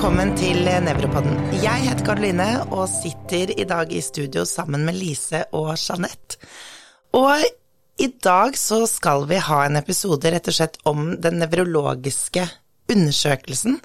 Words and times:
velkommen 0.00 0.30
til 0.32 0.64
Nevropodden. 0.64 1.34
Jeg 1.60 1.82
heter 1.84 2.06
Karoline 2.06 2.44
og 2.72 2.86
sitter 2.88 3.50
i 3.52 3.66
dag 3.68 3.90
i 3.92 3.98
studio 4.00 4.46
sammen 4.48 4.86
med 4.88 4.96
Lise 4.96 5.42
og 5.52 5.74
Jeanette. 5.74 6.38
Og 7.12 7.42
i 8.00 8.06
dag 8.24 8.56
så 8.56 8.78
skal 8.88 9.26
vi 9.28 9.36
ha 9.44 9.58
en 9.66 9.76
episode 9.76 10.32
rett 10.32 10.48
og 10.48 10.56
slett 10.56 10.78
om 10.88 11.10
den 11.20 11.36
nevrologiske 11.42 12.46
undersøkelsen. 12.88 13.76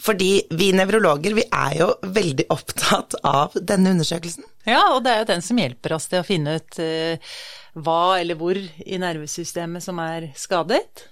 Fordi 0.00 0.30
vi 0.48 0.70
nevrologer, 0.72 1.36
vi 1.36 1.44
er 1.44 1.76
jo 1.82 1.90
veldig 2.08 2.46
opptatt 2.56 3.18
av 3.20 3.58
denne 3.60 3.92
undersøkelsen. 3.98 4.48
Ja, 4.64 4.94
og 4.94 5.04
det 5.04 5.12
er 5.12 5.20
jo 5.26 5.28
den 5.34 5.44
som 5.44 5.60
hjelper 5.60 5.98
oss 5.98 6.08
til 6.08 6.22
å 6.22 6.28
finne 6.30 6.56
ut 6.56 6.80
uh, 6.80 7.36
hva 7.76 8.00
eller 8.22 8.40
hvor 8.40 8.56
i 8.56 9.02
nervesystemet 9.04 9.84
som 9.84 10.00
er 10.08 10.30
skadet. 10.40 11.04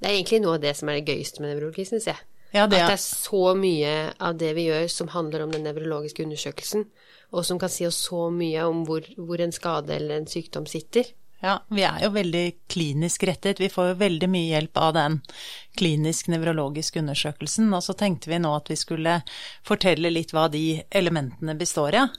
Det 0.00 0.10
er 0.10 0.18
egentlig 0.18 0.42
noe 0.42 0.58
av 0.58 0.66
det 0.66 0.74
som 0.74 0.90
er 0.90 0.98
det 0.98 1.14
gøyeste 1.14 1.38
med 1.38 1.54
nevrologi, 1.54 1.86
syns 1.86 2.10
jeg. 2.10 2.18
Ja, 2.50 2.66
det, 2.66 2.80
At 2.82 2.90
det 2.90 2.96
er 2.96 3.04
så 3.04 3.54
mye 3.54 3.94
av 4.18 4.38
det 4.40 4.50
vi 4.56 4.66
gjør 4.66 4.88
som 4.90 5.12
handler 5.12 5.44
om 5.44 5.52
den 5.54 5.62
nevrologiske 5.68 6.24
undersøkelsen, 6.26 6.88
og 7.30 7.46
som 7.46 7.60
kan 7.62 7.70
si 7.70 7.86
oss 7.86 8.00
så 8.08 8.26
mye 8.34 8.64
om 8.66 8.82
hvor, 8.88 9.06
hvor 9.16 9.42
en 9.42 9.54
skade 9.54 9.94
eller 9.94 10.18
en 10.18 10.30
sykdom 10.30 10.66
sitter. 10.66 11.12
Ja, 11.40 11.54
vi 11.72 11.84
er 11.88 12.02
jo 12.04 12.10
veldig 12.12 12.44
klinisk 12.68 13.22
rettet. 13.24 13.62
Vi 13.62 13.70
får 13.72 13.92
jo 13.92 14.00
veldig 14.02 14.28
mye 14.28 14.50
hjelp 14.50 14.76
av 14.76 14.90
den 14.92 15.20
klinisk-nevrologiske 15.80 17.00
undersøkelsen. 17.00 17.70
Og 17.72 17.84
så 17.86 17.96
tenkte 17.96 18.28
vi 18.28 18.40
nå 18.42 18.50
at 18.52 18.68
vi 18.68 18.76
skulle 18.76 19.22
fortelle 19.64 20.12
litt 20.12 20.34
hva 20.36 20.50
de 20.52 20.82
elementene 20.90 21.56
består 21.56 21.96
av. 22.02 22.12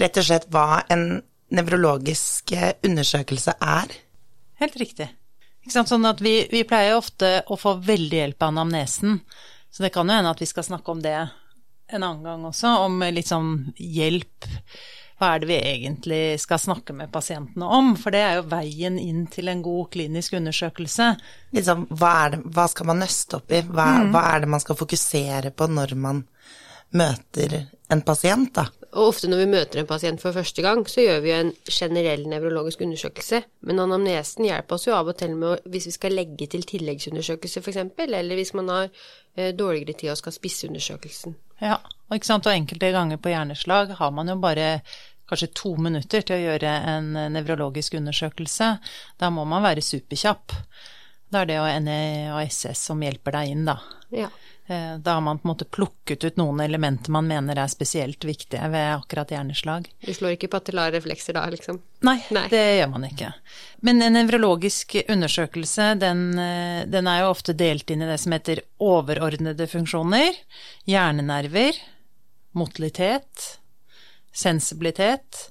Rett 0.00 0.22
og 0.22 0.24
slett 0.24 0.48
hva 0.54 0.86
en 0.88 1.20
nevrologisk 1.52 2.54
undersøkelse 2.86 3.58
er. 3.60 3.92
Helt 4.62 4.80
riktig. 4.80 5.10
Sånn 5.68 6.08
at 6.08 6.22
vi, 6.24 6.46
vi 6.50 6.64
pleier 6.64 6.96
ofte 6.96 7.42
å 7.52 7.58
få 7.60 7.76
veldig 7.84 8.22
hjelp 8.22 8.42
av 8.42 8.54
anamnesen. 8.54 9.20
Så 9.70 9.84
det 9.84 9.92
kan 9.94 10.08
jo 10.08 10.16
hende 10.16 10.32
at 10.32 10.40
vi 10.40 10.48
skal 10.48 10.66
snakke 10.66 10.94
om 10.94 11.02
det 11.04 11.18
en 11.90 12.02
annen 12.02 12.24
gang 12.24 12.46
også, 12.48 12.72
om 12.86 13.02
litt 13.12 13.28
sånn 13.28 13.74
hjelp 13.76 14.48
hva 15.20 15.34
er 15.34 15.42
det 15.42 15.48
vi 15.50 15.56
egentlig 15.58 16.20
skal 16.40 16.60
snakke 16.62 16.94
med 16.96 17.10
pasientene 17.12 17.66
om? 17.76 17.90
For 18.00 18.14
det 18.14 18.22
er 18.24 18.38
jo 18.38 18.46
veien 18.48 18.96
inn 18.96 19.26
til 19.28 19.50
en 19.52 19.60
god 19.60 19.90
klinisk 19.92 20.38
undersøkelse. 20.38 21.10
Liksom, 21.52 21.82
hva, 21.92 22.14
det, 22.32 22.40
hva 22.48 22.64
skal 22.72 22.88
man 22.88 23.02
nøste 23.04 23.36
opp 23.36 23.52
i? 23.52 23.60
Hva, 23.68 23.88
mm. 23.98 24.14
hva, 24.14 24.22
er 24.30 24.40
det 24.40 24.48
man 24.54 24.64
skal 24.64 24.78
fokusere 24.80 25.52
på 25.52 25.68
når 25.68 25.92
man 26.00 26.22
møter 26.96 27.58
en 27.92 28.00
pasient, 28.06 28.54
da? 28.56 28.64
Og 28.90 29.12
ofte 29.12 29.28
når 29.30 29.44
vi 29.44 29.50
møter 29.52 29.80
en 29.80 29.86
pasient 29.86 30.22
for 30.22 30.34
første 30.34 30.62
gang, 30.64 30.82
så 30.90 31.04
gjør 31.04 31.20
vi 31.22 31.30
jo 31.30 31.36
en 31.38 31.52
generell 31.70 32.24
nevrologisk 32.30 32.82
undersøkelse. 32.82 33.42
Men 33.68 33.82
anamnesen 33.84 34.48
hjelper 34.48 34.76
oss 34.76 34.88
jo 34.88 34.96
av 34.96 35.12
og 35.12 35.18
til 35.20 35.36
med 35.38 35.62
hvis 35.70 35.86
vi 35.90 35.94
skal 35.94 36.16
legge 36.18 36.48
til 36.50 36.66
tilleggsundersøkelse 36.66 37.62
f.eks., 37.62 37.78
eller 38.08 38.40
hvis 38.40 38.52
man 38.58 38.72
har 38.72 38.88
eh, 38.88 39.52
dårligere 39.54 39.94
tid 39.94 40.10
og 40.10 40.18
skal 40.18 40.34
spisse 40.34 40.66
undersøkelsen. 40.66 41.38
Ja, 41.62 41.78
og 42.08 42.18
ikke 42.18 42.32
sant, 42.32 42.50
og 42.50 42.56
enkelte 42.56 42.90
ganger 42.96 43.22
på 43.22 43.30
hjerneslag 43.30 43.94
har 44.00 44.14
man 44.16 44.32
jo 44.32 44.38
bare 44.42 44.80
kanskje 45.30 45.52
to 45.54 45.76
minutter 45.78 46.24
til 46.26 46.40
å 46.40 46.44
gjøre 46.48 46.72
en 46.90 47.12
nevrologisk 47.36 47.94
undersøkelse. 48.00 48.72
Da 49.20 49.30
må 49.30 49.46
man 49.46 49.62
være 49.62 49.84
superkjapp. 49.86 50.56
Da 51.30 51.44
er 51.44 51.46
det 51.46 51.60
jo 51.60 51.66
NEASS 51.86 52.64
som 52.80 53.02
hjelper 53.04 53.38
deg 53.38 53.52
inn, 53.52 53.68
da. 53.68 53.76
Ja. 54.10 54.32
Eh, 54.70 54.98
da 54.98 55.10
har 55.10 55.20
man 55.20 55.38
på 55.38 55.48
en 55.48 55.50
måte 55.50 55.64
plukket 55.64 56.24
ut 56.24 56.36
noen 56.38 56.60
elementer 56.62 57.10
man 57.10 57.26
mener 57.26 57.58
er 57.58 57.70
spesielt 57.72 58.22
viktige 58.24 58.68
ved 58.70 58.92
akkurat 58.92 59.32
hjerneslag. 59.34 59.88
Du 60.06 60.12
slår 60.14 60.36
ikke 60.36 60.50
patellare 60.52 60.94
reflekser 60.94 61.34
da, 61.34 61.42
liksom? 61.50 61.80
Nei, 62.06 62.20
Nei, 62.30 62.44
det 62.52 62.60
gjør 62.78 62.92
man 62.92 63.08
ikke. 63.08 63.32
Men 63.82 64.04
en 64.06 64.14
nevrologisk 64.14 64.94
undersøkelse, 65.08 65.88
den, 65.98 66.22
eh, 66.38 66.84
den 66.86 67.10
er 67.10 67.24
jo 67.24 67.32
ofte 67.32 67.56
delt 67.58 67.90
inn 67.90 68.06
i 68.06 68.10
det 68.12 68.20
som 68.22 68.36
heter 68.36 68.62
overordnede 68.78 69.66
funksjoner, 69.66 70.38
hjernenerver, 70.86 71.82
motilitet, 72.54 73.56
sensibilitet, 74.30 75.48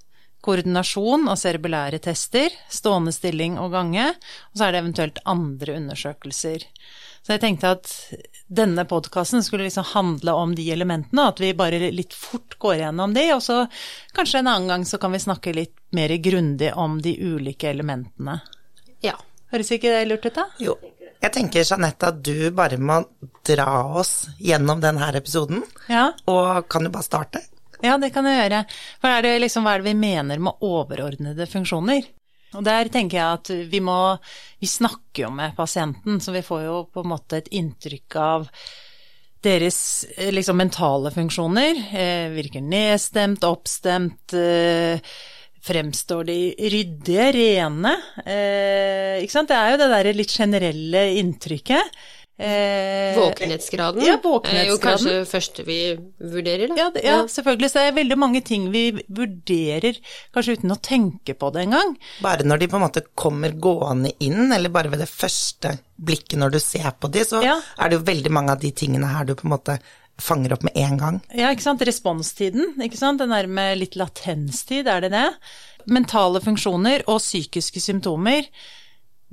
koordinasjon 0.48 1.28
og 1.28 1.36
cerebellære 1.44 2.00
tester, 2.08 2.56
stående 2.72 3.12
stilling 3.12 3.60
og 3.60 3.76
gange, 3.76 4.14
og 4.16 4.56
så 4.56 4.70
er 4.70 4.72
det 4.78 4.84
eventuelt 4.86 5.24
andre 5.28 5.76
undersøkelser. 5.82 6.64
Så 7.22 7.36
jeg 7.36 7.44
tenkte 7.44 7.74
at 7.76 7.92
denne 8.50 8.86
podkasten 8.90 9.44
skulle 9.46 9.68
liksom 9.68 9.86
handle 9.92 10.34
om 10.34 10.56
de 10.58 10.66
elementene, 10.74 11.28
at 11.30 11.42
vi 11.42 11.52
bare 11.54 11.92
litt 11.94 12.16
fort 12.18 12.58
går 12.58 12.80
gjennom 12.82 13.14
de, 13.14 13.26
og 13.36 13.44
så 13.46 13.60
kanskje 14.18 14.42
en 14.42 14.50
annen 14.50 14.72
gang 14.72 14.86
så 14.90 14.98
kan 15.02 15.14
vi 15.14 15.22
snakke 15.22 15.54
litt 15.54 15.76
mer 15.94 16.14
grundig 16.18 16.72
om 16.74 16.98
de 17.02 17.14
ulike 17.22 17.70
elementene. 17.70 18.40
Ja. 19.06 19.18
Høres 19.54 19.72
ikke 19.74 19.92
det 19.94 20.08
lurt 20.10 20.26
ut, 20.26 20.36
da? 20.36 20.46
Jo. 20.62 20.76
Jeg 21.20 21.34
tenker, 21.36 21.66
Jeanette, 21.68 22.10
at 22.14 22.20
du 22.24 22.50
bare 22.56 22.78
må 22.80 23.02
dra 23.46 23.70
oss 24.00 24.30
gjennom 24.40 24.80
denne 24.82 25.10
episoden, 25.20 25.64
ja. 25.92 26.12
og 26.32 26.70
kan 26.72 26.86
du 26.86 26.94
bare 26.94 27.06
starte? 27.06 27.42
Ja, 27.84 27.98
det 28.00 28.12
kan 28.16 28.28
jeg 28.28 28.40
gjøre. 28.42 28.64
For 29.00 29.12
er 29.12 29.26
det, 29.26 29.34
liksom, 29.44 29.66
hva 29.66 29.76
er 29.76 29.84
det 29.84 29.92
vi 29.92 30.00
mener 30.00 30.42
med 30.44 30.64
overordnede 30.66 31.48
funksjoner? 31.48 32.08
Og 32.58 32.66
der 32.66 32.90
tenker 32.92 33.20
jeg 33.20 33.40
at 33.40 33.50
vi 33.70 33.82
må 33.84 34.18
Vi 34.60 34.68
snakker 34.68 35.28
jo 35.28 35.32
med 35.34 35.56
pasienten, 35.58 36.20
så 36.20 36.34
vi 36.36 36.44
får 36.46 36.64
jo 36.66 36.78
på 36.92 37.04
en 37.04 37.12
måte 37.14 37.40
et 37.40 37.52
inntrykk 37.56 38.16
av 38.20 38.48
deres 39.46 39.80
liksom 40.36 40.58
mentale 40.60 41.14
funksjoner. 41.16 41.78
Eh, 41.96 42.26
virker 42.34 42.60
nedstemt, 42.60 43.46
oppstemt, 43.48 44.34
eh, 44.36 45.00
fremstår 45.64 46.28
de 46.28 46.40
ryddige, 46.60 47.30
rene? 47.36 47.94
Eh, 48.26 49.24
ikke 49.24 49.32
sant? 49.32 49.48
Det 49.48 49.56
er 49.56 49.72
jo 49.72 49.80
det 49.80 49.90
derre 49.94 50.16
litt 50.16 50.36
generelle 50.36 51.06
inntrykket. 51.22 51.96
Eh, 52.40 53.20
våkenhetsgraden 53.20 54.06
ja, 54.06 54.14
våkenhetsgraden. 54.24 54.62
er 54.62 54.70
jo 54.72 54.78
kanskje 54.80 55.16
det 55.18 55.28
første 55.28 55.64
vi 55.68 55.80
vurderer, 56.24 56.70
da. 56.72 56.78
Ja, 56.78 56.86
det, 56.96 57.02
ja, 57.04 57.18
selvfølgelig. 57.28 57.70
Så 57.72 57.82
det 57.82 57.90
er 57.90 57.98
veldig 57.98 58.18
mange 58.22 58.42
ting 58.48 58.70
vi 58.72 58.84
vurderer 59.12 60.00
kanskje 60.36 60.56
uten 60.56 60.72
å 60.72 60.78
tenke 60.80 61.36
på 61.36 61.50
det 61.52 61.66
engang. 61.66 61.98
Bare 62.24 62.48
når 62.48 62.62
de 62.62 62.70
på 62.72 62.80
en 62.80 62.86
måte 62.86 63.04
kommer 63.20 63.58
gående 63.60 64.14
inn, 64.24 64.54
eller 64.56 64.72
bare 64.72 64.94
ved 64.94 65.04
det 65.04 65.10
første 65.12 65.76
blikket 66.00 66.40
når 66.40 66.56
du 66.56 66.62
ser 66.64 66.94
på 66.96 67.12
de, 67.12 67.28
så 67.28 67.44
ja. 67.44 67.58
er 67.76 67.92
det 67.92 68.00
jo 68.00 68.08
veldig 68.08 68.32
mange 68.32 68.56
av 68.56 68.64
de 68.64 68.72
tingene 68.72 69.12
her 69.12 69.28
du 69.28 69.36
på 69.36 69.50
en 69.50 69.58
måte 69.58 69.80
fanger 70.24 70.56
opp 70.56 70.64
med 70.64 70.80
en 70.80 70.98
gang. 71.00 71.22
Ja, 71.36 71.52
ikke 71.52 71.68
sant. 71.68 71.84
Responstiden, 71.84 72.78
ikke 72.80 73.00
sant. 73.00 73.20
Den 73.20 73.36
der 73.36 73.52
med 73.52 73.82
litt 73.84 74.00
latenstid, 74.00 74.88
er 74.88 75.04
det 75.04 75.12
det? 75.12 75.28
Mentale 75.92 76.40
funksjoner 76.44 77.04
og 77.12 77.20
psykiske 77.20 77.84
symptomer 77.84 78.48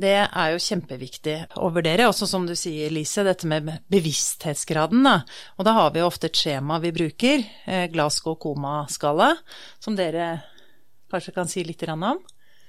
det 0.01 0.13
er 0.27 0.53
jo 0.53 0.61
kjempeviktig 0.61 1.37
å 1.57 1.71
vurdere, 1.73 2.09
også 2.11 2.29
som 2.29 2.45
du 2.49 2.53
sier, 2.59 2.93
Lise, 2.93 3.25
dette 3.25 3.49
med 3.49 3.71
bevissthetsgraden. 3.93 5.07
Da. 5.07 5.17
Og 5.57 5.65
da 5.69 5.73
har 5.79 5.93
vi 5.95 6.03
jo 6.03 6.09
ofte 6.11 6.29
et 6.29 6.37
skjema 6.37 6.77
vi 6.83 6.93
bruker, 6.93 7.45
eh, 7.65 7.87
Glasgow 7.93 8.37
koma-skala, 8.37 9.33
som 9.81 9.97
dere 9.97 10.43
kanskje 11.13 11.33
kan 11.33 11.49
si 11.49 11.65
litt 11.65 11.83
om? 11.89 12.21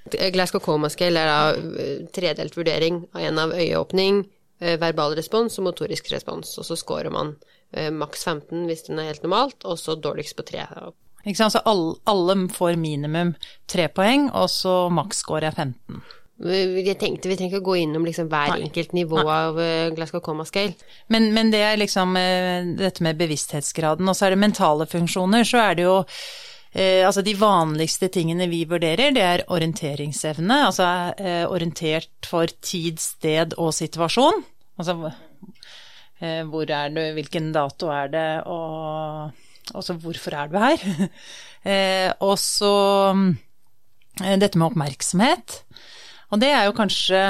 Glasgow 0.07 0.63
koma-skala 0.63 1.19
er 1.19 1.27
da 1.27 1.71
eh, 1.83 2.05
tredelt 2.15 2.55
vurdering 2.55 3.03
av 3.11 3.21
en 3.21 3.39
av 3.43 3.51
øyeåpning, 3.51 4.23
eh, 4.61 4.77
verbal 4.79 5.17
respons 5.19 5.59
og 5.59 5.67
motorisk 5.67 6.07
respons. 6.11 6.57
Og 6.57 6.65
så 6.65 6.79
scorer 6.79 7.11
man 7.11 7.35
maks 7.91 8.23
15 8.23 8.63
hvis 8.63 8.85
den 8.87 8.99
er 9.01 9.09
helt 9.09 9.25
normalt, 9.25 9.65
og 9.67 9.75
så 9.75 9.97
dårligst 9.99 10.37
på 10.37 10.45
3. 10.47 10.63
Ikke 11.27 11.35
sant, 11.35 11.51
så 11.51 11.59
alle, 11.67 11.97
alle 12.07 12.47
får 12.47 12.79
minimum 12.79 13.35
3 13.67 13.89
poeng, 13.91 14.29
og 14.31 14.47
så 14.47 14.87
maksscore 14.87 15.49
er 15.49 15.51
15. 15.51 15.99
Jeg 16.37 16.99
tenkte 17.01 17.31
Vi 17.31 17.35
trenger 17.37 17.55
ikke 17.55 17.63
å 17.63 17.69
gå 17.71 17.75
innom 17.81 18.03
liksom 18.05 18.27
hver 18.29 18.51
Nei. 18.53 18.67
enkelt 18.67 18.91
nivå 18.93 19.17
Nei. 19.23 19.37
av 19.39 19.55
uh, 19.57 19.93
Glasgow 19.97 20.21
Coma 20.21 20.45
Scale. 20.45 20.75
Men, 21.13 21.31
men, 21.33 21.49
det 21.53 21.63
er 21.65 21.79
liksom 21.81 22.13
uh, 22.13 22.75
dette 22.77 23.05
med 23.05 23.17
bevissthetsgraden. 23.17 24.05
Og 24.05 24.17
så 24.17 24.27
er 24.27 24.35
det 24.35 24.43
mentale 24.43 24.85
funksjoner. 24.89 25.47
Så 25.47 25.63
er 25.63 25.79
det 25.79 25.87
jo 25.87 25.95
eh, 26.77 27.01
Altså 27.07 27.23
de 27.25 27.33
vanligste 27.39 28.11
tingene 28.13 28.49
vi 28.51 28.61
vurderer, 28.69 29.15
det 29.15 29.25
er 29.25 29.45
orienteringsevne. 29.49 30.59
Altså 30.69 30.91
orientert 31.49 32.29
for 32.29 32.53
tid, 32.61 33.01
sted 33.01 33.57
og 33.57 33.73
situasjon. 33.73 34.43
Altså 34.77 34.99
hvor 36.17 36.71
er 36.73 36.89
du, 36.89 37.01
hvilken 37.13 37.51
dato 37.53 37.91
er 37.93 38.07
det, 38.09 38.29
og 38.49 39.75
også 39.77 39.93
hvorfor 40.01 40.33
er 40.33 40.49
du 40.49 40.55
her? 40.57 40.85
og 42.27 42.33
så 42.41 42.73
dette 44.17 44.57
med 44.57 44.65
oppmerksomhet. 44.71 45.59
Og 46.27 46.41
det 46.43 46.51
er 46.51 46.67
jo 46.67 46.75
kanskje 46.75 47.21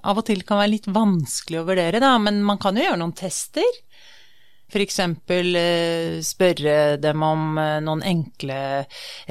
av 0.00 0.18
og 0.20 0.26
til 0.28 0.42
kan 0.46 0.60
være 0.62 0.74
litt 0.76 0.88
vanskelig 0.88 1.60
å 1.60 1.68
vurdere, 1.68 2.00
da, 2.00 2.14
men 2.22 2.40
man 2.46 2.60
kan 2.60 2.76
jo 2.78 2.86
gjøre 2.86 3.00
noen 3.02 3.16
tester. 3.16 3.66
F.eks. 4.70 4.98
Eh, 5.02 6.20
spørre 6.22 6.74
dem 7.02 7.24
om 7.26 7.58
eh, 7.58 7.78
noen 7.82 8.04
enkle 8.06 8.58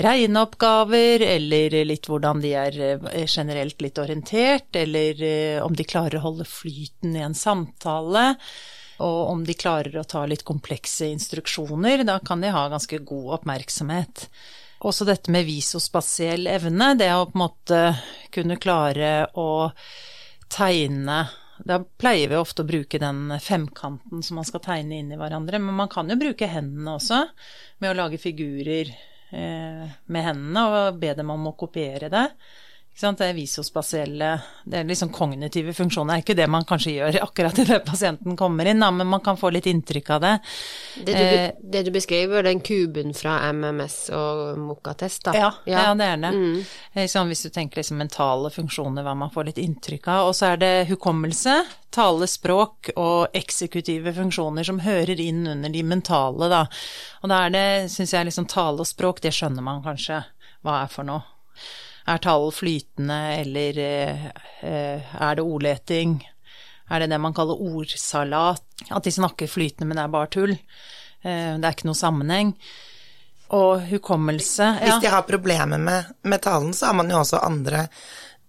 regneoppgaver, 0.03 1.23
eller 1.23 1.77
litt 1.87 2.09
hvordan 2.11 2.43
de 2.43 2.51
er 2.59 2.79
eh, 2.83 3.23
generelt 3.23 3.79
litt 3.81 4.01
orientert, 4.03 4.75
eller 4.75 5.23
om 5.63 5.75
de 5.75 5.87
klarer 5.87 6.19
å 6.19 6.25
holde 6.27 6.47
flyten 6.49 7.15
i 7.15 7.23
en 7.23 7.37
samtale. 7.37 8.33
Og 8.99 9.19
om 9.31 9.45
de 9.47 9.55
klarer 9.55 9.95
å 10.01 10.03
ta 10.03 10.25
litt 10.27 10.43
komplekse 10.43 11.07
instruksjoner, 11.07 12.03
da 12.03 12.17
kan 12.19 12.43
de 12.43 12.51
ha 12.51 12.67
ganske 12.67 12.99
god 13.07 13.37
oppmerksomhet. 13.39 14.27
Også 14.79 15.05
dette 15.07 15.31
med 15.33 15.43
visospasiell 15.47 16.47
evne, 16.47 16.93
det 16.95 17.09
å 17.11 17.25
på 17.27 17.35
en 17.35 17.43
måte 17.43 17.81
kunne 18.31 18.59
klare 18.61 19.27
å 19.35 19.49
tegne 20.49 21.23
da 21.59 21.79
pleier 21.83 22.31
vi 22.31 22.37
ofte 22.39 22.63
å 22.63 22.67
bruke 22.67 23.01
den 23.01 23.33
femkanten 23.43 24.23
som 24.23 24.39
man 24.39 24.47
skal 24.47 24.63
tegne 24.63 25.01
inn 25.01 25.11
i 25.11 25.17
hverandre. 25.19 25.59
Men 25.59 25.75
man 25.75 25.91
kan 25.91 26.09
jo 26.09 26.15
bruke 26.19 26.47
hendene 26.47 26.95
også, 26.95 27.25
med 27.83 27.91
å 27.91 27.97
lage 27.99 28.21
figurer 28.21 28.93
eh, 29.35 29.83
med 30.07 30.25
hendene 30.25 30.65
og 30.69 30.99
be 31.01 31.11
dem 31.17 31.33
om 31.35 31.49
å 31.51 31.57
kopiere 31.59 32.11
det. 32.13 32.25
Det 32.99 33.23
er 33.23 33.35
visospasielle, 33.37 34.29
det 34.67 34.81
er 34.81 34.87
liksom 34.89 35.11
kognitive 35.15 35.71
funksjoner. 35.73 36.11
Det 36.11 36.17
er 36.17 36.23
ikke 36.25 36.35
det 36.35 36.47
man 36.51 36.65
kanskje 36.67 36.97
gjør 36.97 37.17
akkurat 37.29 37.61
idet 37.63 37.79
pasienten 37.87 38.35
kommer 38.39 38.67
inn, 38.67 38.83
da, 38.83 38.89
men 38.91 39.07
man 39.07 39.23
kan 39.23 39.39
få 39.39 39.53
litt 39.55 39.69
inntrykk 39.71 40.11
av 40.17 40.25
det. 40.25 40.33
Det 41.05 41.13
du, 41.15 41.23
eh, 41.23 41.53
det 41.63 41.85
du 41.87 41.91
beskriver, 41.95 42.43
den 42.43 42.59
kuben 42.65 43.15
fra 43.15 43.37
MMS 43.53 43.97
og 44.19 44.59
Mokatest, 44.59 45.23
da? 45.29 45.35
Ja, 45.37 45.53
ja. 45.63 45.85
ja, 45.87 45.95
det 45.95 46.11
er 46.11 46.21
det. 46.25 46.33
Mm. 46.35 47.07
Sånn, 47.15 47.31
hvis 47.31 47.45
du 47.47 47.49
tenker 47.55 47.79
liksom 47.79 48.03
mentale 48.03 48.51
funksjoner, 48.51 49.07
hva 49.07 49.15
man 49.23 49.31
får 49.31 49.47
litt 49.53 49.63
inntrykk 49.63 50.11
av. 50.11 50.27
Og 50.27 50.35
så 50.35 50.51
er 50.51 50.59
det 50.59 50.73
hukommelse, 50.91 51.55
tale, 51.95 52.27
språk 52.27 52.91
og 52.99 53.31
eksekutive 53.37 54.11
funksjoner 54.19 54.67
som 54.67 54.83
hører 54.83 55.23
inn 55.23 55.45
under 55.47 55.71
de 55.71 55.87
mentale, 55.87 56.51
da. 56.51 56.65
Og 57.23 57.31
da 57.31 57.45
er 57.47 57.55
det, 57.55 57.67
syns 57.95 58.11
jeg, 58.17 58.27
liksom 58.27 58.51
tale 58.51 58.83
og 58.83 58.91
språk, 58.91 59.23
det 59.23 59.31
skjønner 59.39 59.63
man 59.63 59.85
kanskje 59.87 60.25
hva 60.67 60.81
er 60.83 60.91
for 60.91 61.07
noe. 61.07 61.23
Er 62.09 62.21
tall 62.23 62.49
flytende, 62.55 63.17
eller 63.43 63.79
eh, 63.79 65.09
er 65.21 65.37
det 65.37 65.45
ordleting? 65.45 66.17
Er 66.89 67.03
det 67.03 67.11
det 67.11 67.19
man 67.21 67.35
kaller 67.37 67.59
ordsalat? 67.61 68.63
At 68.89 69.05
de 69.05 69.13
snakker 69.13 69.51
flytende, 69.51 69.89
men 69.89 69.99
det 69.99 70.05
er 70.05 70.15
bare 70.15 70.31
tull? 70.33 70.55
Eh, 70.55 71.51
det 71.59 71.65
er 71.67 71.75
ikke 71.75 71.89
noe 71.89 71.99
sammenheng. 71.99 72.55
Og 73.57 73.85
hukommelse 73.89 74.65
ja. 74.65 74.79
Hvis 74.85 75.05
de 75.05 75.13
har 75.13 75.25
problemer 75.25 75.81
med, 75.81 76.09
med 76.21 76.41
talen, 76.41 76.73
så 76.73 76.89
har 76.89 76.97
man 76.97 77.09
jo 77.09 77.21
også 77.21 77.41
andre 77.45 77.85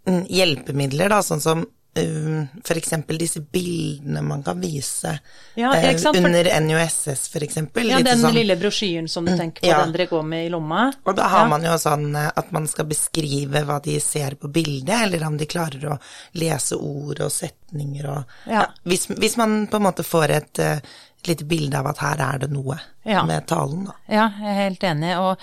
mm, 0.09 0.25
hjelpemidler, 0.29 1.12
da, 1.12 1.21
sånn 1.25 1.45
som 1.45 1.65
Um, 1.98 2.46
f.eks. 2.64 2.92
disse 3.19 3.40
bildene 3.40 4.22
man 4.22 4.44
kan 4.46 4.60
vise 4.60 5.19
ja, 5.54 5.72
uh, 5.75 6.16
under 6.16 6.60
NUSS, 6.60 7.31
f.eks. 7.34 7.56
Ja, 7.56 7.98
den 7.98 8.20
sånn, 8.20 8.34
lille 8.37 8.54
brosjyren 8.56 9.08
som 9.10 9.26
du 9.26 9.32
tenker 9.34 9.64
på, 9.64 9.66
ja. 9.66 9.81
den 9.82 9.96
dere 9.96 10.06
går 10.06 10.22
med 10.22 10.44
i 10.46 10.52
lomma. 10.52 10.84
Og 11.02 11.16
da 11.19 11.26
har 11.32 11.42
ja. 11.42 11.48
man 11.50 11.64
jo 11.66 11.72
sånn 11.82 12.12
uh, 12.14 12.28
at 12.31 12.52
man 12.54 12.69
skal 12.70 12.87
beskrive 12.87 13.64
hva 13.66 13.81
de 13.82 13.96
ser 13.98 14.37
på 14.38 14.46
bildet, 14.54 14.92
eller 15.08 15.25
om 15.26 15.34
de 15.40 15.48
klarer 15.50 15.88
å 15.90 15.96
lese 16.38 16.78
ord 16.78 17.25
og 17.26 17.32
setninger 17.34 18.06
og 18.12 18.37
ja. 18.46 18.69
Hvis, 18.87 19.08
hvis, 19.10 19.34
man 19.40 19.64
på 19.66 19.81
en 19.81 19.87
måte 19.88 20.04
får 20.06 20.34
et 20.37 20.60
uh, 20.62 20.92
lite 21.26 21.48
bilde 21.50 21.81
av 21.81 21.88
at 21.90 22.02
her 22.04 22.22
er 22.22 22.44
det 22.44 22.50
noe 22.54 22.76
ja. 23.02 23.25
med 23.26 23.48
talen, 23.50 23.88
da. 23.88 23.96
Ja, 24.06 24.28
jeg 24.38 24.52
er 24.52 24.60
helt 24.60 24.87
enig. 24.92 25.10
Og 25.19 25.42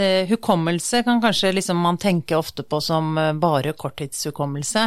eh, 0.00 0.30
hukommelse 0.30 1.02
kan 1.04 1.18
kanskje 1.20 1.50
liksom 1.58 1.82
man 1.82 1.98
tenke 2.00 2.38
ofte 2.38 2.62
på 2.62 2.80
som 2.80 3.18
bare 3.42 3.74
korttidshukommelse. 3.76 4.86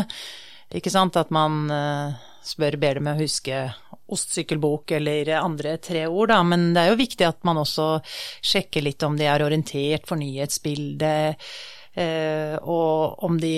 Ikke 0.77 0.93
sant, 0.93 1.17
at 1.19 1.31
man 1.33 1.65
uh, 1.71 2.13
spør 2.45 2.77
ber 2.81 2.99
dem 2.99 3.11
å 3.11 3.17
huske 3.19 3.63
ostsykkelbok 4.11 4.91
eller 4.97 5.33
andre 5.39 5.77
tre 5.83 6.05
ord, 6.07 6.31
da. 6.33 6.41
Men 6.43 6.71
det 6.75 6.83
er 6.83 6.93
jo 6.93 7.01
viktig 7.01 7.27
at 7.27 7.41
man 7.47 7.61
også 7.61 7.87
sjekker 8.05 8.83
litt 8.85 9.03
om 9.07 9.17
de 9.19 9.27
er 9.31 9.43
orientert 9.45 10.07
for 10.09 10.19
nyhetsbildet, 10.19 11.51
uh, 11.97 12.55
og 12.61 13.27
om 13.27 13.39
de 13.41 13.55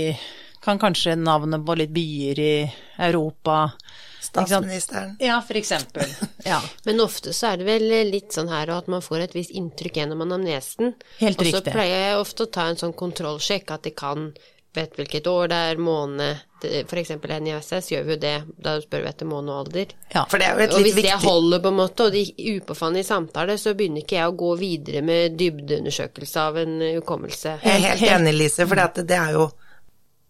kan 0.64 0.80
kanskje 0.80 1.18
navnet 1.20 1.66
på 1.66 1.76
litt 1.76 1.92
byer 1.92 2.40
i 2.40 2.56
Europa. 3.04 3.66
Statsministeren. 4.24 5.18
Ja, 5.20 5.42
for 5.42 5.60
eksempel. 5.60 6.08
Ja. 6.44 6.62
Men 6.84 7.00
ofte 7.00 7.32
så 7.34 7.54
er 7.54 7.60
det 7.60 7.68
vel 7.68 7.86
litt 8.10 8.36
sånn 8.36 8.50
her 8.52 8.68
at 8.74 8.90
man 8.92 9.04
får 9.04 9.28
et 9.28 9.36
visst 9.36 9.54
inntrykk 9.56 10.02
gjennom 10.02 10.24
anamnesen. 10.26 10.92
Helt 11.20 11.40
riktig. 11.40 11.54
Og 11.56 11.68
så 11.68 11.76
pleier 11.76 12.02
jeg 12.02 12.18
ofte 12.20 12.48
å 12.48 12.52
ta 12.52 12.66
en 12.68 12.80
sånn 12.80 12.96
kontrollsjekk, 13.00 13.72
at 13.72 13.88
de 13.88 13.94
kan 13.96 14.26
vet 14.74 14.98
hvilket 14.98 15.28
år 15.30 15.52
det 15.52 15.62
er, 15.70 15.82
måned 15.82 16.42
F.eks. 16.64 17.10
NISS 17.44 17.92
gjør 17.92 18.06
vi 18.08 18.16
jo 18.16 18.20
det, 18.22 18.36
da 18.64 18.78
spør 18.82 19.04
vi 19.04 19.10
etter 19.10 19.28
måned 19.28 19.52
og 19.52 19.66
alder. 19.66 19.94
Ja, 20.14 20.24
for 20.32 20.40
det 20.40 20.48
er 20.48 20.56
jo 20.56 20.64
et 20.64 20.70
litt 20.72 20.78
og 20.78 20.86
hvis 20.88 21.00
det 21.04 21.18
holder, 21.26 21.64
på 21.64 21.72
en 21.74 21.80
måte, 21.80 22.08
og 22.08 22.16
de 22.16 22.54
upåfanne 22.54 23.02
i 23.02 23.08
samtale, 23.08 23.58
så 23.60 23.76
begynner 23.78 24.06
ikke 24.06 24.20
jeg 24.20 24.32
å 24.32 24.38
gå 24.40 24.54
videre 24.62 25.04
med 25.06 25.36
dybdeundersøkelse 25.40 26.46
av 26.48 26.62
en 26.64 26.78
hukommelse. 27.00 27.58
Jeg 27.66 27.82
er 27.82 28.00
helt 28.00 28.22
enig, 28.22 28.36
Lise, 28.38 28.68
for 28.70 29.04
det 29.04 29.20
er 29.20 29.36
jo 29.38 29.52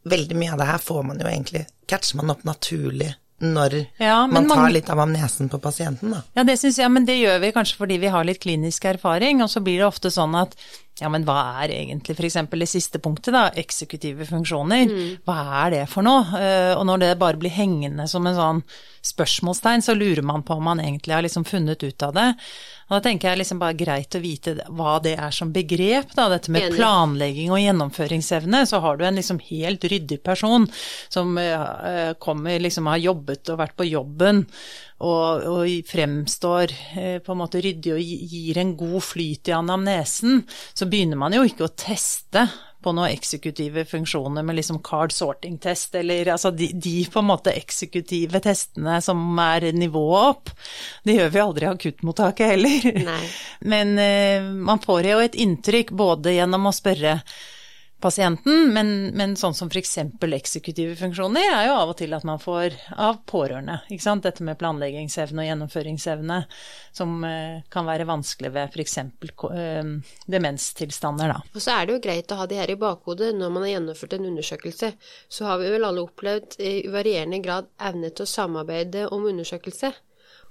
Veldig 0.03 0.35
mye 0.35 0.51
av 0.51 0.57
det 0.59 0.65
her 0.67 0.81
får 0.83 1.03
man 1.07 1.21
jo 1.21 1.27
egentlig 1.29 1.61
Catcher 1.87 2.17
man 2.19 2.33
opp 2.33 2.41
naturlig 2.43 3.13
når 3.43 3.73
ja, 3.99 4.27
man 4.27 4.47
tar 4.47 4.69
litt 4.71 4.89
av 4.93 5.01
amnesen 5.03 5.49
på 5.51 5.59
pasienten, 5.59 6.13
da. 6.15 6.21
Ja, 6.37 6.45
det 6.47 6.55
syns 6.61 6.77
jeg, 6.79 6.87
men 6.93 7.03
det 7.03 7.17
gjør 7.17 7.41
vi 7.43 7.49
kanskje 7.51 7.79
fordi 7.81 7.97
vi 7.99 8.11
har 8.13 8.23
litt 8.23 8.39
klinisk 8.43 8.85
erfaring, 8.87 9.41
og 9.43 9.51
så 9.51 9.59
blir 9.65 9.81
det 9.81 9.87
ofte 9.89 10.11
sånn 10.13 10.37
at 10.39 10.55
ja, 11.01 11.09
men 11.09 11.23
hva 11.25 11.39
er 11.63 11.73
egentlig 11.73 12.13
f.eks. 12.13 12.37
det 12.51 12.69
siste 12.69 12.99
punktet, 13.01 13.33
da, 13.33 13.47
eksekutive 13.57 14.27
funksjoner, 14.29 14.85
mm. 14.85 15.13
hva 15.25 15.37
er 15.63 15.73
det 15.73 15.83
for 15.89 16.05
noe? 16.05 16.21
Uh, 16.29 16.73
og 16.77 16.85
når 16.89 17.01
det 17.01 17.13
bare 17.21 17.39
blir 17.41 17.53
hengende 17.53 18.05
som 18.09 18.29
en 18.29 18.37
sånn 18.37 18.61
spørsmålstegn, 19.03 19.81
så 19.83 19.97
lurer 19.97 20.21
man 20.23 20.45
på 20.45 20.55
om 20.55 20.69
man 20.69 20.79
egentlig 20.83 21.15
har 21.15 21.25
liksom 21.25 21.47
funnet 21.49 21.81
ut 21.83 22.05
av 22.05 22.13
det. 22.15 22.27
Og 22.87 22.95
da 22.95 23.01
tenker 23.07 23.31
jeg 23.31 23.41
liksom 23.41 23.59
bare 23.59 23.75
greit 23.79 24.15
å 24.15 24.21
vite 24.21 24.53
hva 24.69 24.99
det 25.03 25.15
er 25.17 25.33
som 25.33 25.51
begrep, 25.55 26.13
da, 26.13 26.29
dette 26.31 26.53
med 26.53 26.77
planlegging 26.77 27.51
og 27.51 27.63
gjennomføringsevne. 27.63 28.63
Så 28.69 28.79
har 28.85 28.99
du 28.99 29.05
en 29.07 29.17
liksom 29.17 29.41
helt 29.49 29.83
ryddig 29.89 30.21
person 30.23 30.69
som 31.09 31.35
uh, 31.41 32.13
kommer, 32.21 32.61
liksom 32.61 32.91
har 32.93 33.01
jobbet 33.01 33.49
og 33.49 33.63
vært 33.65 33.79
på 33.81 33.89
jobben 33.89 34.45
og, 35.03 35.47
og 35.51 35.87
fremstår 35.89 36.73
eh, 36.97 37.17
på 37.23 37.33
en 37.33 37.41
måte 37.43 37.61
ryddig 37.63 37.95
og 37.95 38.03
gir 38.33 38.59
en 38.61 38.75
god 38.79 38.99
flyt 39.03 39.51
i 39.51 39.57
anamnesen, 39.57 40.43
så 40.73 40.87
begynner 40.89 41.19
man 41.19 41.35
jo 41.35 41.43
ikke 41.47 41.67
å 41.67 41.73
teste 41.75 42.47
på 42.83 42.91
noen 42.91 43.13
eksekutive 43.13 43.85
funksjoner 43.87 44.43
med 44.43 44.57
liksom 44.57 44.81
card 44.83 45.13
sorting 45.15 45.55
test, 45.63 45.95
eller 45.95 46.33
altså 46.33 46.51
de, 46.51 46.69
de, 46.73 46.97
på 47.11 47.21
en 47.21 47.29
måte 47.29 47.53
eksekutive 47.55 48.41
testene 48.43 48.99
som 49.03 49.21
er 49.39 49.69
nivået 49.75 50.29
opp. 50.33 50.53
Det 51.07 51.17
gjør 51.17 51.33
vi 51.33 51.43
aldri 51.45 51.67
i 51.67 51.71
akuttmottaket 51.71 52.53
heller. 52.55 52.89
Nei. 53.07 53.23
Men 53.73 53.95
eh, 54.01 54.43
man 54.43 54.83
får 54.83 55.11
jo 55.13 55.23
et 55.23 55.39
inntrykk 55.39 55.95
både 55.95 56.35
gjennom 56.37 56.67
å 56.69 56.75
spørre 56.75 57.21
pasienten, 58.03 58.73
men, 58.75 58.89
men 59.15 59.35
sånn 59.39 59.55
som 59.55 59.69
f.eks. 59.71 59.93
eksekutive 60.37 60.97
funksjoner 60.99 61.47
er 61.47 61.67
jo 61.69 61.77
av 61.77 61.93
og 61.93 61.97
til 62.01 62.13
at 62.15 62.25
man 62.27 62.41
får 62.41 62.75
av 62.99 63.21
pårørende. 63.29 63.79
ikke 63.89 64.03
sant? 64.03 64.25
Dette 64.27 64.43
med 64.45 64.59
planleggingsevne 64.59 65.43
og 65.43 65.49
gjennomføringsevne 65.49 66.39
som 66.95 67.15
eh, 67.27 67.63
kan 67.73 67.87
være 67.87 68.07
vanskelig 68.09 68.53
ved 68.55 68.75
f.eks. 68.75 68.97
Eh, 68.99 69.91
demenstilstander, 70.35 71.35
da. 71.35 71.39
Og 71.53 71.63
så 71.63 71.77
er 71.77 71.87
det 71.87 71.97
jo 71.97 72.03
greit 72.03 72.33
å 72.33 72.39
ha 72.41 72.47
de 72.49 72.59
her 72.59 72.73
i 72.73 72.79
bakhodet 72.79 73.31
når 73.37 73.53
man 73.53 73.67
har 73.67 73.77
gjennomført 73.77 74.17
en 74.17 74.31
undersøkelse. 74.33 74.93
Så 75.31 75.47
har 75.47 75.61
vi 75.63 75.71
vel 75.73 75.87
alle 75.87 76.03
opplevd 76.03 76.59
i 76.59 76.73
varierende 76.91 77.39
grad 77.43 77.71
evne 77.79 78.11
til 78.11 78.27
å 78.27 78.33
samarbeide 78.33 79.07
om 79.15 79.29
undersøkelse. 79.31 79.93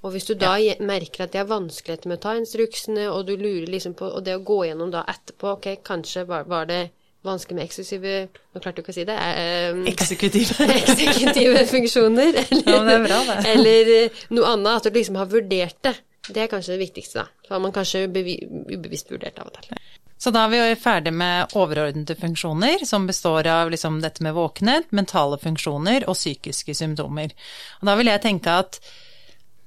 Og 0.02 0.16
hvis 0.16 0.26
du 0.26 0.34
da 0.34 0.56
ja. 0.58 0.74
merker 0.82 1.24
at 1.24 1.34
de 1.34 1.38
har 1.38 1.50
vanskeligheter 1.50 2.10
med 2.10 2.18
å 2.18 2.24
ta 2.24 2.32
instruksene, 2.38 3.06
og 3.12 3.28
du 3.28 3.36
lurer 3.36 3.68
liksom 3.70 3.94
på 3.98 4.08
Og 4.16 4.24
det 4.26 4.34
å 4.34 4.42
gå 4.42 4.64
gjennom 4.66 4.90
da 4.90 5.04
etterpå, 5.08 5.56
ok, 5.58 5.68
kanskje 5.86 6.26
var, 6.26 6.48
var 6.50 6.66
det 6.70 6.82
vanskelig 7.26 7.58
med 7.58 7.64
eksklusive 7.68 8.14
Nå 8.52 8.60
klarte 8.60 8.80
du 8.80 8.84
ikke 8.84 8.94
å 8.94 8.96
si 8.96 9.06
det. 9.08 9.18
Um, 9.72 9.82
eksekutive. 9.92 10.68
eksekutive 10.82 11.66
funksjoner. 11.70 12.38
Eller, 12.44 12.72
ja, 12.76 13.00
bra, 13.06 13.20
eller 13.54 13.92
eh, 13.96 14.22
noe 14.34 14.54
annet. 14.54 14.78
At 14.78 14.90
du 14.90 14.98
liksom 15.00 15.18
har 15.20 15.30
vurdert 15.32 15.78
det. 15.86 15.96
Det 16.28 16.44
er 16.44 16.50
kanskje 16.50 16.76
det 16.76 16.84
viktigste, 16.84 17.24
da. 17.24 17.46
Så 17.46 17.56
har 17.56 17.62
man 17.64 17.74
kanskje 17.74 18.04
ubevisst 18.06 19.10
vurdert 19.10 19.40
av 19.42 19.50
og 19.50 19.58
til. 19.58 19.80
Så 20.22 20.30
da 20.30 20.44
er 20.44 20.52
vi 20.52 20.58
jo 20.60 20.74
ferdig 20.78 21.10
med 21.18 21.54
overordnede 21.58 22.14
funksjoner, 22.14 22.84
som 22.86 23.08
består 23.08 23.48
av 23.50 23.72
liksom 23.72 23.96
dette 24.04 24.22
med 24.22 24.36
våkenhet, 24.36 24.92
mentale 24.94 25.34
funksjoner 25.42 26.06
og 26.06 26.14
psykiske 26.14 26.76
symptomer. 26.78 27.34
Og 27.80 27.90
da 27.90 27.96
vil 27.98 28.12
jeg 28.12 28.22
tenke 28.22 28.54
at 28.62 28.78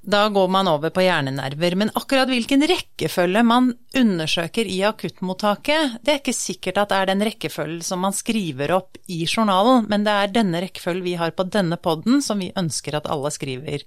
da 0.06 0.28
går 0.30 0.48
man 0.54 0.70
over 0.70 0.92
på 0.94 1.04
hjernenerver. 1.04 1.76
Men 1.80 1.92
akkurat 1.98 2.30
hvilken 2.30 2.66
rekkefølge 2.70 3.44
man 3.46 3.72
undersøker 3.98 4.70
i 4.70 4.80
akuttmottaket, 4.88 6.00
det 6.06 6.14
er 6.14 6.22
ikke 6.22 6.36
sikkert 6.38 6.82
at 6.82 6.92
det 6.92 7.00
er 7.00 7.12
den 7.12 7.26
rekkefølgen 7.26 7.82
som 7.86 8.04
man 8.06 8.16
skriver 8.16 8.76
opp 8.78 9.00
i 9.12 9.24
journalen, 9.26 9.90
men 9.90 10.06
det 10.06 10.14
er 10.14 10.36
denne 10.36 10.62
rekkefølgen 10.66 11.06
vi 11.06 11.18
har 11.20 11.34
på 11.36 11.48
denne 11.50 11.80
poden 11.82 12.22
som 12.26 12.42
vi 12.42 12.54
ønsker 12.58 13.00
at 13.00 13.10
alle 13.12 13.34
skriver 13.34 13.86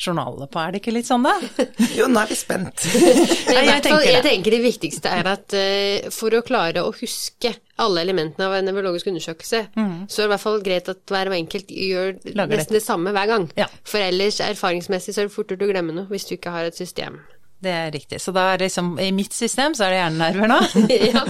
journalene 0.00 0.48
på. 0.50 0.60
Er 0.60 0.74
det 0.74 0.80
ikke 0.82 0.94
litt 0.94 1.08
sånn, 1.08 1.26
da? 1.26 1.34
jo, 1.98 2.08
nå 2.10 2.22
er 2.22 2.30
vi 2.30 2.38
spent. 2.38 2.86
Nei, 3.54 3.64
jeg, 3.68 3.82
tenker 3.86 4.06
jeg 4.08 4.24
tenker 4.26 4.56
det 4.56 4.62
viktigste 4.64 5.12
er 5.20 5.32
at 5.34 5.56
uh, 5.56 6.10
for 6.14 6.36
å 6.36 6.44
klare 6.46 6.84
å 6.84 6.92
huske 6.96 7.54
alle 7.80 8.04
elementene 8.04 8.46
av 8.48 8.58
en 8.58 8.66
nevrologisk 8.68 9.08
undersøkelse, 9.12 9.62
mm. 9.72 9.92
så 10.10 10.20
er 10.20 10.24
det 10.24 10.28
i 10.28 10.32
hvert 10.34 10.44
fall 10.44 10.62
greit 10.64 10.90
at 10.92 11.02
hver 11.08 11.30
og 11.32 11.36
enkelt 11.38 11.70
gjør 11.72 12.16
Lager 12.34 12.60
nesten 12.60 12.76
det. 12.76 12.80
det 12.80 12.86
samme 12.86 13.14
hver 13.16 13.30
gang. 13.30 13.46
Ja. 13.60 13.68
For 13.88 14.02
ellers 14.04 14.40
erfaringsmessig 14.44 15.16
så 15.16 15.24
er 15.24 15.30
det 15.30 15.36
fortere 15.36 15.64
å 15.64 15.70
glemme 15.70 15.96
noe 15.96 16.10
hvis 16.10 16.28
du 16.28 16.34
ikke 16.36 16.52
har 16.54 16.68
et 16.68 16.76
system. 16.76 17.20
Det 17.60 17.72
er 17.76 17.90
riktig. 17.92 18.20
Så 18.24 18.32
da 18.32 18.46
er 18.50 18.60
det 18.60 18.70
liksom, 18.70 18.94
i 19.00 19.10
mitt 19.12 19.36
system 19.36 19.74
så 19.76 19.86
er 19.86 19.92
det 19.92 19.98
hjernenerver 20.00 20.48
nå. 20.48 20.60
ja. 21.12 21.24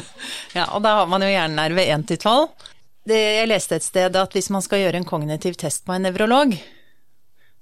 ja. 0.54 0.66
Og 0.76 0.82
da 0.84 1.00
har 1.00 1.08
man 1.10 1.26
jo 1.26 1.30
hjernenerve 1.30 1.86
1 1.90 2.06
til 2.10 2.20
12. 2.22 2.68
jeg 3.10 3.48
leste 3.50 3.80
et 3.80 3.86
sted 3.86 4.18
at 4.18 4.36
hvis 4.36 4.50
man 4.54 4.62
skal 4.62 4.84
gjøre 4.84 5.02
en 5.02 5.08
kognitiv 5.08 5.58
test 5.58 5.82
på 5.86 5.96
en 5.96 6.06
nevrolog, 6.06 6.54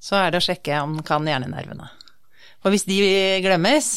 så 0.01 0.19
er 0.21 0.33
det 0.33 0.41
å 0.41 0.47
sjekke 0.49 0.83
om 0.85 0.99
den 0.99 1.07
kan 1.07 1.27
hjernenervene. 1.27 1.89
For 2.63 2.75
hvis 2.75 2.87
de 2.89 2.99
glemmes, 3.45 3.89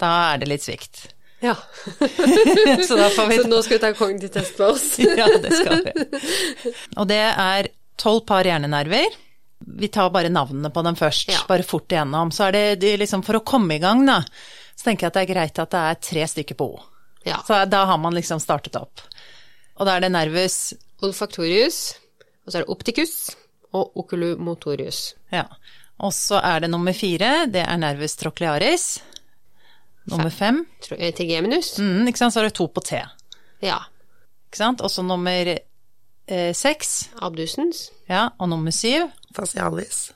da 0.00 0.10
er 0.32 0.42
det 0.42 0.50
litt 0.50 0.64
svikt. 0.64 1.08
Ja. 1.40 1.54
så, 2.88 2.98
så, 3.14 3.26
nå 3.46 3.62
skal 3.62 3.76
vi 3.76 3.80
ta 3.82 3.92
kognitiv 3.94 4.32
test 4.34 4.56
på 4.58 4.72
oss. 4.72 4.90
ja, 5.20 5.28
det 5.42 5.52
skal 5.54 5.84
vi. 5.84 6.74
Og 6.96 7.08
det 7.10 7.22
er 7.28 7.70
tolv 7.98 8.24
par 8.28 8.46
hjernenerver. 8.48 9.16
Vi 9.78 9.90
tar 9.92 10.10
bare 10.14 10.30
navnene 10.32 10.70
på 10.74 10.82
dem 10.86 10.96
først, 10.98 11.32
Ja. 11.34 11.42
bare 11.48 11.66
fort 11.66 11.90
igjennom. 11.92 12.32
Så 12.34 12.48
er 12.48 12.56
det, 12.56 12.64
de 12.82 12.94
liksom 13.02 13.24
for 13.26 13.40
å 13.40 13.44
komme 13.46 13.76
i 13.78 13.82
gang, 13.82 14.04
da, 14.06 14.20
så 14.74 14.88
tenker 14.88 15.06
jeg 15.06 15.12
at 15.12 15.18
det 15.18 15.24
er 15.24 15.32
greit 15.34 15.62
at 15.62 15.74
det 15.74 15.84
er 15.90 16.02
tre 16.08 16.26
stykker 16.34 16.58
på 16.58 16.68
O. 16.76 16.82
Ja. 17.26 17.40
Så 17.46 17.58
da 17.68 17.84
har 17.90 17.98
man 18.00 18.14
liksom 18.16 18.40
startet 18.42 18.78
opp. 18.78 19.02
Og 19.78 19.86
da 19.86 19.96
er 19.96 20.06
det 20.06 20.14
nervus 20.14 20.72
Olfaktorius, 21.04 21.98
og 22.46 22.50
så 22.50 22.58
er 22.58 22.64
det 22.64 22.72
opticus 22.74 23.18
og 23.76 23.96
oculomotorius. 24.00 25.14
Ja. 25.32 25.44
Og 25.98 26.12
så 26.14 26.38
er 26.44 26.60
det 26.64 26.70
nummer 26.70 26.92
fire, 26.94 27.46
det 27.50 27.64
er 27.66 27.76
nervus 27.80 28.14
trochlearis. 28.20 29.00
Nummer 30.08 30.30
fem, 30.32 30.62
Tro- 30.80 30.96
eh, 30.98 31.12
Trigeminus. 31.12 31.74
mm, 31.78 32.06
ikke 32.08 32.18
sant, 32.22 32.32
så 32.34 32.40
er 32.40 32.48
det 32.48 32.54
to 32.56 32.68
på 32.72 32.80
T. 32.86 33.00
Ja. 33.60 33.80
Ikke 34.48 34.56
sant? 34.62 34.80
Og 34.80 34.88
så 34.90 35.02
nummer 35.04 35.50
eh, 35.52 36.52
seks, 36.56 37.10
Abdusens. 37.20 37.90
ja, 38.08 38.30
og 38.38 38.48
nummer 38.48 38.70
syv, 38.72 39.10
Facialis. 39.36 40.12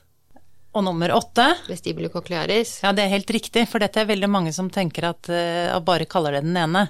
og 0.73 0.85
nummer 0.85 1.13
åtte. 1.13 1.45
Vestibulocochlearis. 1.69 2.79
Ja, 2.83 2.93
det 2.93 3.05
er 3.05 3.09
helt 3.19 3.31
riktig, 3.31 3.67
for 3.69 3.79
dette 3.85 4.01
er 4.01 4.07
veldig 4.09 4.31
mange 4.31 4.53
som 4.57 4.71
tenker 4.71 5.11
at 5.11 5.29
eh, 5.29 5.79
bare 5.85 6.07
kaller 6.09 6.33
det 6.39 6.45
den 6.47 6.57
ene. 6.57 6.87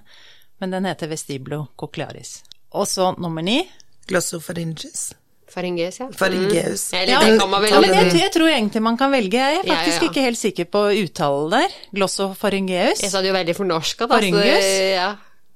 Men 0.60 0.70
den 0.70 0.84
heter 0.86 1.08
vestibulocochlearis. 1.10 2.42
Og 2.72 2.86
så 2.86 3.08
nummer 3.18 3.42
ni. 3.42 3.64
Glossopharyngeus. 4.06 5.12
Faringes, 5.52 5.98
ja. 6.00 6.06
Faringeus. 6.16 6.86
Mm. 6.92 6.98
Eller 7.00 7.12
Ja, 7.12 7.18
det 7.28 7.34
kan 7.40 7.50
man 7.52 7.62
vel 7.64 7.74
ja, 7.74 7.80
men 7.84 7.92
jeg, 7.98 8.12
jeg 8.22 8.32
tror 8.32 8.48
egentlig 8.48 8.82
man 8.82 8.96
kan 9.00 9.12
velge. 9.12 9.36
Jeg 9.36 9.58
er 9.58 9.66
Ja, 9.66 9.66
ja, 9.68 9.74
faktisk 9.74 10.02
ja. 10.02 10.08
ikke 10.10 10.24
helt 10.24 10.40
sikker 10.40 10.68
på 10.72 10.84
uttalen 11.02 11.50
der. 11.58 11.74
Glossofaringeus. 11.98 13.02
Jeg 13.04 13.12
sa 13.12 13.20
det 13.20 13.28
jo 13.32 13.36
veldig 13.36 13.56
fornorska, 13.58 14.06
da. 14.08 14.16
Faringeus. 14.16 14.70
Ja. 14.96 15.10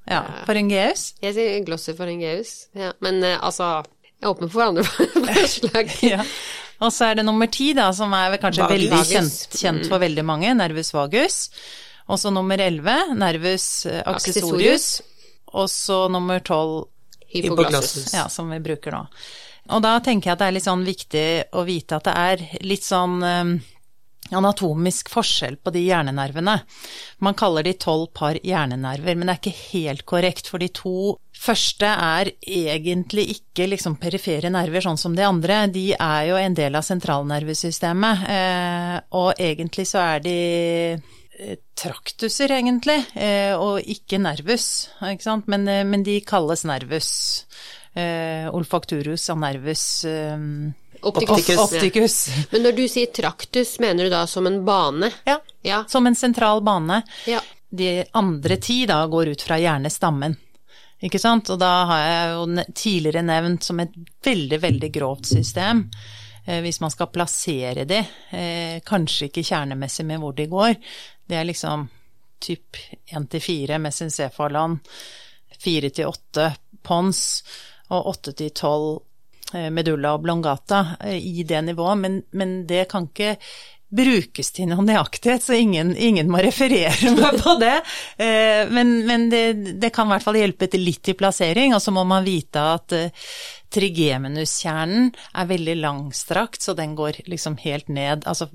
Ja, 0.06 0.20
Faringeus. 0.46 1.06
Jeg 1.24 1.34
sier 1.34 1.64
glossofaringeus. 1.66 2.50
Ja. 2.78 2.92
Men 3.02 3.22
eh, 3.26 3.38
altså, 3.42 3.70
jeg 4.04 4.22
er 4.22 4.30
åpen 4.30 4.52
for 4.52 4.66
andre 4.68 4.84
forslag. 5.40 5.90
Ja. 6.14 6.22
Og 6.84 6.90
så 6.92 7.06
er 7.08 7.14
det 7.16 7.22
nummer 7.24 7.48
ti, 7.48 7.70
da, 7.72 7.86
som 7.96 8.12
er 8.12 8.34
kanskje 8.36 8.60
Vagus. 8.66 8.74
veldig 8.76 8.98
kjent, 9.08 9.56
kjent 9.56 9.86
for 9.88 10.02
veldig 10.02 10.24
mange, 10.28 10.50
nervus 10.58 10.90
vagus. 10.92 11.38
Og 12.12 12.18
så 12.20 12.28
nummer 12.30 12.60
elleve, 12.60 12.98
nervus 13.16 13.64
eh, 13.88 14.02
accessorius. 14.12 14.90
Og 15.56 15.70
så 15.72 16.02
nummer 16.12 16.42
tolv, 16.44 16.90
Hypoglossus. 17.32 18.12
ja, 18.14 18.28
som 18.30 18.52
vi 18.52 18.60
bruker 18.62 18.92
nå. 18.92 19.00
Og 19.70 19.82
da 19.82 19.96
tenker 20.04 20.30
jeg 20.30 20.36
at 20.36 20.42
det 20.42 20.50
er 20.50 20.56
litt 20.58 20.68
sånn 20.68 20.84
viktig 20.86 21.28
å 21.58 21.64
vite 21.66 21.98
at 21.98 22.06
det 22.06 22.14
er 22.16 22.44
litt 22.66 22.86
sånn 22.86 23.16
eh, 23.26 23.56
anatomisk 24.34 25.10
forskjell 25.12 25.56
på 25.62 25.72
de 25.74 25.82
hjernenervene. 25.86 26.56
Man 27.22 27.36
kaller 27.38 27.66
de 27.66 27.74
tolv 27.80 28.08
par 28.16 28.38
hjernenerver, 28.42 29.16
men 29.16 29.28
det 29.28 29.36
er 29.36 29.42
ikke 29.42 29.70
helt 29.72 30.06
korrekt, 30.08 30.50
for 30.50 30.62
de 30.62 30.70
to 30.74 31.16
første 31.36 31.86
er 31.88 32.32
egentlig 32.40 33.28
ikke 33.36 33.68
liksom 33.70 33.98
perifere 34.00 34.50
nerver 34.52 34.84
sånn 34.84 35.00
som 35.00 35.16
de 35.16 35.26
andre. 35.26 35.66
De 35.72 35.90
er 35.94 36.30
jo 36.30 36.40
en 36.40 36.56
del 36.56 36.78
av 36.78 36.86
sentralnervesystemet, 36.86 38.26
eh, 38.32 38.96
og 39.18 39.32
egentlig 39.38 39.86
så 39.90 40.02
er 40.16 40.26
de 40.26 40.36
eh, 40.96 41.56
traktuser, 41.78 42.56
egentlig, 42.58 43.02
eh, 43.14 43.54
og 43.54 43.82
ikke 43.84 44.20
nervus, 44.22 44.88
ikke 45.12 45.28
sant? 45.28 45.50
Men, 45.52 45.68
men 45.90 46.06
de 46.06 46.20
kalles 46.26 46.64
nervus. 46.68 47.10
Eh, 47.96 48.48
olfakturus 48.54 49.30
anervus 49.30 50.04
nervus 50.04 50.04
eh, 50.04 51.00
Opticus. 51.02 52.28
op- 52.28 52.52
Men 52.52 52.62
når 52.62 52.76
du 52.76 52.88
sier 52.88 53.06
traktus, 53.06 53.78
mener 53.80 54.04
du 54.04 54.10
da 54.10 54.26
som 54.26 54.46
en 54.46 54.64
bane? 54.64 55.10
Ja, 55.24 55.38
Ja. 55.62 55.84
som 55.88 56.06
en 56.06 56.14
sentral 56.14 56.60
bane. 56.62 57.02
Ja. 57.26 57.40
De 57.70 58.04
andre 58.12 58.56
ti 58.56 58.86
da 58.86 59.06
går 59.06 59.28
ut 59.28 59.42
fra 59.42 59.56
hjernestammen. 59.58 60.36
Ikke 61.02 61.18
sant? 61.20 61.50
Og 61.50 61.58
da 61.60 61.84
har 61.86 61.98
jeg 62.06 62.30
jo 62.34 62.64
tidligere 62.74 63.22
nevnt 63.22 63.62
som 63.64 63.80
et 63.80 63.92
veldig, 64.24 64.60
veldig 64.60 64.92
grovt 64.92 65.26
system. 65.26 65.90
Eh, 66.46 66.60
hvis 66.62 66.80
man 66.80 66.90
skal 66.90 67.06
plassere 67.12 67.84
de, 67.84 67.98
eh, 68.30 68.80
kanskje 68.80 69.28
ikke 69.28 69.44
kjernemessig 69.44 70.04
med 70.06 70.20
hvor 70.20 70.34
de 70.34 70.46
går. 70.46 70.76
Det 71.28 71.36
er 71.36 71.44
liksom 71.44 71.88
typ 72.40 72.76
1 73.12 73.28
til 73.30 73.40
4 73.40 73.78
mesencephalon, 73.78 74.80
4 75.58 75.90
til 75.90 76.06
8 76.06 76.56
pons 76.82 77.42
og 77.94 78.10
8 78.12 78.32
til 78.40 78.50
12 78.50 78.90
eh, 79.54 79.70
medulla 79.70 80.14
oblongata 80.16 80.96
eh, 81.00 81.18
i 81.18 81.44
det 81.46 81.62
nivået, 81.68 81.98
men, 82.02 82.20
men 82.32 82.60
det 82.66 82.88
kan 82.90 83.08
ikke 83.10 83.36
brukes 83.96 84.50
til 84.50 84.66
noe 84.66 84.82
nøyaktighet, 84.82 85.44
så 85.44 85.54
ingen, 85.54 85.92
ingen 85.96 86.26
må 86.28 86.40
referere 86.42 87.12
meg 87.14 87.38
på 87.38 87.54
det. 87.60 87.76
Eh, 88.18 88.66
Men, 88.74 88.96
men 89.06 89.28
det, 89.30 89.44
det 89.80 89.92
kan 89.94 90.08
i 90.08 90.16
hvert 90.16 90.26
fall 90.26 90.40
hjelpe 90.40 90.66
til 90.72 90.82
litt 90.82 91.08
i 91.08 91.14
plassering, 91.14 91.74
og 91.76 91.82
så 91.82 91.94
må 91.94 92.02
man 92.04 92.26
vite 92.26 92.64
at 92.74 92.96
trigemenuskjernen 93.76 95.12
er 95.34 95.48
veldig 95.50 95.76
langstrakt, 95.80 96.62
så 96.62 96.74
den 96.74 96.96
går 96.98 97.22
liksom 97.30 97.56
helt 97.62 97.88
ned. 97.88 98.26
Altså, 98.26 98.48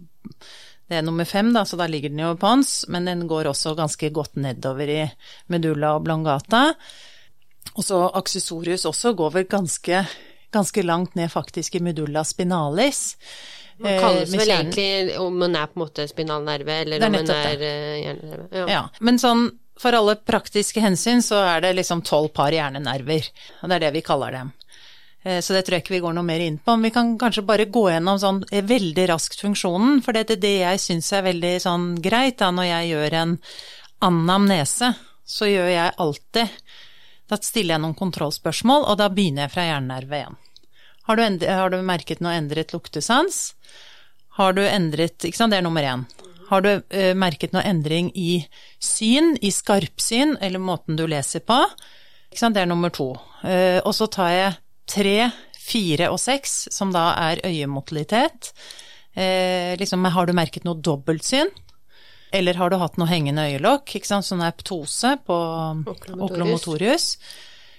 det 0.91 0.99
er 0.99 1.05
nummer 1.07 1.25
fem, 1.25 1.53
da, 1.55 1.63
så 1.63 1.79
da 1.79 1.87
ligger 1.87 2.11
den 2.11 2.19
jo 2.23 2.33
på 2.35 2.51
hans, 2.51 2.81
men 2.91 3.07
den 3.07 3.23
går 3.31 3.47
også 3.51 3.75
ganske 3.79 4.09
godt 4.11 4.35
nedover 4.35 4.91
i 4.91 5.01
medulla 5.47 5.95
oblongata. 5.95 6.65
Og 6.71 6.75
så 7.79 8.03
aksessorius 8.19 8.83
også 8.89 9.13
går 9.15 9.31
vel 9.37 9.47
ganske, 9.49 10.03
ganske 10.51 10.83
langt 10.83 11.15
ned 11.15 11.31
faktisk 11.31 11.75
i 11.79 11.83
medulla 11.83 12.23
spinalis. 12.27 13.15
Man 13.79 13.91
Eh, 13.93 14.01
kalles 14.03 14.33
vel 14.35 14.51
egentlig 14.51 15.17
om 15.19 15.37
man 15.39 15.55
er 15.55 15.65
på 15.71 15.79
en 15.79 15.85
måte 15.85 16.07
spinalnerve, 16.09 16.81
eller 16.83 16.99
er 16.99 17.05
om 17.07 17.15
man 17.15 17.29
er 17.33 17.63
eh, 17.65 17.99
hjernenerve. 18.03 18.47
Ja. 18.59 18.65
Ja, 18.69 18.81
men 18.99 19.17
sånn 19.17 19.47
for 19.81 19.95
alle 19.97 20.15
praktiske 20.15 20.83
hensyn 20.83 21.23
så 21.25 21.39
er 21.55 21.61
det 21.63 21.71
liksom 21.79 22.03
tolv 22.05 22.33
par 22.35 22.51
hjernenerver, 22.53 23.31
og 23.61 23.69
det 23.71 23.77
er 23.79 23.85
det 23.87 23.93
vi 23.95 24.03
kaller 24.05 24.35
dem. 24.35 24.51
Eh, 25.23 25.39
Så 25.41 25.53
det 25.55 25.63
tror 25.65 25.77
jeg 25.79 25.85
ikke 25.85 25.95
vi 25.95 26.03
går 26.03 26.13
noe 26.13 26.27
mer 26.27 26.39
inn 26.43 26.59
på, 26.59 26.75
men 26.75 26.89
vi 26.89 26.93
kan 26.93 27.17
kanskje 27.17 27.45
bare 27.47 27.65
gå 27.65 27.87
gjennom 27.89 28.19
sånn 28.21 28.43
eh, 28.51 28.61
veldig 28.61 29.07
raskt 29.09 29.41
funksjonen, 29.41 30.03
for 30.05 30.13
det 30.13 30.29
er 30.29 30.43
det 30.43 30.57
jeg 30.59 30.79
syns 30.83 31.11
er 31.13 31.25
veldig 31.31 31.55
sånn 31.63 32.01
greit 32.01 32.37
da 32.43 32.51
når 32.51 32.69
jeg 32.69 32.91
gjør 32.91 33.17
en 33.23 33.37
anamnese, 34.01 34.93
så 35.25 35.47
gjør 35.49 35.69
jeg 35.71 35.93
alltid 35.97 36.49
Da 37.31 37.39
stiller 37.39 37.77
jeg 37.77 37.83
noen 37.85 37.95
kontrollspørsmål, 37.95 38.89
og 38.91 38.97
da 38.99 39.07
begynner 39.11 39.45
jeg 39.45 39.53
fra 39.53 39.67
hjernenerve 39.69 40.17
igjen. 40.19 40.39
Har 41.07 41.17
du, 41.17 41.23
endret, 41.23 41.53
har 41.57 41.71
du 41.71 41.77
merket 41.85 42.19
noe 42.21 42.35
endret 42.35 42.73
luktesans? 42.75 43.39
Har 44.37 44.53
du 44.55 44.61
endret 44.63 45.25
Ikke 45.27 45.39
sant, 45.39 45.55
det 45.55 45.61
er 45.61 45.65
nummer 45.65 45.85
én. 45.87 46.03
Har 46.51 46.65
du 46.65 46.73
uh, 46.75 47.13
merket 47.15 47.55
noe 47.55 47.63
endring 47.67 48.11
i 48.19 48.43
syn, 48.83 49.37
i 49.41 49.53
skarpsyn, 49.55 50.35
eller 50.43 50.61
måten 50.61 50.99
du 50.99 51.05
leser 51.07 51.43
på? 51.47 51.57
Ikke 52.29 52.43
sant, 52.43 52.57
det 52.59 52.65
er 52.65 52.69
nummer 52.69 52.91
to. 52.93 53.13
Uh, 53.41 53.79
og 53.79 53.95
så 53.95 54.09
tar 54.11 54.35
jeg 54.35 54.59
tre, 54.91 55.17
fire 55.55 56.11
og 56.11 56.19
seks, 56.19 56.65
som 56.75 56.91
da 56.91 57.11
er 57.31 57.43
øyemotilitet. 57.47 58.51
Eh, 59.13 59.77
liksom, 59.79 60.05
har 60.05 60.27
du 60.27 60.33
merket 60.35 60.65
noe 60.67 60.79
dobbeltsyn? 60.79 61.51
Eller 62.31 62.55
har 62.59 62.71
du 62.71 62.77
hatt 62.79 62.97
noe 62.99 63.09
hengende 63.09 63.43
øyelokk, 63.49 63.95
ikke 63.97 64.07
sant, 64.07 64.27
sånn 64.27 64.43
er 64.45 64.53
ptose 64.55 65.17
på 65.27 65.37
oculomotorius. 66.27 67.17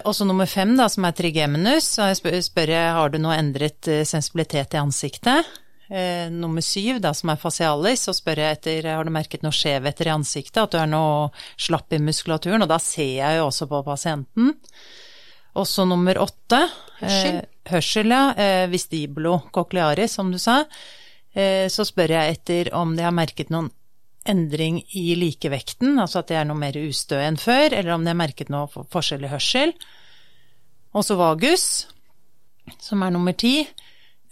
Og 0.03 0.15
så 0.17 0.25
nummer 0.27 0.45
fem, 0.49 0.75
da, 0.77 0.89
som 0.91 1.05
er 1.07 1.15
trigeminus, 1.15 1.87
så 1.95 2.09
jeg 2.11 2.19
spør, 2.19 2.39
spør 2.43 2.71
jeg 2.73 2.95
har 2.97 3.13
du 3.13 3.19
noe 3.23 3.37
endret 3.39 3.87
eh, 3.87 4.03
sensibilitet 4.05 4.75
i 4.75 4.81
ansiktet. 4.81 5.47
Eh, 5.93 6.27
nummer 6.33 6.63
syv, 6.65 6.99
da, 7.03 7.13
som 7.15 7.31
er 7.31 7.39
facialis, 7.39 8.05
så 8.07 8.15
spør 8.15 8.41
jeg 8.43 8.57
etter 8.57 8.89
har 8.91 9.07
du 9.07 9.13
merket 9.15 9.45
noe 9.45 9.55
skjevheter 9.55 10.09
i 10.09 10.13
ansiktet, 10.15 10.59
at 10.63 10.73
du 10.73 10.79
er 10.81 10.89
noe 10.91 11.29
slapp 11.55 11.93
i 11.95 12.01
muskulaturen, 12.03 12.65
og 12.65 12.71
da 12.71 12.79
ser 12.83 13.13
jeg 13.19 13.39
jo 13.39 13.47
også 13.47 13.69
på 13.71 13.83
pasienten. 13.87 14.53
Og 15.53 15.67
så 15.69 15.85
nummer 15.85 16.17
åtte, 16.17 16.63
Hørsel. 16.99 17.39
eh, 17.39 17.69
hørsel, 17.71 18.09
ja, 18.11 18.23
eh, 18.35 18.65
vestibulo 18.71 19.37
cochlearis, 19.53 20.17
som 20.17 20.31
du 20.33 20.39
sa. 20.41 20.63
Eh, 21.33 21.69
så 21.69 21.85
spør 21.85 22.15
jeg 22.17 22.37
etter 22.39 22.73
om 22.77 22.95
de 22.97 23.05
har 23.05 23.13
merket 23.15 23.53
noen 23.53 23.71
endring 24.25 24.81
i 24.95 25.15
likevekten, 25.19 25.97
altså 25.99 26.19
at 26.21 26.27
det 26.31 26.37
er 26.39 26.45
noe 26.49 26.59
mer 26.59 26.77
ustø 26.79 27.17
enn 27.19 27.37
før, 27.37 27.73
eller 27.73 27.95
om 27.95 28.03
de 28.05 28.13
har 28.13 28.19
merket 28.19 28.49
noe 28.53 28.67
for- 28.71 28.87
forskjell 28.91 29.25
i 29.25 29.31
hørsel. 29.31 29.73
Og 30.93 31.03
så 31.03 31.17
vagus, 31.17 31.87
som 32.79 33.01
er 33.03 33.11
nummer 33.11 33.33
ti. 33.35 33.67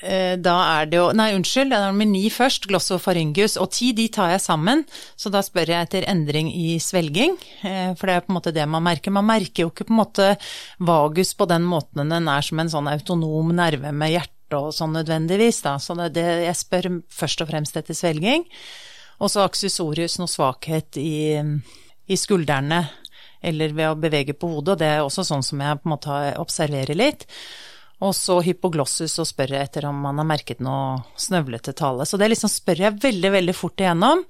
Eh, 0.04 0.36
Da 0.38 0.82
er 0.82 0.86
det 0.90 0.98
jo 0.98 1.12
Nei, 1.14 1.34
unnskyld, 1.36 1.70
det 1.70 1.78
er 1.78 1.92
nummer 1.92 2.06
ni 2.10 2.30
først, 2.30 2.66
glossofaryngus. 2.68 3.58
Og 3.62 3.70
ti, 3.72 3.92
de 3.94 4.08
tar 4.08 4.32
jeg 4.32 4.42
sammen, 4.42 4.86
så 5.18 5.30
da 5.30 5.42
spør 5.42 5.68
jeg 5.68 5.88
etter 5.88 6.08
endring 6.10 6.48
i 6.50 6.78
svelging. 6.80 7.38
eh, 7.64 7.94
For 7.94 8.08
det 8.08 8.16
er 8.16 8.22
på 8.22 8.30
en 8.34 8.40
måte 8.42 8.54
det 8.54 8.68
man 8.68 8.82
merker. 8.84 9.12
Man 9.12 9.26
merker 9.26 9.64
jo 9.64 9.70
ikke 9.70 9.86
på 9.86 9.92
en 9.94 10.02
måte 10.06 10.38
vagus 10.80 11.34
på 11.36 11.48
den 11.48 11.64
måten 11.64 12.10
den 12.10 12.28
er 12.28 12.42
som 12.42 12.60
en 12.60 12.70
sånn 12.70 12.88
autonom 12.90 13.54
nerve 13.54 13.92
med 13.94 14.10
hjerte 14.12 14.58
og 14.58 14.74
sånn 14.74 14.94
nødvendigvis, 14.94 15.62
da. 15.62 15.78
Så 15.78 15.96
det, 15.96 16.14
det, 16.14 16.46
jeg 16.46 16.56
spør 16.56 17.04
først 17.10 17.42
og 17.42 17.48
fremst 17.50 17.78
etter 17.78 17.94
svelging. 17.94 18.46
Og 19.22 19.30
så 19.30 19.44
accessorius 19.46 20.18
noe 20.20 20.32
svakhet 20.32 20.98
i, 20.98 21.38
i 21.38 22.18
skuldrene 22.18 22.82
eller 23.42 23.74
ved 23.74 23.90
å 23.90 23.98
bevege 23.98 24.36
på 24.38 24.50
hodet, 24.52 24.76
og 24.76 24.82
det 24.82 24.90
er 24.90 25.04
også 25.04 25.26
sånn 25.26 25.46
som 25.46 25.62
jeg 25.62 25.80
på 25.82 25.90
en 25.90 25.96
måte 25.96 26.18
observerer 26.42 26.98
litt. 26.98 27.26
Og 28.02 28.14
så 28.18 28.40
hypoglossus 28.42 29.20
og 29.22 29.30
spørre 29.30 29.62
etter 29.62 29.86
om 29.90 29.98
man 30.06 30.18
har 30.22 30.30
merket 30.30 30.62
noe 30.64 31.02
snøvlete 31.22 31.74
tale. 31.78 32.06
Så 32.10 32.18
det 32.18 32.32
liksom 32.32 32.50
spør 32.50 32.88
jeg 32.88 33.02
veldig, 33.02 33.32
veldig 33.38 33.56
fort 33.58 33.82
igjennom. 33.82 34.24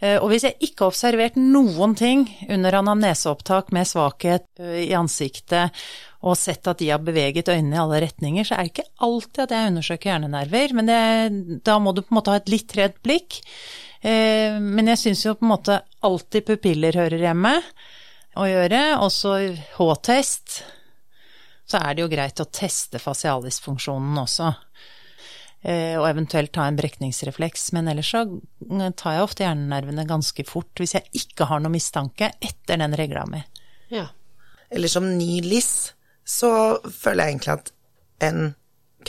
Eh, 0.00 0.16
og 0.16 0.30
hvis 0.32 0.46
jeg 0.48 0.56
ikke 0.68 0.84
har 0.84 0.92
observert 0.92 1.36
noen 1.40 1.96
ting 1.96 2.26
under 2.48 2.78
anamneseopptak 2.80 3.72
med 3.76 3.88
svakhet 3.88 4.46
eh, 4.60 4.86
i 4.86 4.94
ansiktet, 4.96 5.76
og 6.20 6.36
sett 6.36 6.68
at 6.68 6.80
de 6.80 6.90
har 6.92 7.00
beveget 7.00 7.48
øynene 7.48 7.78
i 7.78 7.80
alle 7.80 8.02
retninger, 8.04 8.44
så 8.44 8.56
er 8.56 8.66
det 8.66 8.74
ikke 8.74 9.06
alltid 9.06 9.44
at 9.46 9.54
jeg 9.56 9.70
undersøker 9.70 10.10
hjernenerver. 10.10 10.74
Men 10.76 10.90
det, 10.90 11.02
da 11.64 11.78
må 11.80 11.94
du 11.96 12.02
på 12.02 12.12
en 12.12 12.20
måte 12.20 12.34
ha 12.34 12.40
et 12.40 12.52
litt 12.52 12.76
redd 12.76 13.00
blikk. 13.04 13.40
Eh, 14.00 14.56
men 14.60 14.88
jeg 14.92 15.02
syns 15.02 15.24
jo 15.26 15.36
på 15.36 15.44
en 15.44 15.52
måte 15.52 15.80
alltid 16.06 16.46
pupiller 16.48 16.96
hører 17.02 17.26
hjemme 17.26 17.54
å 18.40 18.46
gjøre. 18.48 18.82
Også 19.04 19.36
H-test. 19.76 20.62
Så 21.70 21.78
er 21.78 21.94
det 21.94 22.04
jo 22.04 22.10
greit 22.10 22.40
å 22.42 22.48
teste 22.50 22.98
fasialisfunksjonen 23.02 24.22
også. 24.24 24.50
Eh, 25.60 25.98
og 26.00 26.06
eventuelt 26.08 26.52
ta 26.56 26.64
en 26.66 26.78
brekningsrefleks. 26.78 27.70
Men 27.76 27.90
ellers 27.92 28.10
så 28.14 28.24
tar 28.96 29.18
jeg 29.18 29.26
ofte 29.26 29.44
hjernenervene 29.44 30.08
ganske 30.08 30.46
fort 30.48 30.80
hvis 30.80 30.96
jeg 30.96 31.22
ikke 31.24 31.50
har 31.50 31.62
noe 31.62 31.74
mistanke 31.74 32.32
etter 32.40 32.80
den 32.80 32.96
regla 32.98 33.26
mi. 33.28 33.42
Ja. 33.92 34.08
Eller 34.70 34.88
som 34.88 35.08
ny 35.18 35.40
LIS, 35.44 35.92
så 36.24 36.50
føler 36.84 37.26
jeg 37.26 37.34
egentlig 37.34 37.56
at 37.58 37.72
en 38.22 38.52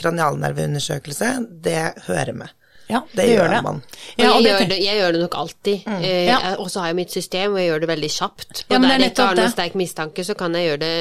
kranialnerveundersøkelse, 0.00 1.28
det 1.62 2.06
hører 2.08 2.34
med. 2.36 2.52
Ja, 2.92 3.00
Det 3.16 3.26
gjør 3.30 3.54
man. 3.64 3.80
Ja, 4.20 4.30
og 4.34 4.42
jeg, 4.42 4.44
det 4.44 4.52
gjør 4.52 4.70
det, 4.72 4.78
jeg 4.84 5.00
gjør 5.00 5.16
det 5.16 5.20
nok 5.24 5.36
alltid. 5.42 5.86
Mm. 5.88 6.06
Ja. 6.28 6.38
Og 6.62 6.70
så 6.72 6.82
har 6.82 6.92
jeg 6.92 6.98
mitt 7.00 7.14
system, 7.14 7.54
og 7.56 7.60
jeg 7.62 7.70
gjør 7.70 7.84
det 7.84 7.90
veldig 7.92 8.10
kjapt. 8.18 8.64
Ja, 8.68 8.76
Og 8.76 8.80
men 8.80 8.88
er 8.90 8.94
der 8.94 9.04
jeg 9.06 9.12
ikke 9.14 9.26
har 9.28 9.38
noen 9.38 9.48
det. 9.48 9.52
sterk 9.56 9.76
mistanke, 9.80 10.24
så 10.28 10.36
kan 10.38 10.58
jeg 10.58 10.68
gjøre 10.70 10.82
det 10.82 10.96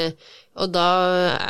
Og 0.61 0.71
da 0.75 0.85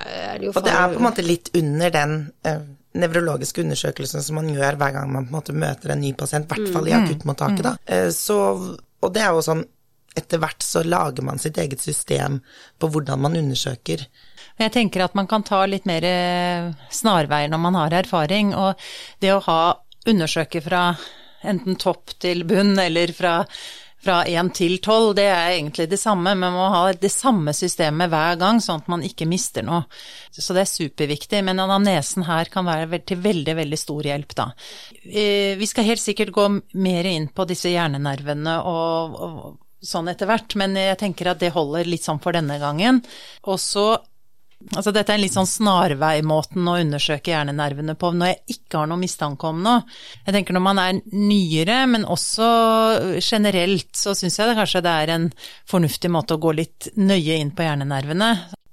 er 0.06 0.40
det 0.40 0.46
jo 0.48 0.54
Og 0.56 0.64
det 0.66 0.74
er 0.78 0.94
på 0.94 1.00
en 1.02 1.08
måte 1.08 1.26
litt 1.26 1.52
under 1.58 1.94
den 1.94 2.16
uh, 2.46 2.64
nevrologiske 3.02 3.64
undersøkelsen 3.64 4.22
som 4.26 4.36
man 4.38 4.50
gjør 4.54 4.78
hver 4.82 4.96
gang 4.98 5.12
man 5.14 5.26
på 5.28 5.32
en 5.32 5.38
måte 5.40 5.56
møter 5.58 5.94
en 5.96 6.02
ny 6.04 6.12
pasient, 6.18 6.46
i 6.46 6.54
hvert 6.54 6.74
fall 6.74 6.90
i 6.90 6.94
akuttmottaket, 6.98 7.64
da. 7.66 7.76
Uh, 7.90 8.10
så, 8.14 8.38
og 9.02 9.14
det 9.16 9.24
er 9.26 9.32
jo 9.38 9.46
sånn 9.46 9.64
etter 10.18 10.42
hvert 10.44 10.60
så 10.60 10.82
lager 10.84 11.24
man 11.24 11.40
sitt 11.40 11.56
eget 11.62 11.80
system 11.80 12.42
på 12.82 12.90
hvordan 12.92 13.22
man 13.24 13.38
undersøker. 13.40 14.04
Jeg 14.60 14.74
tenker 14.76 15.06
at 15.06 15.16
man 15.16 15.30
kan 15.32 15.46
ta 15.48 15.62
litt 15.66 15.86
mer 15.88 16.04
eh, 16.04 16.68
snarveier 16.92 17.48
når 17.52 17.62
man 17.64 17.78
har 17.80 17.96
erfaring, 18.02 18.52
og 18.52 18.76
det 19.24 19.32
å 19.32 19.40
ha 19.48 19.62
undersøke 20.10 20.62
fra 20.64 20.92
enten 21.42 21.78
topp 21.82 22.16
til 22.22 22.44
bunn 22.48 22.78
eller 22.80 23.14
fra 23.18 23.42
fra 24.02 24.24
1 24.26 24.50
til 24.58 24.80
12, 24.82 25.14
det 25.18 25.28
er 25.30 25.52
egentlig 25.54 25.86
det 25.92 26.00
samme, 26.02 26.34
men 26.34 26.40
man 26.42 26.56
må 26.58 26.68
ha 26.74 26.94
det 26.98 27.12
samme 27.14 27.54
systemet 27.54 28.10
hver 28.10 28.40
gang, 28.42 28.62
sånn 28.64 28.82
at 28.82 28.90
man 28.90 29.04
ikke 29.06 29.28
mister 29.30 29.66
noe. 29.66 29.84
Så 30.34 30.56
det 30.58 30.64
er 30.64 30.72
superviktig, 30.72 31.44
men 31.46 31.62
anamnesen 31.62 32.26
her 32.26 32.50
kan 32.50 32.66
være 32.66 33.04
til 33.06 33.22
veldig, 33.22 33.56
veldig 33.62 33.78
stor 33.78 34.10
hjelp, 34.10 34.34
da. 34.38 34.48
Eh, 35.06 35.54
Vi 35.60 35.70
skal 35.70 35.86
helt 35.86 36.02
sikkert 36.02 36.34
gå 36.34 36.48
mer 36.74 37.10
inn 37.12 37.30
på 37.30 37.46
disse 37.46 37.70
hjernenervene 37.70 38.58
og, 38.66 39.20
og 39.22 39.86
sånn 39.86 40.10
etter 40.10 40.30
hvert, 40.30 40.56
men 40.58 40.74
jeg 40.78 40.98
tenker 40.98 41.32
at 41.32 41.42
det 41.42 41.54
holder 41.54 41.90
litt 41.90 42.06
sånn 42.06 42.22
for 42.22 42.34
denne 42.34 42.58
gangen. 42.62 43.04
Og 43.46 43.62
så 43.62 43.86
Altså 44.76 44.94
dette 44.96 45.12
er 45.12 45.20
en 45.20 45.24
litt 45.24 45.36
sånn 45.36 45.50
snarveimåten 45.50 46.70
å 46.70 46.78
undersøke 46.80 47.34
hjernenervene 47.34 47.98
på 48.00 48.14
når 48.16 48.32
jeg 48.32 48.58
ikke 48.58 48.82
har 48.82 48.92
noe 48.92 49.02
mistanke 49.02 49.50
om 49.50 49.60
noe. 49.66 49.82
Jeg 50.26 50.38
tenker 50.38 50.56
når 50.56 50.66
man 50.68 50.82
er 50.84 51.02
nyere, 51.12 51.82
men 51.92 52.08
også 52.08 52.48
generelt, 53.20 53.92
så 53.98 54.16
syns 54.18 54.40
jeg 54.40 54.52
det 54.52 54.58
kanskje 54.60 54.84
det 54.86 54.96
er 55.04 55.14
en 55.18 55.30
fornuftig 55.70 56.12
måte 56.14 56.38
å 56.38 56.42
gå 56.42 56.56
litt 56.62 56.92
nøye 57.00 57.42
inn 57.42 57.54
på 57.56 57.68
hjernenervene. 57.68 58.32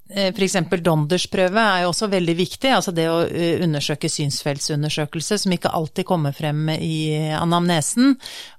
F.eks. 0.09 0.33
For 0.39 0.45
eksempel 0.47 0.81
Donders-prøve 0.81 1.61
er 1.61 1.83
jo 1.83 1.91
også 1.91 2.09
veldig 2.09 2.35
viktig, 2.39 2.71
altså 2.73 2.95
det 2.97 3.05
å 3.13 3.19
eh, 3.27 3.61
undersøke 3.65 4.09
synsfeltsundersøkelse, 4.09 5.37
som 5.43 5.53
ikke 5.53 5.73
alltid 5.77 6.09
kommer 6.09 6.33
frem 6.33 6.71
i 6.79 7.19
anamnesen, 7.37 8.15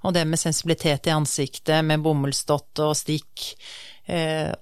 og 0.06 0.14
det 0.14 0.28
med 0.30 0.38
sensibilitet 0.38 1.10
i 1.10 1.14
ansiktet, 1.16 1.82
med 1.82 2.04
bomullsdott 2.06 2.84
og 2.86 2.94
stikk 2.98 3.48
eh, 3.50 3.89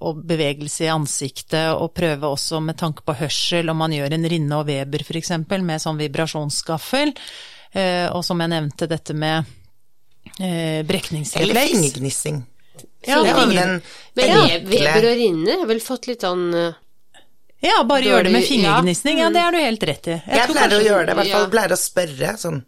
og 0.04 0.22
bevegelse 0.28 0.84
i 0.84 0.90
ansiktet, 0.92 1.70
og 1.72 1.94
prøve 1.96 2.28
også 2.28 2.60
med 2.64 2.78
tanke 2.80 3.04
på 3.06 3.14
hørsel, 3.20 3.70
om 3.72 3.80
man 3.80 3.94
gjør 3.94 4.16
en 4.16 4.28
Rinne 4.28 4.58
og 4.58 4.68
Weber 4.68 5.04
f.eks. 5.06 5.32
med 5.48 5.82
sånn 5.82 6.00
vibrasjonsskaffel, 6.00 7.14
eh, 7.72 8.06
og 8.12 8.24
som 8.26 8.40
jeg 8.44 8.52
nevnte 8.52 8.88
dette 8.90 9.16
med 9.16 9.44
eh, 10.40 10.80
Eller 10.80 10.88
brekningsrefleks. 10.90 11.72
fingergnissing. 11.72 12.42
Ja, 13.06 13.22
det 13.22 13.32
var 13.34 13.46
den 13.46 13.80
Men 14.14 14.30
enkle 14.30 14.58
Weber 14.70 15.06
og 15.08 15.16
Rinne 15.18 15.56
har 15.60 15.66
vel 15.70 15.80
fått 15.82 16.08
litt 16.10 16.22
sånn 16.26 16.48
eh, 16.54 16.74
Ja, 17.64 17.82
bare 17.86 18.06
gjør 18.06 18.26
det 18.26 18.34
med 18.34 18.46
fingergnisning. 18.46 19.18
ja. 19.18 19.28
ja 19.28 19.34
det 19.34 19.44
er 19.44 19.54
du 19.54 19.62
helt 19.62 19.86
rett 19.90 20.10
i. 20.10 20.16
Jeg, 20.18 20.40
jeg 20.40 20.50
pleier 20.52 20.76
å 20.76 20.82
gjøre 20.82 21.06
det, 21.06 21.14
i 21.14 21.20
hvert 21.20 21.32
fall 21.34 21.46
ja. 21.46 21.52
pleier 21.54 21.74
å 21.74 21.80
spørre 21.80 22.34
sånn 22.42 22.60
eh, 22.60 22.66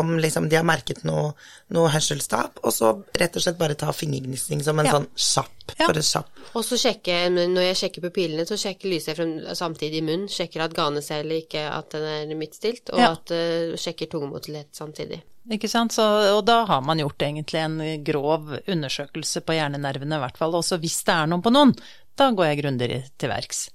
om 0.00 0.14
liksom 0.18 0.48
de 0.48 0.56
har 0.56 0.64
merket 0.64 1.02
noe, 1.04 1.32
noe 1.74 1.88
hørselstap, 1.92 2.60
og 2.62 2.72
så 2.74 2.92
rett 3.18 3.36
og 3.36 3.42
slett 3.44 3.58
bare 3.58 3.76
ta 3.78 3.92
fingergnisning 3.92 4.62
som 4.64 4.78
en 4.78 4.86
Ja. 4.86 4.92
sånn 4.92 5.08
kjapp, 5.16 5.74
Ja. 5.78 5.86
bare 5.86 6.02
kjapp. 6.02 6.28
Og 6.54 6.64
så 6.64 6.76
sjekke, 6.76 7.30
når 7.32 7.62
jeg 7.72 7.76
sjekker 7.82 8.02
pupillene, 8.10 8.46
så 8.46 8.56
sjekker 8.60 8.90
lyset 8.90 9.16
frem 9.16 9.40
samtidig 9.54 9.98
i 10.02 10.06
munnen. 10.06 10.28
Sjekker 10.28 10.60
at 10.64 10.74
ganecellet 10.74 11.46
ikke 11.48 11.64
at 11.70 11.90
den 11.90 12.30
er 12.32 12.34
midtstilt, 12.36 12.90
og 12.92 12.98
Ja. 12.98 13.12
at 13.12 13.30
uh, 13.30 13.76
sjekker 13.76 14.08
tungemotilhet 14.10 14.72
samtidig. 14.72 15.22
Ikke 15.50 15.68
sant, 15.68 15.90
så, 15.92 16.36
og 16.38 16.44
da 16.46 16.64
har 16.66 16.80
man 16.82 16.98
gjort 16.98 17.18
egentlig 17.18 17.58
en 17.58 18.04
grov 18.04 18.60
undersøkelse 18.68 19.40
på 19.42 19.54
hjernenervene 19.56 20.14
i 20.14 20.22
hvert 20.22 20.36
fall. 20.38 20.52
Også 20.52 20.78
hvis 20.78 21.02
det 21.04 21.14
er 21.14 21.26
noen 21.26 21.42
på 21.42 21.50
noen, 21.52 21.74
da 22.16 22.30
går 22.30 22.44
jeg 22.54 22.62
grundigere 22.62 23.02
til 23.18 23.28
verks. 23.32 23.68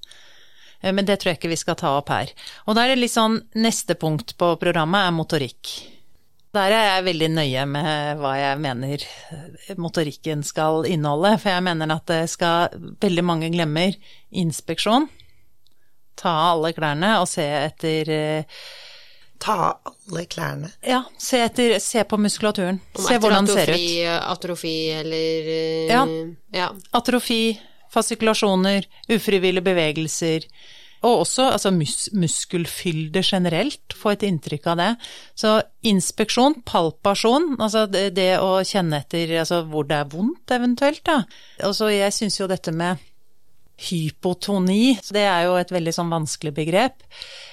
Eh, 0.82 0.94
Men 0.94 1.06
det 1.06 1.20
tror 1.20 1.32
jeg 1.34 1.40
ikke 1.42 1.50
vi 1.54 1.60
skal 1.60 1.76
ta 1.80 1.98
opp 1.98 2.10
her. 2.14 2.32
Og 2.68 2.76
da 2.78 2.86
er 2.86 2.94
det 2.96 3.02
litt 3.04 3.14
sånn, 3.16 3.42
neste 3.56 3.96
punkt 4.00 4.36
på 4.38 4.56
programmet 4.62 5.08
er 5.08 5.16
motorikk. 5.16 5.76
Der 6.56 6.72
er 6.72 6.86
jeg 6.96 7.04
veldig 7.10 7.28
nøye 7.36 7.64
med 7.70 8.18
hva 8.22 8.32
jeg 8.40 8.60
mener 8.64 9.04
motorikken 9.78 10.42
skal 10.48 10.88
inneholde, 10.90 11.36
for 11.44 11.52
jeg 11.52 11.64
mener 11.68 11.92
at 11.94 12.06
det 12.10 12.22
skal, 12.32 12.72
veldig 13.04 13.24
mange 13.28 13.50
glemmer, 13.54 13.94
inspeksjon. 14.32 15.10
Ta 16.18 16.32
av 16.32 16.56
alle 16.56 16.72
klærne 16.74 17.12
og 17.22 17.28
se 17.30 17.46
etter 17.46 18.10
eh, 18.10 18.62
Ta 19.38 19.54
av 19.68 19.92
alle 20.10 20.24
klærne. 20.26 20.72
Ja, 20.82 21.04
se, 21.22 21.44
etter, 21.46 21.76
se 21.84 22.02
på 22.10 22.18
muskulaturen. 22.18 22.80
Om 22.98 23.06
Se 23.06 23.20
hvordan 23.22 23.46
det 23.46 23.54
ser 23.60 23.70
ut. 23.76 23.84
Atrofi 24.32 24.76
eller 24.98 25.52
eh, 25.54 25.92
Ja. 25.92 26.02
ja. 26.58 26.72
Atrofi, 26.98 27.52
fasikulasjoner, 27.94 28.88
ufrivillige 29.14 29.66
bevegelser. 29.66 30.48
Og 31.06 31.22
også 31.22 31.52
altså 31.54 31.70
mus 31.72 32.08
muskelfylde 32.18 33.22
generelt, 33.24 33.94
få 33.94 34.16
et 34.16 34.26
inntrykk 34.26 34.72
av 34.74 34.80
det. 34.80 34.90
Så 35.38 35.52
inspeksjon, 35.86 36.58
palpasjon, 36.66 37.54
altså 37.60 37.86
det, 37.92 38.10
det 38.18 38.32
å 38.42 38.58
kjenne 38.66 39.04
etter 39.04 39.36
altså 39.44 39.62
hvor 39.70 39.86
det 39.88 40.00
er 40.00 40.10
vondt 40.10 40.56
eventuelt, 40.58 41.04
da. 41.06 41.22
Og 41.70 41.78
så 41.78 41.92
jeg 41.94 42.16
syns 42.18 42.40
jo 42.42 42.50
dette 42.50 42.74
med 42.74 43.07
hypotoni, 43.78 44.98
det 45.14 45.24
er 45.30 45.44
jo 45.46 45.56
et 45.60 45.72
veldig 45.72 45.94
sånn 45.94 46.10
vanskelig 46.10 46.54
begrep. 46.58 47.04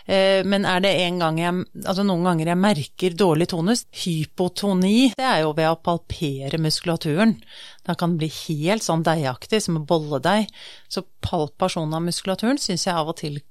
Eh, 0.07 0.41
Men 0.45 0.65
er 0.65 0.81
det 0.81 0.93
en 1.05 1.19
gang 1.21 1.39
jeg, 1.41 1.65
altså 1.85 2.05
noen 2.07 2.25
ganger 2.25 2.51
jeg 2.53 2.61
merker 2.63 3.17
dårlig 3.21 3.49
tonus, 3.53 3.85
hypotoni, 4.05 5.13
det 5.19 5.27
er 5.29 5.43
jo 5.45 5.53
ved 5.57 5.69
å 5.69 5.81
palpere 5.85 6.61
muskulaturen. 6.61 7.37
Da 7.85 7.95
kan 7.95 8.15
det 8.15 8.25
bli 8.25 8.31
helt 8.33 8.87
sånn 8.87 9.05
deigaktig, 9.05 9.61
som 9.63 9.81
å 9.81 9.85
bolle 9.85 10.23
deg. 10.25 10.49
Så 10.89 11.05
palpasjon 11.25 11.93
av 11.93 12.07
muskulaturen 12.07 12.61
syns 12.61 12.87
jeg 12.89 12.97
av 12.97 13.13
og 13.13 13.19
til 13.21 13.43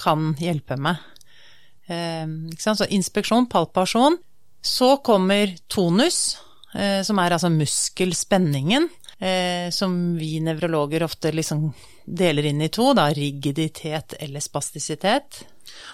kan 0.00 0.32
hjelpe 0.40 0.76
meg. 0.80 1.02
Eh? 1.88 2.24
Så 2.56 2.88
inspeksjon, 2.88 3.50
palpasjon. 3.52 4.16
Så 4.64 4.94
kommer 5.04 5.52
tonus, 5.68 6.38
eh, 6.72 7.02
som 7.04 7.18
er 7.20 7.36
altså 7.36 7.52
muskelspenningen, 7.52 8.88
eh, 9.24 9.70
som 9.70 10.16
vi 10.18 10.40
nevrologer 10.40 11.02
ofte 11.02 11.32
liksom 11.32 11.70
deler 12.04 12.50
inn 12.50 12.62
i 12.62 12.68
to, 12.68 12.92
da 12.96 13.08
rigiditet 13.14 14.16
eller 14.20 14.44
spastisitet. 14.44 15.42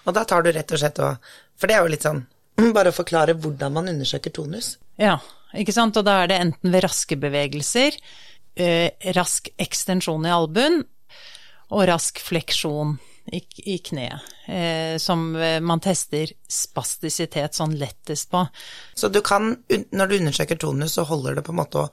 Og 0.04 0.14
da 0.16 0.24
tar 0.26 0.42
du 0.42 0.50
rett 0.52 0.72
og 0.74 0.82
slett 0.82 0.98
og 1.04 1.34
For 1.60 1.70
det 1.70 1.76
er 1.76 1.84
jo 1.84 1.92
litt 1.92 2.04
sånn 2.04 2.24
Bare 2.76 2.90
å 2.90 2.96
forklare 2.96 3.36
hvordan 3.38 3.76
man 3.76 3.88
undersøker 3.92 4.34
tonus. 4.34 4.74
Ja, 5.00 5.18
ikke 5.56 5.74
sant, 5.74 5.96
og 5.96 6.06
da 6.08 6.20
er 6.22 6.30
det 6.30 6.40
enten 6.42 6.74
ved 6.74 6.84
raske 6.84 7.16
bevegelser, 7.20 7.96
eh, 8.60 8.90
rask 9.16 9.48
ekstensjon 9.58 10.26
i 10.26 10.34
albuen 10.34 10.82
og 11.70 11.86
rask 11.88 12.20
fleksjon 12.20 12.98
i, 13.32 13.40
i 13.72 13.78
kneet, 13.78 14.28
eh, 14.50 14.96
som 14.98 15.36
eh, 15.36 15.60
man 15.62 15.80
tester 15.82 16.32
spastisitet 16.50 17.56
sånn 17.56 17.76
lettest 17.78 18.30
på. 18.30 18.44
Så 18.94 19.08
du 19.08 19.20
kan, 19.24 19.54
når 19.94 20.10
du 20.10 20.16
undersøker 20.18 20.60
tonus, 20.60 20.98
så 20.98 21.06
holder 21.08 21.38
det 21.38 21.46
på 21.46 21.54
en 21.54 21.60
måte 21.62 21.84
å 21.84 21.90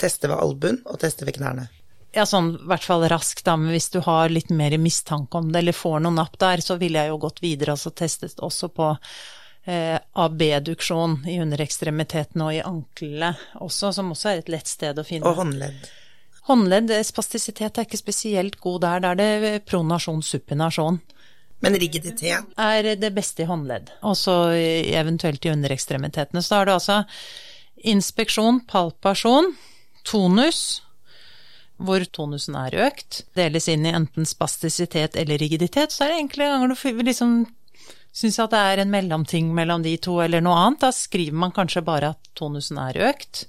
teste 0.00 0.30
ved 0.30 0.38
albuen 0.38 0.80
og 0.84 1.00
teste 1.02 1.26
ved 1.26 1.38
knærne. 1.38 1.68
Ja, 2.14 2.22
sånn 2.30 2.52
i 2.54 2.66
hvert 2.70 2.84
fall 2.86 3.02
raskt, 3.10 3.42
da, 3.46 3.56
men 3.58 3.72
hvis 3.74 3.90
du 3.90 3.98
har 4.06 4.30
litt 4.30 4.52
mer 4.54 4.76
mistanke 4.78 5.40
om 5.40 5.50
det, 5.50 5.64
eller 5.64 5.74
får 5.74 6.04
noe 6.04 6.14
napp 6.14 6.38
der, 6.38 6.62
så 6.62 6.76
ville 6.78 7.02
jeg 7.02 7.10
jo 7.10 7.18
gått 7.24 7.42
videre 7.42 7.74
og 7.74 7.80
så 7.82 7.90
testet 7.90 8.38
også 8.38 8.70
på 8.70 8.92
eh, 9.66 9.98
abduksjon 10.22 11.24
i 11.30 11.40
underekstremiteten 11.42 12.44
og 12.44 12.54
i 12.54 12.62
anklene 12.62 13.32
også, 13.58 13.90
som 13.96 14.14
også 14.14 14.30
er 14.30 14.44
et 14.44 14.52
lett 14.54 14.70
sted 14.70 15.00
å 15.00 15.06
finne. 15.06 15.26
Og 15.26 15.42
håndledd. 15.42 15.90
Håndledd, 16.46 16.94
eh, 16.94 17.02
spastisitet 17.08 17.80
er 17.80 17.88
ikke 17.88 17.98
spesielt 17.98 18.60
god 18.62 18.84
der, 18.86 19.02
da 19.02 19.12
er 19.16 19.20
det 19.20 19.66
pronasjon, 19.66 20.22
supinasjon. 20.22 21.02
Men 21.64 21.78
rigiditet 21.80 22.54
Er 22.60 22.94
det 23.00 23.10
beste 23.16 23.42
i 23.42 23.48
håndledd, 23.48 23.90
og 24.04 24.14
så 24.20 24.52
eventuelt 24.52 25.46
i 25.46 25.50
underekstremitetene. 25.54 26.42
Så 26.44 26.54
da 26.54 26.60
er 26.60 26.68
det 26.68 26.74
altså 26.78 26.98
inspeksjon, 27.90 28.60
palpasjon, 28.68 29.54
tonus, 30.06 30.82
hvor 31.84 32.04
tonusen 32.14 32.56
er 32.58 32.76
økt, 32.86 33.24
deles 33.34 33.66
inn 33.72 33.86
i 33.86 33.94
enten 33.94 34.28
spastisitet 34.28 35.16
eller 35.18 35.40
rigiditet, 35.42 35.92
så 35.92 36.04
er 36.04 36.14
det 36.14 36.22
enkle 36.22 36.50
ganger 36.52 36.74
du 36.74 37.02
liksom 37.02 37.42
syns 38.14 38.38
at 38.38 38.52
det 38.54 38.60
er 38.62 38.82
en 38.82 38.92
mellomting 38.92 39.50
mellom 39.56 39.82
de 39.82 39.96
to 39.98 40.20
eller 40.22 40.44
noe 40.44 40.54
annet. 40.60 40.84
Da 40.84 40.92
skriver 40.94 41.36
man 41.44 41.54
kanskje 41.54 41.82
bare 41.84 42.12
at 42.14 42.30
tonusen 42.38 42.78
er 42.78 43.00
økt. 43.10 43.46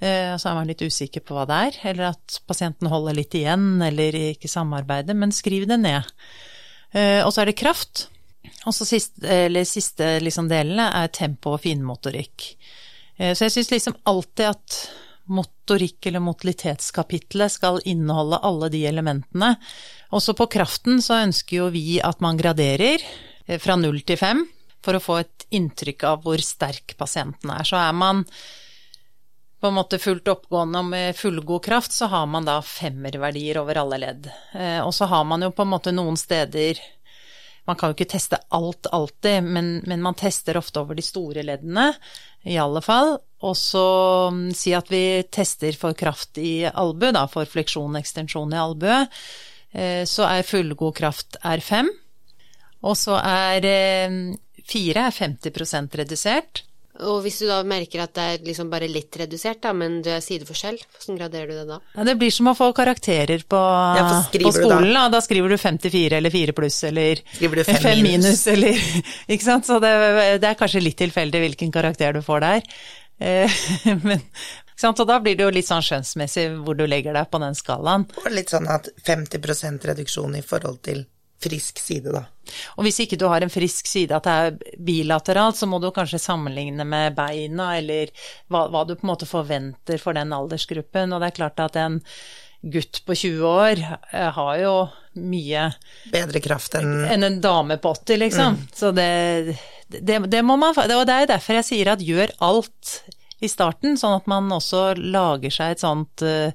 Eh, 0.00 0.36
så 0.36 0.50
er 0.50 0.58
man 0.58 0.68
litt 0.68 0.84
usikker 0.84 1.24
på 1.24 1.36
hva 1.36 1.46
det 1.48 1.58
er, 1.68 1.80
eller 1.92 2.10
at 2.12 2.40
pasienten 2.48 2.88
holder 2.92 3.16
litt 3.16 3.36
igjen 3.36 3.82
eller 3.84 4.16
ikke 4.30 4.48
samarbeider, 4.48 5.16
men 5.16 5.32
skriv 5.32 5.66
det 5.68 5.80
ned. 5.80 6.08
Eh, 6.92 7.20
og 7.24 7.32
så 7.32 7.42
er 7.42 7.50
det 7.50 7.60
kraft. 7.60 8.08
Og 8.68 8.76
så 8.76 8.84
siste, 8.84 9.64
siste 9.68 10.18
liksom 10.20 10.48
delene 10.50 10.90
er 11.00 11.12
tempo 11.12 11.54
og 11.56 11.62
finmotorikk. 11.64 12.50
Eh, 13.16 13.32
så 13.32 13.46
jeg 13.46 13.56
syns 13.56 13.72
liksom 13.72 13.96
alltid 14.08 14.50
at 14.52 14.80
motorikk- 15.30 16.10
eller 16.10 16.22
motilitetskapitlet 16.24 17.54
skal 17.54 17.80
inneholde 17.88 18.40
alle 18.46 18.70
de 18.72 18.84
elementene. 18.90 19.54
Også 20.10 20.34
på 20.38 20.48
kraften 20.50 21.02
så 21.04 21.20
ønsker 21.24 21.62
jo 21.62 21.68
vi 21.74 22.00
at 22.02 22.22
man 22.24 22.40
graderer 22.40 22.98
eh, 23.46 23.60
fra 23.62 23.78
null 23.78 24.02
til 24.06 24.18
fem, 24.20 24.42
for 24.80 24.96
å 24.96 25.02
få 25.04 25.20
et 25.20 25.46
inntrykk 25.54 26.06
av 26.08 26.24
hvor 26.24 26.40
sterk 26.42 26.96
pasienten 26.98 27.52
er. 27.52 27.66
Så 27.68 27.78
er 27.78 27.94
man 27.96 28.24
på 29.60 29.68
en 29.68 29.76
måte 29.76 30.00
fullt 30.00 30.28
oppgående 30.32 30.80
og 30.80 30.88
med 30.88 31.16
fullgod 31.16 31.64
kraft, 31.64 31.92
så 31.92 32.08
har 32.08 32.24
man 32.32 32.46
da 32.48 32.60
femmerverdier 32.64 33.60
over 33.60 33.82
alle 33.82 34.00
ledd. 34.00 34.30
Eh, 34.56 34.80
og 34.80 34.94
så 34.96 35.08
har 35.10 35.26
man 35.28 35.44
jo 35.44 35.52
på 35.52 35.66
en 35.66 35.74
måte 35.76 35.94
noen 35.94 36.18
steder 36.20 36.80
Man 37.68 37.76
kan 37.76 37.90
jo 37.90 37.94
ikke 37.94 38.08
teste 38.16 38.38
alt 38.56 38.88
alltid, 38.90 39.44
men, 39.44 39.66
men 39.86 40.00
man 40.02 40.16
tester 40.18 40.56
ofte 40.58 40.80
over 40.80 40.96
de 40.96 41.04
store 41.04 41.44
leddene, 41.44 41.90
i 42.48 42.56
alle 42.60 42.82
fall. 42.84 43.16
Og 43.46 43.56
så 43.56 43.84
mm, 44.32 44.50
si 44.56 44.74
at 44.76 44.90
vi 44.92 45.22
tester 45.32 45.76
for 45.80 45.96
kraft 45.96 46.40
i 46.40 46.64
albue, 46.68 47.12
da, 47.16 47.24
for 47.30 47.48
fleksjon 47.48 47.94
og 47.94 48.00
ekstensjon 48.00 48.52
i 48.52 48.60
albue. 48.60 49.00
Eh, 49.72 50.02
så 50.08 50.28
er 50.28 50.46
fullgod 50.46 50.96
kraft 50.98 51.40
R5. 51.40 51.88
Og 52.84 52.96
så 52.96 53.18
er 53.20 53.66
4 54.70 55.06
er 55.06 55.16
50% 55.16 55.96
redusert. 56.00 56.64
Og 57.06 57.20
hvis 57.24 57.40
du 57.40 57.46
da 57.48 57.60
merker 57.66 58.02
at 58.04 58.12
det 58.16 58.26
er 58.34 58.44
liksom 58.46 58.70
bare 58.72 58.88
litt 58.90 59.16
redusert, 59.20 59.60
da, 59.64 59.72
men 59.76 60.00
det 60.04 60.14
er 60.16 60.24
sideforskjell, 60.24 60.78
hvordan 60.96 61.18
graderer 61.20 61.50
du 61.50 61.56
det 61.58 61.66
da? 61.68 61.80
Ja, 61.96 62.06
det 62.08 62.16
blir 62.20 62.32
som 62.34 62.50
å 62.50 62.56
få 62.58 62.70
karakterer 62.76 63.44
på, 63.48 63.60
ja, 63.98 64.06
på 64.30 64.54
skolen. 64.54 64.92
Da? 64.94 65.08
da? 65.12 65.20
skriver 65.24 65.52
du 65.52 65.58
54 65.60 66.18
eller 66.20 66.34
4 66.34 66.56
pluss 66.56 66.80
eller 66.88 67.22
5 67.40 68.02
minus 68.06 68.46
eller 68.50 68.80
Ikke 69.32 69.44
sant. 69.44 69.68
Så 69.68 69.78
det, 69.82 69.92
det, 70.42 70.48
er 70.48 70.58
kanskje 70.58 70.82
litt 70.84 70.98
tilfeldig 71.00 71.44
hvilken 71.44 71.72
karakter 71.74 72.16
du 72.16 72.22
får 72.24 72.44
der. 72.46 72.74
Eh, 73.20 73.60
men, 74.06 74.24
og 74.88 75.06
da 75.06 75.20
blir 75.20 75.36
det 75.36 75.46
jo 75.46 75.54
litt 75.54 75.68
sånn 75.68 75.84
skjønnsmessig 75.84 76.48
hvor 76.64 76.78
du 76.78 76.86
legger 76.88 77.16
deg 77.16 77.30
på 77.30 77.40
den 77.42 77.56
skalaen. 77.58 78.08
Og 78.24 78.30
litt 78.32 78.52
sånn 78.52 78.68
at 78.72 78.88
50% 79.06 79.88
reduksjon 79.92 80.38
i 80.40 80.44
forhold 80.46 80.80
til 80.86 81.04
frisk 81.42 81.80
side, 81.80 82.12
da. 82.14 82.24
Og 82.76 82.84
hvis 82.86 83.00
ikke 83.04 83.18
du 83.20 83.26
har 83.30 83.44
en 83.44 83.52
frisk 83.52 83.88
side, 83.88 84.16
at 84.16 84.26
det 84.26 84.34
er 84.34 84.76
bilateralt, 84.82 85.58
så 85.58 85.68
må 85.70 85.78
du 85.80 85.90
kanskje 85.94 86.20
sammenligne 86.22 86.84
med 86.88 87.16
beina, 87.18 87.72
eller 87.78 88.12
hva, 88.50 88.66
hva, 88.72 88.84
du 88.84 88.96
på 88.96 89.06
en 89.06 89.12
måte 89.12 89.28
forventer 89.28 90.00
for 90.02 90.18
den 90.18 90.34
aldersgruppen. 90.36 91.14
Og 91.14 91.22
det 91.22 91.30
er 91.30 91.38
klart 91.40 91.62
at 91.62 91.78
en 91.80 92.00
gutt 92.60 93.02
på 93.06 93.16
20 93.16 93.46
år 93.48 93.80
eh, 93.80 94.30
har 94.36 94.56
jo 94.60 94.74
mye 95.20 95.62
Bedre 96.12 96.42
kraft 96.44 96.76
enn 96.78 97.06
enn 97.10 97.24
en 97.26 97.38
dame 97.42 97.80
på 97.82 97.94
80, 97.96 98.20
liksom. 98.20 98.58
Mm. 98.58 98.66
Så 98.76 98.90
det, 98.94 99.56
det, 99.88 100.18
det, 100.30 100.42
må 100.46 100.58
man 100.60 100.76
Og 100.76 101.06
det 101.08 101.16
er 101.16 101.32
derfor 101.32 101.58
jeg 101.58 101.66
sier 101.70 101.94
at 101.94 102.04
gjør 102.04 102.34
alt 102.44 103.00
i 103.40 103.48
starten, 103.48 103.96
sånn 103.96 104.18
at 104.18 104.28
man 104.28 104.52
også 104.52 104.90
lager 105.00 105.52
seg 105.54 105.72
et 105.72 105.82
sånt 105.82 106.24
uh, 106.26 106.52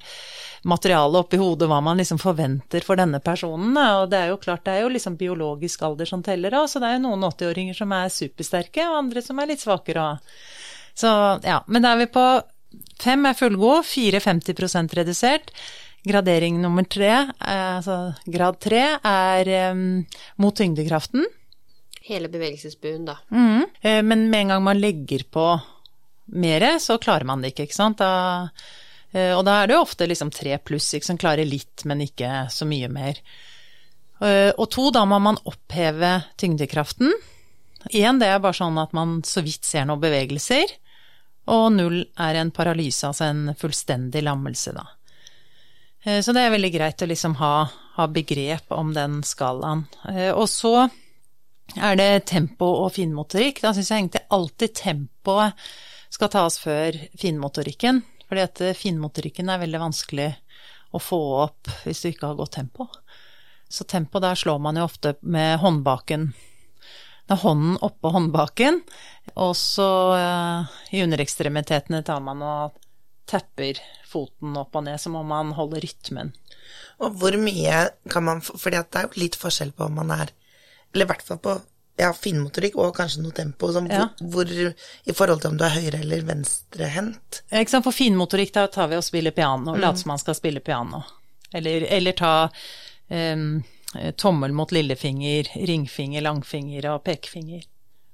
materiale 0.66 1.20
oppi 1.22 1.38
hodet 1.40 1.68
hva 1.70 1.78
man 1.84 2.00
liksom 2.00 2.18
forventer 2.20 2.84
for 2.86 2.98
denne 2.98 3.20
personen. 3.24 3.76
Og 3.76 4.10
det 4.10 4.18
er 4.18 4.32
jo 4.32 4.40
klart, 4.42 4.64
det 4.66 4.74
er 4.74 4.84
jo 4.84 4.92
liksom 4.92 5.18
biologisk 5.20 5.84
alder 5.86 6.08
som 6.08 6.24
teller 6.26 6.56
òg, 6.58 6.68
så 6.70 6.82
det 6.82 6.90
er 6.90 6.98
jo 6.98 7.06
noen 7.06 7.26
80-åringer 7.28 7.78
som 7.78 7.94
er 7.96 8.12
supersterke, 8.12 8.84
og 8.90 9.00
andre 9.04 9.22
som 9.24 9.40
er 9.40 9.52
litt 9.52 9.62
svakere 9.62 10.04
òg. 10.10 10.36
Så 10.96 11.08
ja, 11.44 11.60
men 11.68 11.84
da 11.84 11.92
er 11.92 12.04
vi 12.04 12.12
på 12.12 12.26
fem 13.02 13.28
er 13.28 13.36
fullgod, 13.36 13.84
fire 13.86 14.20
50 14.22 14.96
redusert. 14.96 15.52
Gradering 16.06 16.60
nummer 16.62 16.86
tre, 16.86 17.12
eh, 17.26 17.76
altså 17.76 18.14
grad 18.30 18.60
tre, 18.62 18.82
er 19.02 19.50
um, 19.72 20.04
mot 20.38 20.54
tyngdekraften. 20.54 21.26
Hele 22.06 22.30
bevegelsesbuen, 22.30 23.08
da. 23.08 23.16
Mm. 23.34 23.64
Men 24.06 24.28
med 24.30 24.40
en 24.44 24.52
gang 24.54 24.62
man 24.62 24.78
legger 24.78 25.24
på 25.26 25.46
mere, 26.38 26.76
så 26.78 27.00
klarer 27.02 27.26
man 27.26 27.42
det 27.42 27.50
ikke, 27.50 27.66
ikke 27.66 27.74
sant. 27.74 27.98
Da, 27.98 28.46
og 29.14 29.42
da 29.46 29.52
er 29.62 29.68
det 29.68 29.76
jo 29.76 29.84
ofte 29.84 30.08
liksom 30.10 30.32
tre 30.34 30.58
pluss, 30.60 30.90
ikke 30.92 31.06
som 31.06 31.18
klarer 31.20 31.46
litt, 31.48 31.84
men 31.88 32.02
ikke 32.04 32.46
så 32.52 32.66
mye 32.68 32.88
mer. 32.92 33.20
Og 34.58 34.66
to, 34.74 34.90
da 34.92 35.04
må 35.08 35.16
man 35.22 35.38
oppheve 35.48 36.10
tyngdekraften. 36.36 37.14
Én, 37.94 38.18
det 38.20 38.28
er 38.28 38.42
bare 38.42 38.58
sånn 38.58 38.76
at 38.82 38.92
man 38.96 39.20
så 39.24 39.40
vidt 39.46 39.64
ser 39.64 39.86
noen 39.88 40.02
bevegelser. 40.02 40.74
Og 41.54 41.70
null 41.76 42.00
er 42.18 42.40
en 42.40 42.50
paralyse, 42.54 43.06
altså 43.06 43.28
en 43.28 43.54
fullstendig 43.58 44.24
lammelse, 44.26 44.74
da. 44.74 44.86
Eh, 46.06 46.20
så 46.22 46.34
det 46.34 46.42
er 46.42 46.54
veldig 46.54 46.72
greit 46.74 47.02
å 47.02 47.10
liksom 47.10 47.36
ha, 47.40 47.54
ha 47.98 48.06
begrep 48.10 48.72
om 48.74 48.92
den 48.94 49.20
skalaen. 49.26 49.86
Eh, 50.10 50.32
og 50.32 50.48
så 50.50 50.88
er 51.76 51.98
det 51.98 52.26
tempo 52.30 52.68
og 52.84 52.92
finmotorikk. 52.96 53.62
Da 53.62 53.74
syns 53.74 53.92
jeg 53.92 54.04
egentlig 54.04 54.26
alltid 54.34 54.74
tempoet 54.78 55.68
skal 56.14 56.32
tas 56.32 56.58
før 56.62 56.98
finmotorikken. 57.18 58.02
Fordi 58.26 58.44
at 58.44 58.62
eh, 58.64 58.76
finmotorikken 58.76 59.52
er 59.52 59.62
veldig 59.62 59.82
vanskelig 59.86 60.30
å 60.94 61.02
få 61.02 61.20
opp 61.44 61.70
hvis 61.84 62.02
du 62.02 62.10
ikke 62.10 62.30
har 62.30 62.38
godt 62.38 62.56
tempo. 62.58 62.88
Så 63.68 63.86
tempo 63.88 64.22
der 64.22 64.38
slår 64.38 64.60
man 64.62 64.78
jo 64.78 64.86
ofte 64.86 65.16
med 65.26 65.58
håndbaken. 65.62 66.30
Er 67.26 67.40
hånden 67.42 67.80
oppå 67.82 68.12
håndbaken, 68.14 68.78
og 69.34 69.56
så 69.58 69.88
i 70.94 71.00
underekstremitetene 71.02 72.04
tar 72.06 72.20
man 72.22 72.44
og 72.46 72.76
tapper 73.26 73.80
foten 74.06 74.54
opp 74.60 74.76
og 74.78 74.86
ned, 74.86 75.00
så 75.02 75.10
må 75.10 75.24
man 75.26 75.50
holde 75.56 75.82
rytmen. 75.82 76.30
Og 77.02 77.18
hvor 77.20 77.36
mye 77.40 77.86
kan 78.10 78.24
man 78.26 78.42
få 78.44 78.56
Fordi 78.58 78.80
det 78.80 79.00
er 79.00 79.08
jo 79.08 79.20
litt 79.20 79.36
forskjell 79.38 79.72
på 79.76 79.86
om 79.86 79.98
man 80.00 80.10
er 80.14 80.30
Eller 80.94 81.04
i 81.04 81.10
hvert 81.10 81.22
fall 81.26 81.38
på 81.42 81.52
ja, 81.96 82.10
finmotorikk 82.12 82.76
og 82.80 82.94
kanskje 82.96 83.22
noe 83.24 83.36
tempo. 83.36 83.70
Som, 83.72 83.88
ja. 83.90 84.08
hvor, 84.20 84.50
I 84.50 85.14
forhold 85.16 85.42
til 85.42 85.54
om 85.54 85.60
du 85.60 85.64
er 85.66 85.76
høyre- 85.76 86.02
eller 86.04 86.26
venstrehendt. 86.28 87.42
Ikke 87.52 87.76
sant, 87.76 87.86
for 87.86 87.96
finmotorikk 87.96 88.52
da 88.56 88.66
tar 88.72 88.90
vi 88.92 88.98
og 88.98 89.06
spiller 89.06 89.34
piano, 89.36 89.74
mm. 89.74 89.80
later 89.80 90.02
som 90.02 90.12
man 90.14 90.22
skal 90.22 90.38
spille 90.38 90.64
piano. 90.64 91.04
Eller, 91.54 91.86
eller 91.96 92.16
ta 92.18 92.34
um, 93.08 93.62
tommel 94.18 94.52
mot 94.52 94.72
lillefinger, 94.74 95.52
ringfinger, 95.68 96.24
langfinger 96.26 96.90
og 96.92 97.04
pekefinger 97.06 97.64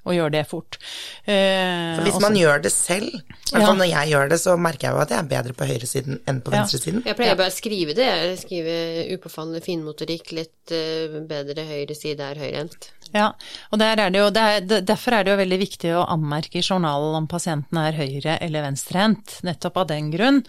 og 0.02 0.16
gjør 0.16 0.32
det 0.34 0.42
fort. 0.50 0.78
Eh, 1.24 1.94
For 1.96 2.06
hvis 2.06 2.16
også, 2.16 2.24
man 2.24 2.38
gjør 2.38 2.64
det 2.64 2.72
selv, 2.74 3.12
i 3.12 3.52
hvert 3.52 3.68
fall 3.68 3.78
når 3.78 3.90
jeg 3.92 4.12
gjør 4.12 4.32
det, 4.32 4.38
så 4.42 4.56
merker 4.58 4.88
jeg 4.88 4.96
jo 4.96 5.02
at 5.04 5.14
jeg 5.14 5.22
er 5.22 5.28
bedre 5.30 5.54
på 5.58 5.68
høyresiden 5.68 6.18
enn 6.26 6.40
på 6.42 6.50
ja. 6.50 6.56
venstresiden. 6.56 7.04
Jeg 7.06 7.18
pleier 7.18 7.38
bare 7.38 7.52
å 7.52 7.54
skrive 7.54 7.96
det, 7.98 8.08
jeg 8.08 8.40
skriver 8.42 9.14
upåfallende 9.14 9.62
finmotorikk, 9.62 10.34
litt 10.38 10.74
uh, 10.74 11.20
bedre 11.30 11.68
høyre 11.68 11.96
side 11.98 12.32
er 12.32 12.42
høyrehendt. 12.42 12.90
Ja, 13.12 13.30
og 13.70 13.80
der 13.82 14.00
er 14.00 14.12
det 14.12 14.22
jo, 14.22 14.28
det 14.32 14.42
er, 14.42 14.68
derfor 14.88 15.14
er 15.14 15.24
det 15.24 15.34
jo 15.34 15.40
veldig 15.42 15.58
viktig 15.60 15.90
å 15.94 16.06
anmerke 16.14 16.58
i 16.58 16.64
journalen 16.64 17.18
om 17.20 17.28
pasienten 17.30 17.78
er 17.82 17.98
høyre- 17.98 18.38
eller 18.40 18.64
venstrehendt, 18.64 19.42
nettopp 19.46 19.82
av 19.84 19.90
den 19.92 20.08
grunn. 20.14 20.40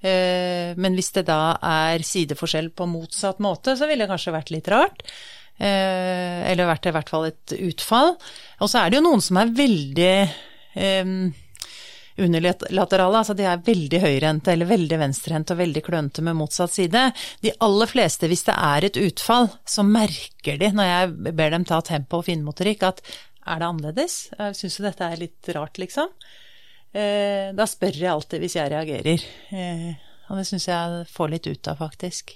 Eh, 0.00 0.72
men 0.76 0.96
hvis 0.96 1.12
det 1.16 1.26
da 1.30 1.56
er 1.60 2.04
sideforskjell 2.04 2.70
på 2.76 2.88
motsatt 2.90 3.40
måte, 3.44 3.76
så 3.76 3.88
ville 3.88 4.04
det 4.04 4.12
kanskje 4.12 4.34
vært 4.34 4.52
litt 4.54 4.70
rart. 4.72 5.04
Eh, 5.56 6.25
eller 6.46 6.70
vært 6.70 6.88
i 6.88 6.94
hvert 6.96 7.10
fall 7.12 7.26
et 7.30 7.56
utfall. 7.58 8.14
Og 8.60 8.70
så 8.70 8.82
er 8.82 8.92
det 8.92 9.00
jo 9.00 9.06
noen 9.08 9.24
som 9.24 9.40
er 9.40 9.52
veldig 9.56 10.14
eh, 10.78 11.12
unilaterale, 12.16 13.20
altså 13.20 13.36
de 13.36 13.44
er 13.44 13.62
veldig 13.64 14.00
høyrehendte 14.00 14.54
eller 14.54 14.70
veldig 14.70 14.98
venstrehendte 15.02 15.52
og 15.52 15.60
veldig 15.60 15.82
klønete 15.84 16.24
med 16.24 16.38
motsatt 16.38 16.72
side. 16.72 17.04
De 17.44 17.52
aller 17.66 17.90
fleste, 17.90 18.30
hvis 18.30 18.46
det 18.48 18.56
er 18.56 18.88
et 18.88 19.00
utfall, 19.00 19.50
så 19.68 19.84
merker 19.86 20.60
de, 20.62 20.72
når 20.72 20.90
jeg 20.90 21.36
ber 21.36 21.52
dem 21.52 21.68
ta 21.68 21.82
tempo 21.84 22.22
og 22.22 22.28
finmotorikk, 22.30 22.88
at 22.88 23.04
er 23.46 23.60
det 23.60 23.68
annerledes? 23.68 24.16
Syns 24.58 24.78
du 24.78 24.86
dette 24.86 25.06
er 25.06 25.20
litt 25.20 25.54
rart, 25.54 25.78
liksom? 25.78 26.10
Eh, 26.96 27.52
da 27.54 27.66
spør 27.68 27.98
jeg 28.00 28.10
alltid 28.10 28.42
hvis 28.42 28.56
jeg 28.56 28.72
reagerer. 28.72 29.28
Eh, 29.52 29.92
og 30.30 30.40
det 30.40 30.46
syns 30.48 30.66
jeg 30.70 31.04
får 31.12 31.32
litt 31.34 31.48
ut 31.50 31.70
av, 31.70 31.78
faktisk. 31.84 32.34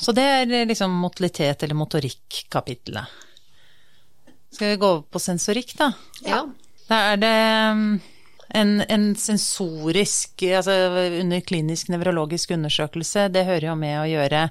Så 0.00 0.12
det 0.16 0.24
er 0.24 0.66
liksom 0.68 0.94
motilitet 1.02 1.62
eller 1.62 1.78
motorikk-kapitlet. 1.78 3.20
Skal 4.54 4.74
vi 4.74 4.80
gå 4.82 4.86
over 4.86 5.02
på 5.10 5.22
sensorikk, 5.22 5.74
da? 5.78 5.90
Ja. 6.26 6.44
Da 6.88 7.00
er 7.12 7.20
det 7.22 7.34
um, 7.74 7.84
en, 8.54 8.72
en 8.92 9.06
sensorisk 9.16 10.44
Altså 10.44 10.74
under 11.22 11.40
klinisk 11.40 11.88
nevrologisk 11.90 12.52
undersøkelse, 12.54 13.28
det 13.34 13.46
hører 13.48 13.70
jo 13.70 13.76
med 13.78 13.96
å 14.02 14.08
gjøre 14.10 14.48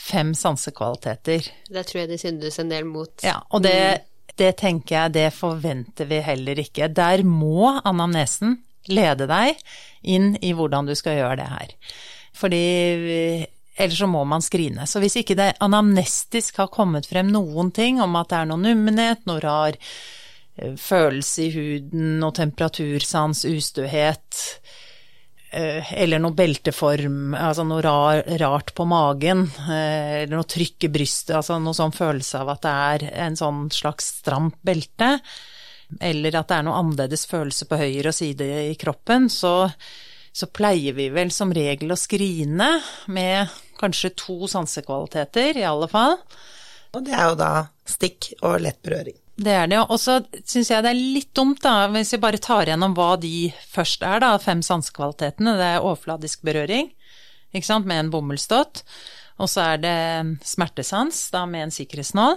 fem 0.00 0.32
sansekvaliteter. 0.36 1.48
Det 1.68 1.84
tror 1.88 2.02
jeg 2.02 2.10
det 2.10 2.20
syndes 2.22 2.58
en 2.60 2.72
del 2.72 2.88
mot. 2.88 3.12
Ja, 3.24 3.38
og 3.52 3.64
det, 3.64 4.06
det 4.40 4.54
tenker 4.60 4.96
jeg, 4.96 5.14
det 5.16 5.28
forventer 5.36 6.08
vi 6.10 6.20
heller 6.24 6.60
ikke. 6.62 6.88
Der 6.92 7.24
må 7.26 7.76
anamnesen 7.84 8.58
lede 8.90 9.28
deg 9.30 9.60
inn 10.02 10.34
i 10.40 10.54
hvordan 10.56 10.88
du 10.88 10.94
skal 10.98 11.18
gjøre 11.20 11.40
det 11.42 11.48
her. 11.50 11.74
Fordi 12.40 12.64
ellers 13.80 13.98
så 13.98 14.08
må 14.10 14.24
man 14.28 14.44
skrine. 14.44 14.86
Så 14.86 15.02
hvis 15.02 15.18
ikke 15.20 15.36
det 15.38 15.54
anamnestisk 15.64 16.60
har 16.62 16.72
kommet 16.72 17.08
frem 17.10 17.30
noen 17.32 17.72
ting 17.74 18.00
om 18.02 18.18
at 18.20 18.32
det 18.32 18.40
er 18.40 18.50
noe 18.50 18.62
nummenhet, 18.62 19.24
noe 19.28 19.42
rar 19.42 19.78
eh, 19.78 20.76
følelse 20.78 21.46
i 21.46 21.50
huden, 21.54 22.18
noe 22.22 22.36
temperatursans, 22.36 23.44
ustøhet, 23.48 24.42
eh, 25.52 25.94
eller 26.02 26.22
noe 26.22 26.36
belteform, 26.36 27.32
altså 27.38 27.64
noe 27.68 27.84
rar, 27.86 28.24
rart 28.42 28.74
på 28.76 28.86
magen, 28.90 29.46
eh, 29.66 30.20
eller 30.24 30.36
noe 30.36 30.50
trykk 30.50 30.90
i 30.90 30.92
brystet, 30.98 31.34
altså 31.38 31.58
noe 31.62 31.76
sånn 31.76 31.96
følelse 31.96 32.44
av 32.44 32.54
at 32.56 32.66
det 32.66 32.76
er 32.90 33.08
en 33.28 33.40
sånn 33.40 33.64
slags 33.74 34.12
stramt 34.20 34.60
belte, 34.66 35.16
eller 35.98 36.36
at 36.38 36.52
det 36.52 36.60
er 36.60 36.68
noe 36.68 36.78
annerledes 36.78 37.26
følelse 37.26 37.66
på 37.66 37.80
høyre 37.80 38.12
side 38.14 38.46
i 38.70 38.78
kroppen, 38.78 39.26
så 39.32 39.72
så 40.32 40.46
pleier 40.46 40.94
vi 40.94 41.08
vel 41.10 41.32
som 41.34 41.52
regel 41.54 41.90
å 41.90 41.98
skrine 41.98 42.68
med 43.10 43.50
kanskje 43.80 44.12
to 44.18 44.48
sansekvaliteter, 44.50 45.58
i 45.58 45.66
alle 45.66 45.88
fall. 45.90 46.18
Og 46.94 47.04
det 47.06 47.14
er 47.14 47.30
jo 47.30 47.38
da 47.38 47.52
stikk 47.88 48.32
og 48.42 48.60
lett 48.64 48.80
berøring. 48.84 49.16
Det 49.40 49.52
er 49.56 49.70
det, 49.70 49.78
og 49.80 49.96
så 49.96 50.18
syns 50.44 50.68
jeg 50.68 50.84
det 50.84 50.90
er 50.90 50.98
litt 51.16 51.30
dumt, 51.36 51.62
da, 51.64 51.88
hvis 51.94 52.12
vi 52.12 52.20
bare 52.20 52.40
tar 52.42 52.68
gjennom 52.68 52.92
hva 52.96 53.14
de 53.20 53.48
først 53.72 54.02
er, 54.04 54.20
da, 54.20 54.34
fem 54.42 54.60
sansekvalitetene. 54.64 55.54
Det 55.56 55.68
er 55.76 55.84
overfladisk 55.84 56.42
berøring, 56.44 56.90
ikke 57.54 57.68
sant, 57.68 57.88
med 57.88 58.04
en 58.04 58.10
bomullsdott. 58.12 58.82
Og 59.40 59.48
så 59.48 59.70
er 59.72 59.80
det 59.80 60.00
smertesans, 60.44 61.22
da 61.32 61.46
med 61.48 61.68
en 61.68 61.72
sikkerhetsnål. 61.72 62.36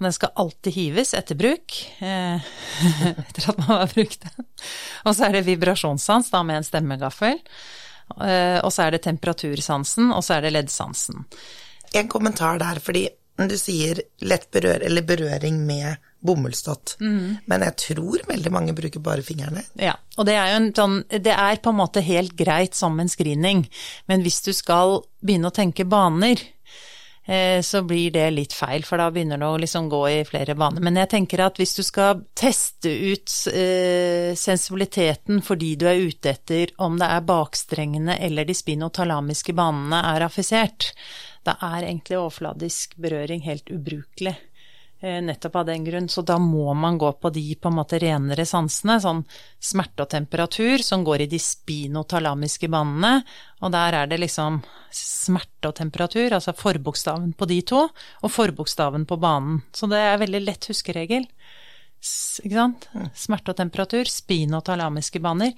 Den 0.00 0.14
skal 0.16 0.32
alltid 0.40 0.74
hives 0.74 1.12
etter 1.14 1.36
bruk, 1.38 1.76
eh, 2.02 2.48
etter 3.28 3.50
at 3.52 3.60
man 3.60 3.68
har 3.68 3.92
brukt 3.92 4.24
den. 4.24 4.48
Og 5.04 5.12
så 5.12 5.28
er 5.28 5.36
det 5.36 5.44
vibrasjonssans, 5.50 6.32
da 6.32 6.40
med 6.46 6.62
en 6.62 6.66
stemmegaffel. 6.66 7.38
Eh, 8.20 8.58
og 8.60 8.72
så 8.72 8.86
er 8.86 8.94
det 8.94 9.04
temperatursansen, 9.06 10.12
og 10.14 10.24
så 10.24 10.38
er 10.38 10.46
det 10.46 10.54
leddsansen. 10.54 11.24
En 11.94 12.10
kommentar 12.10 12.58
der, 12.62 12.80
fordi 12.82 13.08
du 13.34 13.56
sier 13.58 13.98
lett 14.22 14.50
berør, 14.54 14.84
eller 14.86 15.02
berøring 15.02 15.58
med 15.66 15.96
bomullsdott, 16.24 16.96
mm. 17.00 17.36
men 17.50 17.64
jeg 17.66 17.76
tror 17.82 18.22
veldig 18.28 18.52
mange 18.54 18.74
bruker 18.76 19.02
bare 19.04 19.24
fingrene. 19.26 19.64
Ja, 19.76 19.96
og 20.16 20.28
det 20.28 20.36
er 20.38 20.52
jo 20.52 20.60
en 20.60 20.70
sånn 20.76 20.94
Det 21.10 21.34
er 21.34 21.58
på 21.60 21.72
en 21.74 21.80
måte 21.82 22.00
helt 22.04 22.32
greit 22.38 22.78
som 22.78 22.96
en 23.00 23.10
screening, 23.10 23.66
men 24.08 24.24
hvis 24.24 24.40
du 24.46 24.52
skal 24.56 25.02
begynne 25.20 25.50
å 25.50 25.56
tenke 25.56 25.84
baner, 25.84 26.40
så 27.64 27.80
blir 27.88 28.10
det 28.12 28.26
litt 28.34 28.52
feil, 28.52 28.84
for 28.84 29.00
da 29.00 29.06
begynner 29.12 29.40
det 29.40 29.48
å 29.48 29.60
liksom 29.62 29.88
gå 29.88 30.02
i 30.10 30.16
flere 30.28 30.56
baner. 30.60 30.84
Men 30.84 30.98
jeg 31.00 31.10
tenker 31.14 31.40
at 31.40 31.56
hvis 31.60 31.72
du 31.78 31.82
skal 31.86 32.20
teste 32.36 32.90
ut 32.92 33.32
eh, 33.48 34.36
sensibiliteten 34.36 35.40
fordi 35.44 35.74
du 35.80 35.86
er 35.88 36.02
ute 36.04 36.34
etter 36.34 36.74
om 36.84 36.98
det 37.00 37.08
er 37.08 37.24
bakstrengene 37.24 38.18
eller 38.26 38.44
de 38.44 38.56
spinotalamiske 38.56 39.56
banene 39.56 40.02
er 40.12 40.26
affisert, 40.26 40.92
da 41.44 41.56
er 41.60 41.86
egentlig 41.86 42.20
overfladisk 42.20 42.98
berøring 43.00 43.44
helt 43.48 43.72
ubrukelig. 43.72 44.36
Eh, 45.04 45.22
nettopp 45.22 45.56
av 45.56 45.66
den 45.66 45.84
grunn. 45.84 46.08
Så 46.08 46.22
da 46.22 46.38
må 46.38 46.72
man 46.74 46.96
gå 46.98 47.10
på 47.12 47.28
de 47.30 47.42
på 47.60 47.68
en 47.68 47.76
måte 47.76 47.98
renere 48.00 48.46
sansene, 48.48 48.94
sånn 49.04 49.18
smerte 49.60 50.06
og 50.06 50.08
temperatur, 50.14 50.80
som 50.80 51.02
går 51.04 51.26
i 51.26 51.26
de 51.28 51.40
spinotalamiske 51.44 52.70
banene. 52.72 53.18
Og 53.60 53.74
der 53.74 53.98
er 53.98 54.08
det 54.08 54.22
liksom 54.22 54.62
smerte 54.88 55.68
og 55.68 55.76
temperatur, 55.76 56.32
altså 56.32 56.54
forbokstaven 56.56 57.34
på 57.36 57.48
de 57.50 57.60
to, 57.68 57.82
og 58.22 58.32
forbokstaven 58.32 59.04
på 59.10 59.18
banen. 59.20 59.60
Så 59.76 59.90
det 59.92 60.00
er 60.00 60.22
veldig 60.24 60.40
lett 60.46 60.70
huskeregel. 60.72 61.28
Ikke 62.40 62.56
sant? 62.56 62.88
Smerte 63.12 63.52
og 63.52 63.60
temperatur, 63.60 64.08
spinotalamiske 64.08 65.20
baner. 65.20 65.52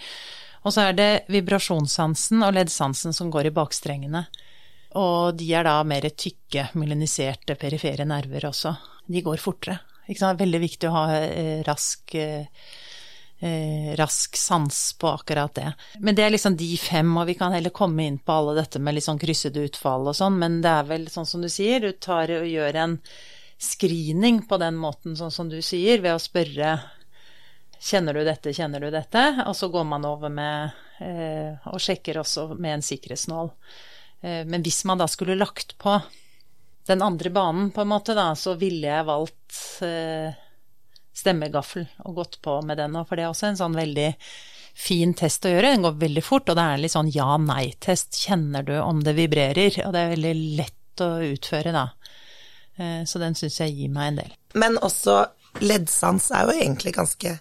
Og 0.66 0.74
så 0.74 0.88
er 0.88 0.98
det 0.98 1.11
vibrasjonssansen 1.30 2.42
og 2.42 2.59
leddsansen 2.59 3.14
som 3.14 3.30
går 3.30 3.52
i 3.52 3.54
bakstrengene. 3.54 4.26
Og 4.94 5.35
de 5.37 5.49
er 5.55 5.66
da 5.66 5.81
mer 5.85 6.07
tykke, 6.14 6.70
melaniserte 6.79 7.59
perifere 7.59 8.07
nerver 8.09 8.46
også 8.49 8.77
de 9.07 9.22
går 9.22 9.40
fortere. 9.42 9.79
Ikke 10.07 10.22
sant? 10.22 10.40
Veldig 10.40 10.61
viktig 10.62 10.88
å 10.90 10.94
ha 10.94 11.05
eh, 11.18 11.62
rask, 11.66 12.14
eh, 12.18 12.46
eh, 13.40 13.92
rask 13.99 14.37
sans 14.38 14.81
på 14.99 15.11
akkurat 15.11 15.55
det. 15.55 15.70
Men 16.03 16.18
det 16.18 16.27
er 16.27 16.35
liksom 16.35 16.59
de 16.59 16.72
fem, 16.81 17.11
og 17.18 17.27
vi 17.31 17.37
kan 17.38 17.55
heller 17.55 17.75
komme 17.75 18.07
inn 18.07 18.18
på 18.18 18.40
alle 18.40 18.57
dette 18.61 18.83
med 18.83 18.96
litt 18.96 19.07
sånn 19.07 19.22
kryssede 19.22 19.64
utfall 19.66 20.11
og 20.11 20.18
sånn, 20.18 20.38
men 20.42 20.61
det 20.64 20.75
er 20.75 20.90
vel 20.90 21.09
sånn 21.12 21.29
som 21.29 21.42
du 21.42 21.51
sier, 21.53 21.81
du 21.83 21.92
tar 21.92 22.33
og 22.38 22.46
gjør 22.51 22.83
en 22.83 23.01
screening 23.62 24.42
på 24.46 24.59
den 24.61 24.79
måten, 24.79 25.16
sånn 25.18 25.33
som 25.33 25.51
du 25.51 25.59
sier, 25.64 26.03
ved 26.05 26.16
å 26.16 26.22
spørre 26.22 26.79
Kjenner 27.87 28.16
du 28.16 28.22
dette, 28.25 28.55
kjenner 28.57 28.81
du 28.81 28.88
dette? 28.90 29.20
Og 29.44 29.53
så 29.55 29.68
går 29.68 29.85
man 29.85 30.07
over 30.09 30.31
med 30.33 30.72
og 31.68 31.77
sjekker 31.77 32.16
også 32.22 32.46
med 32.57 32.79
en 32.79 32.83
sikkerhetsnål. 32.83 33.51
Eh, 34.26 34.42
men 34.46 34.64
hvis 34.66 34.82
man 34.88 34.98
da 34.98 35.06
skulle 35.10 35.38
lagt 35.38 35.76
på 35.78 36.00
den 36.86 37.02
andre 37.02 37.30
banen, 37.30 37.70
på 37.70 37.80
en 37.80 37.92
måte, 37.92 38.14
da, 38.14 38.32
så 38.38 38.54
ville 38.58 38.90
jeg 38.90 39.06
valgt 39.06 39.60
eh, 39.86 40.34
stemmegaffel 41.16 41.86
og 42.06 42.20
gått 42.20 42.38
på 42.44 42.60
med 42.66 42.78
den 42.78 42.98
òg, 42.98 43.08
for 43.08 43.18
det 43.18 43.26
er 43.26 43.32
også 43.32 43.50
en 43.50 43.60
sånn 43.62 43.78
veldig 43.78 44.10
fin 44.76 45.14
test 45.16 45.46
å 45.48 45.52
gjøre. 45.54 45.72
Den 45.72 45.86
går 45.86 45.96
veldig 46.02 46.24
fort, 46.24 46.50
og 46.50 46.58
det 46.58 46.64
er 46.64 46.76
en 46.76 46.84
litt 46.84 46.94
sånn 46.94 47.12
ja-nei-test. 47.14 48.18
Kjenner 48.26 48.66
du 48.66 48.74
om 48.80 49.00
det 49.06 49.16
vibrerer? 49.16 49.80
Og 49.86 49.94
det 49.94 50.02
er 50.02 50.12
veldig 50.12 50.34
lett 50.60 51.04
å 51.06 51.10
utføre, 51.30 51.72
da. 51.74 51.86
Eh, 52.76 53.02
så 53.08 53.22
den 53.22 53.38
syns 53.38 53.58
jeg 53.62 53.74
gir 53.78 53.94
meg 53.94 54.12
en 54.12 54.22
del. 54.22 54.36
Men 54.60 54.78
også 54.84 55.22
leddsans 55.64 56.30
er 56.34 56.46
jo 56.46 56.58
egentlig 56.60 56.94
ganske 56.98 57.38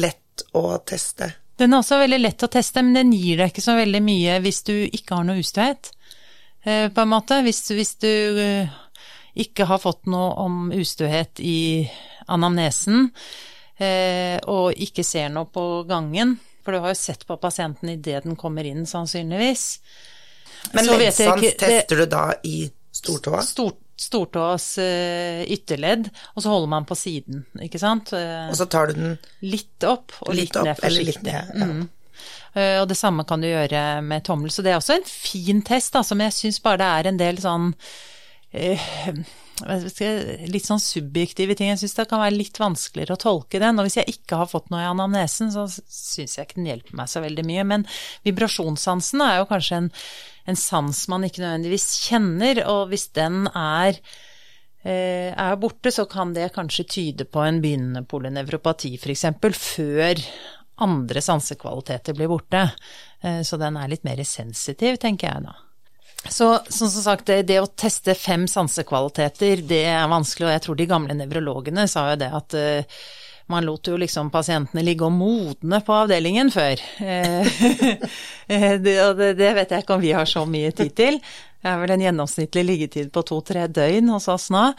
lett 0.00 0.46
å 0.56 0.64
teste. 0.88 1.28
Den 1.60 1.74
er 1.74 1.82
også 1.82 2.00
veldig 2.00 2.18
lett 2.22 2.42
å 2.42 2.50
teste, 2.50 2.82
men 2.82 2.96
den 2.96 3.12
gir 3.14 3.38
deg 3.38 3.52
ikke 3.52 3.64
så 3.64 3.76
veldig 3.76 4.00
mye 4.02 4.38
hvis 4.42 4.62
du 4.66 4.74
ikke 4.88 5.18
har 5.18 5.28
noe 5.28 5.42
ustøhet. 5.44 5.92
Eh, 6.62 6.88
på 6.88 7.00
en 7.00 7.08
måte. 7.08 7.40
Hvis, 7.42 7.64
hvis 7.74 7.96
du 8.02 8.08
eh, 8.40 8.70
ikke 9.42 9.66
har 9.70 9.82
fått 9.82 10.06
noe 10.10 10.30
om 10.44 10.70
ustøhet 10.74 11.42
i 11.42 11.82
anamnesen, 12.30 13.08
eh, 13.76 14.38
og 14.46 14.78
ikke 14.78 15.04
ser 15.06 15.32
noe 15.34 15.50
på 15.50 15.82
gangen, 15.90 16.36
for 16.62 16.74
du 16.74 16.84
har 16.84 16.94
jo 16.94 17.00
sett 17.00 17.26
på 17.26 17.36
pasienten 17.42 17.90
idet 17.96 18.22
den 18.26 18.38
kommer 18.38 18.66
inn, 18.68 18.84
sannsynligvis. 18.86 19.64
Men 20.72 20.86
leddsans 20.92 21.56
tester 21.58 22.04
du 22.04 22.06
da 22.06 22.28
i 22.46 22.68
stortåa? 22.94 23.40
Stort, 23.42 23.80
stortåas 23.98 24.68
ytterledd, 24.78 26.06
og 26.36 26.44
så 26.44 26.52
holder 26.52 26.70
man 26.70 26.86
på 26.86 26.94
siden, 26.94 27.42
ikke 27.66 27.80
sant. 27.82 28.12
Og 28.14 28.54
så 28.54 28.68
tar 28.70 28.92
du 28.92 29.00
den 29.00 29.16
litt 29.42 29.82
opp 29.90 30.14
og 30.22 30.36
litt, 30.36 30.52
litt 30.52 30.60
opp, 30.60 30.68
ned 30.68 30.78
forsiktig. 30.78 30.92
Eller 30.92 31.10
litt 31.10 31.26
ned, 31.26 31.50
ja. 31.58 31.68
Mm. 31.72 31.82
Eh, 32.54 32.78
og 32.80 32.88
det 32.90 32.98
samme 33.00 33.24
kan 33.28 33.42
du 33.42 33.48
gjøre 33.48 34.02
med 34.04 34.24
tommel. 34.26 34.52
Så 34.52 34.64
det 34.64 34.72
er 34.72 34.80
også 34.80 34.98
en 34.98 35.06
fin 35.08 35.62
test, 35.66 35.94
da, 35.94 36.04
men 36.14 36.28
jeg 36.28 36.38
syns 36.40 36.62
bare 36.64 36.82
det 36.82 36.90
er 36.90 37.10
en 37.10 37.20
del 37.22 37.40
sånn 37.42 37.70
eh, 38.52 38.90
litt 39.62 40.66
sånn 40.66 40.82
subjektive 40.82 41.54
ting. 41.56 41.70
Jeg 41.70 41.82
syns 41.82 41.96
det 41.96 42.08
kan 42.10 42.22
være 42.22 42.36
litt 42.36 42.58
vanskeligere 42.60 43.16
å 43.16 43.22
tolke 43.22 43.60
den. 43.62 43.78
Og 43.78 43.86
hvis 43.86 43.98
jeg 44.00 44.16
ikke 44.16 44.40
har 44.40 44.50
fått 44.50 44.72
noe 44.72 44.82
i 44.82 44.90
anamnesen, 44.90 45.52
så 45.54 45.66
syns 45.70 46.36
jeg 46.38 46.48
ikke 46.48 46.60
den 46.60 46.70
hjelper 46.72 46.98
meg 46.98 47.10
så 47.12 47.22
veldig 47.24 47.46
mye. 47.48 47.66
Men 47.68 47.86
vibrasjonssansen 48.26 49.24
er 49.24 49.40
jo 49.40 49.48
kanskje 49.52 49.82
en, 49.84 49.88
en 50.50 50.58
sans 50.58 51.04
man 51.12 51.28
ikke 51.28 51.44
nødvendigvis 51.44 51.88
kjenner, 52.08 52.64
og 52.72 52.92
hvis 52.92 53.08
den 53.16 53.46
er 53.52 54.00
eh, 54.82 55.30
er 55.30 55.60
borte, 55.62 55.92
så 55.94 56.08
kan 56.10 56.34
det 56.36 56.52
kanskje 56.56 56.88
tyde 56.96 57.28
på 57.28 57.44
en 57.44 57.62
begynnende 57.62 58.04
polynevropati 58.08 58.96
f.eks. 58.98 59.28
før 59.52 60.26
andre 60.82 61.22
sansekvaliteter 61.24 62.16
blir 62.18 62.30
borte. 62.32 62.66
Eh, 63.22 63.42
så 63.46 63.58
den 63.60 63.78
er 63.80 63.90
litt 63.92 64.06
mer 64.06 64.22
sensitiv, 64.26 64.98
tenker 65.02 65.30
jeg 65.30 65.46
da. 65.48 65.56
Så 66.30 66.52
som 66.70 66.90
sagt, 66.90 67.26
det, 67.26 67.58
å 67.58 67.66
teste 67.66 68.14
fem 68.14 68.46
sansekvaliteter, 68.50 69.64
det 69.66 69.82
er 69.90 70.10
vanskelig, 70.10 70.46
og 70.46 70.54
jeg 70.54 70.64
tror 70.66 70.78
de 70.78 70.88
gamle 70.90 71.16
nevrologene 71.18 71.88
sa 71.90 72.12
jo 72.12 72.18
det 72.20 72.28
at 72.38 72.54
uh, 72.54 73.00
man 73.50 73.66
lot 73.66 73.88
jo 73.90 73.98
liksom 73.98 74.30
pasientene 74.30 74.84
ligge 74.86 75.04
og 75.06 75.16
modne 75.16 75.80
på 75.84 75.96
avdelingen 76.04 76.52
før. 76.54 76.82
Eh, 77.02 77.64
og 79.08 79.22
det, 79.22 79.50
vet 79.58 79.74
jeg 79.74 79.84
ikke 79.84 79.96
om 79.96 80.04
vi 80.04 80.14
har 80.14 80.28
så 80.30 80.46
mye 80.48 80.70
tid 80.78 80.94
til. 80.96 81.18
Det 81.62 81.70
er 81.70 81.82
vel 81.82 81.94
en 81.94 82.06
gjennomsnittlig 82.06 82.64
liggetid 82.66 83.10
på 83.14 83.22
to-tre 83.26 83.66
døgn 83.70 84.14
hos 84.14 84.30
oss 84.32 84.48
nå. 84.54 84.70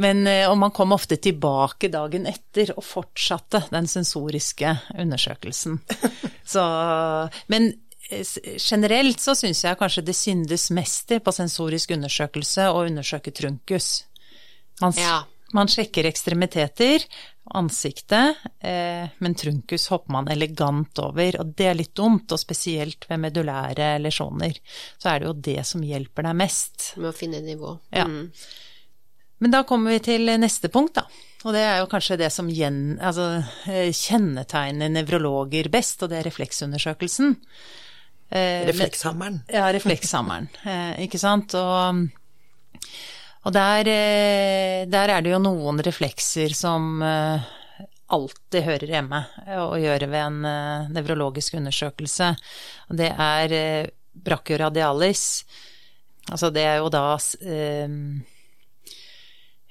Men, 0.00 0.26
eh, 0.26 0.48
og 0.48 0.56
man 0.58 0.72
kom 0.72 0.94
ofte 0.96 1.18
tilbake 1.20 1.90
dagen 1.92 2.26
etter 2.28 2.72
og 2.76 2.84
fortsatte 2.86 3.66
den 3.72 3.88
sensoriske 3.90 4.76
undersøkelsen. 4.98 5.80
Så, 6.52 6.62
men 7.52 7.68
eh, 8.08 8.24
generelt 8.56 9.20
så 9.22 9.36
syns 9.38 9.62
jeg 9.64 9.78
kanskje 9.80 10.04
det 10.06 10.16
syndes 10.16 10.70
mest 10.74 11.12
på 11.24 11.34
sensorisk 11.34 11.92
undersøkelse 11.96 12.70
å 12.72 12.86
undersøke 12.88 13.34
trunkus. 13.36 14.06
Man, 14.80 14.96
ja. 14.98 15.20
man 15.54 15.70
sjekker 15.70 16.08
ekstremiteter, 16.08 17.04
ansiktet, 17.54 18.42
eh, 18.64 19.06
men 19.22 19.36
trunkus 19.38 19.86
hopper 19.92 20.16
man 20.16 20.32
elegant 20.32 20.98
over, 21.04 21.38
og 21.40 21.54
det 21.58 21.68
er 21.68 21.78
litt 21.78 21.94
dumt, 21.98 22.32
og 22.32 22.40
spesielt 22.40 23.06
ved 23.10 23.22
medulære 23.28 23.94
lesjoner. 24.02 24.58
Så 24.96 25.12
er 25.12 25.20
det 25.20 25.30
jo 25.30 25.38
det 25.52 25.62
som 25.68 25.84
hjelper 25.84 26.30
deg 26.30 26.38
mest. 26.42 26.92
Med 26.96 27.12
å 27.12 27.16
finne 27.16 27.44
nivå. 27.44 27.76
Ja. 27.94 28.08
Mm. 28.08 28.30
Men 29.42 29.50
da 29.50 29.64
kommer 29.66 29.90
vi 29.90 30.02
til 30.06 30.30
neste 30.38 30.70
punkt, 30.70 31.00
da. 31.00 31.06
Og 31.42 31.50
det 31.56 31.62
er 31.66 31.80
jo 31.80 31.88
kanskje 31.90 32.20
det 32.20 32.28
som 32.30 32.46
gjen, 32.46 33.00
altså, 33.02 33.42
kjennetegner 33.66 34.92
nevrologer 34.94 35.66
best, 35.72 36.04
og 36.04 36.12
det 36.12 36.20
er 36.20 36.28
refleksundersøkelsen. 36.28 37.34
Reflekshammeren. 38.70 39.40
Ja, 39.50 39.66
reflekshammeren, 39.74 40.46
ikke 41.04 41.18
sant. 41.18 41.56
Og, 41.58 42.04
og 43.42 43.56
der, 43.56 43.90
der, 44.86 45.16
er 45.16 45.26
det 45.26 45.34
jo 45.34 45.42
noen 45.42 45.82
reflekser 45.82 46.54
som 46.54 47.02
alltid 47.02 48.62
hører 48.62 48.94
hjemme 48.94 49.24
å 49.58 49.74
gjøre 49.82 50.06
ved 50.12 50.28
en 50.28 50.94
nevrologisk 50.94 51.58
undersøkelse. 51.58 52.30
Og 52.92 53.02
det 53.02 53.10
er 53.10 53.90
brachioradialis. 54.12 55.26
Altså 56.30 56.52
det 56.54 56.62
er 56.62 56.78
jo 56.78 56.92
da 56.92 57.06
eh, 57.42 57.98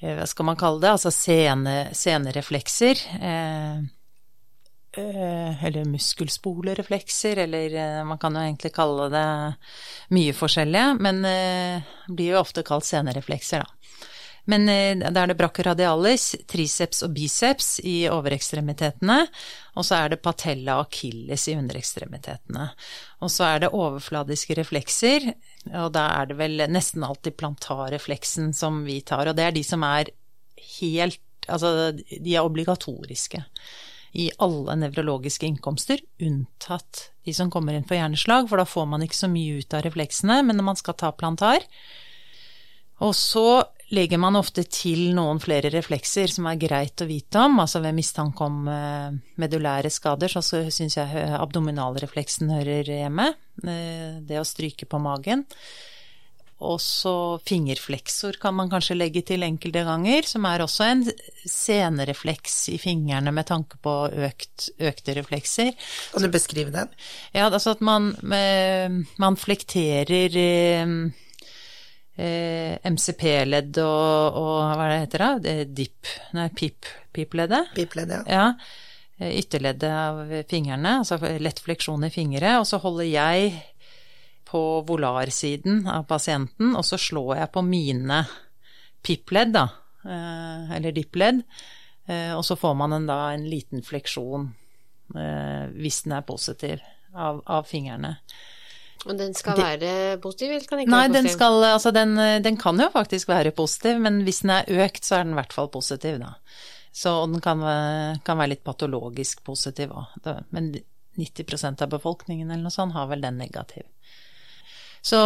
Hva 0.01 0.25
skal 0.25 0.47
man 0.49 0.57
kalle 0.57 0.81
det? 0.81 0.93
Altså 0.95 1.11
sene, 1.13 1.75
senereflekser. 1.93 3.03
Eh, 3.21 3.81
eh, 4.97 5.65
eller 5.65 5.85
muskelspolereflekser, 5.91 7.43
eller 7.45 7.75
eh, 7.77 7.99
man 8.09 8.17
kan 8.21 8.35
jo 8.35 8.41
egentlig 8.41 8.73
kalle 8.73 9.11
det 9.13 9.27
mye 10.17 10.33
forskjellige. 10.33 10.95
Men 11.05 11.21
eh, 11.29 11.93
blir 12.09 12.33
jo 12.33 12.41
ofte 12.41 12.65
kalt 12.65 12.89
senereflekser, 12.89 13.61
da. 13.61 13.77
Men 14.49 14.69
eh, 14.69 14.97
da 14.97 15.21
er 15.21 15.31
det 15.31 15.37
brachioradialis, 15.39 16.31
triceps 16.49 17.03
og 17.05 17.13
biceps 17.15 17.75
i 17.85 18.07
overekstremitetene. 18.09 19.19
Og 19.77 19.85
så 19.87 20.01
er 20.01 20.13
det 20.13 20.21
patella 20.25 20.79
og 20.79 20.89
achilles 20.89 21.47
i 21.47 21.55
underekstremitetene. 21.59 22.67
Og 23.21 23.31
så 23.31 23.47
er 23.51 23.63
det 23.63 23.73
overfladiske 23.77 24.57
reflekser, 24.57 25.29
og 25.69 25.91
da 25.93 26.07
er 26.17 26.31
det 26.31 26.37
vel 26.39 26.63
nesten 26.71 27.05
alltid 27.05 27.37
plantarrefleksen 27.37 28.49
som 28.57 28.81
vi 28.87 28.99
tar. 29.05 29.29
Og 29.29 29.37
det 29.37 29.45
er 29.45 29.55
de 29.55 29.65
som 29.67 29.85
er 29.87 30.13
helt 30.79 31.21
Altså, 31.49 31.89
de 31.97 32.35
er 32.37 32.45
obligatoriske 32.45 33.39
i 34.13 34.27
alle 34.45 34.75
nevrologiske 34.77 35.47
innkomster, 35.47 36.03
unntatt 36.21 37.07
de 37.25 37.33
som 37.33 37.49
kommer 37.51 37.73
inn 37.73 37.87
for 37.89 37.97
hjerneslag, 37.97 38.45
for 38.45 38.61
da 38.61 38.65
får 38.69 38.85
man 38.91 39.01
ikke 39.01 39.17
så 39.17 39.29
mye 39.31 39.57
ut 39.63 39.73
av 39.73 39.81
refleksene, 39.87 40.37
men 40.45 40.59
når 40.59 40.67
man 40.67 40.79
skal 40.79 40.97
ta 41.01 41.09
plantar. 41.17 41.65
Og 43.01 43.15
så 43.17 43.63
legger 43.91 44.19
man 44.21 44.39
ofte 44.39 44.63
til 44.67 45.11
noen 45.15 45.39
flere 45.43 45.71
reflekser 45.73 46.31
som 46.31 46.47
er 46.49 46.59
greit 46.61 47.03
å 47.03 47.09
vite 47.09 47.45
om. 47.45 47.59
Altså 47.63 47.83
ved 47.83 47.97
mistanke 47.97 48.47
om 48.47 48.65
medulære 49.41 49.91
skader, 49.93 50.31
så 50.31 50.43
syns 50.71 50.97
jeg 50.97 51.29
abdominalrefleksen 51.37 52.51
hører 52.55 52.87
hjemme. 52.87 53.31
Eh, 53.67 54.21
det 54.25 54.39
å 54.39 54.47
stryke 54.47 54.87
på 54.89 54.99
magen. 55.01 55.45
Og 56.61 56.77
så 56.77 57.39
fingerfleksor 57.41 58.37
kan 58.41 58.53
man 58.53 58.69
kanskje 58.69 58.97
legge 58.99 59.23
til 59.25 59.41
enkelte 59.45 59.81
ganger, 59.87 60.27
som 60.29 60.45
er 60.45 60.61
også 60.61 60.85
en 60.85 61.01
senerefleks 61.49 62.57
i 62.69 62.77
fingrene 62.81 63.33
med 63.33 63.49
tanke 63.49 63.79
på 63.81 63.95
økt, 64.27 64.67
økte 64.77 65.15
reflekser. 65.17 65.71
Kan 66.13 66.27
du 66.27 66.29
beskrive 66.33 66.73
den? 66.75 66.93
Ja, 67.33 67.49
altså 67.49 67.73
at 67.73 67.81
man, 67.81 68.11
eh, 68.29 68.93
man 69.17 69.39
flekterer 69.41 70.37
eh, 72.15 72.77
MCP-ledd 72.83 73.79
og, 73.83 74.39
og, 74.41 74.53
hva 74.75 74.87
det 74.91 75.01
heter 75.05 75.25
det, 75.43 75.57
DIP, 75.75 76.15
nei, 76.37 76.47
PIP, 76.55 76.89
PIP-leddet. 77.15 77.73
PIP-leddet, 77.75 78.27
ja. 78.27 78.47
ja. 78.51 78.89
Eh, 79.21 79.37
ytterleddet 79.39 79.91
av 79.93 80.21
fingrene, 80.49 80.97
altså 81.03 81.19
lett 81.39 81.59
fleksjon 81.61 82.07
i 82.07 82.13
fingre. 82.13 82.55
Og 82.61 82.65
så 82.69 82.81
holder 82.81 83.05
jeg 83.05 83.51
på 84.49 84.61
volarsiden 84.87 85.85
av 85.87 86.07
pasienten, 86.09 86.73
og 86.75 86.85
så 86.87 86.99
slår 86.99 87.35
jeg 87.43 87.51
på 87.53 87.63
mine 87.65 88.23
PIP-ledd, 89.05 89.53
da, 89.55 89.67
eh, 90.05 90.73
eller 90.77 90.95
DIP-ledd. 90.95 91.43
Eh, 92.07 92.33
og 92.33 92.43
så 92.45 92.57
får 92.57 92.73
man 92.75 92.97
en, 92.97 93.05
da 93.07 93.19
en 93.35 93.45
liten 93.49 93.85
fleksjon, 93.85 94.51
hvis 95.11 95.97
den 96.05 96.13
er 96.15 96.21
positiv, 96.23 96.83
av, 97.11 97.41
av 97.51 97.65
fingrene. 97.67 98.13
Og 99.07 99.17
den 99.17 99.33
skal 99.33 99.57
det, 99.57 99.65
være 99.65 100.17
positiv, 100.21 100.51
eller 100.51 100.67
kan 100.69 100.77
den 100.77 100.85
ikke 100.85 100.93
nei, 100.93 100.99
være 100.99 101.09
positiv? 101.09 101.29
Den, 101.29 101.37
skal, 101.37 101.63
altså 101.71 101.91
den, 101.95 102.11
den, 102.45 102.59
kan 102.61 102.83
jo 102.83 102.89
faktisk 102.93 103.31
være 103.31 103.53
positiv, 103.57 103.97
men 104.03 104.21
hvis 104.27 104.43
den 104.43 104.53
er 104.53 104.85
økt, 104.85 105.01
så 105.07 105.17
er 105.17 105.25
den 105.25 105.33
i 105.33 105.39
hvert 105.39 105.55
fall 105.57 105.71
positiv, 105.73 106.19
da. 106.21 106.35
Så 106.93 107.15
den 107.31 107.41
kan, 107.41 107.63
kan 108.27 108.37
være 108.37 108.51
litt 108.51 108.65
patologisk 108.67 109.41
positiv 109.47 109.93
òg. 109.95 110.19
Men 110.51 110.73
90% 111.17 111.81
av 111.81 111.89
befolkningen 111.91 112.51
eller 112.51 112.67
noe 112.67 112.73
sånt 112.73 112.95
har 112.95 113.09
vel 113.09 113.23
den 113.23 113.39
negativ. 113.39 113.87
Så, 115.01 115.17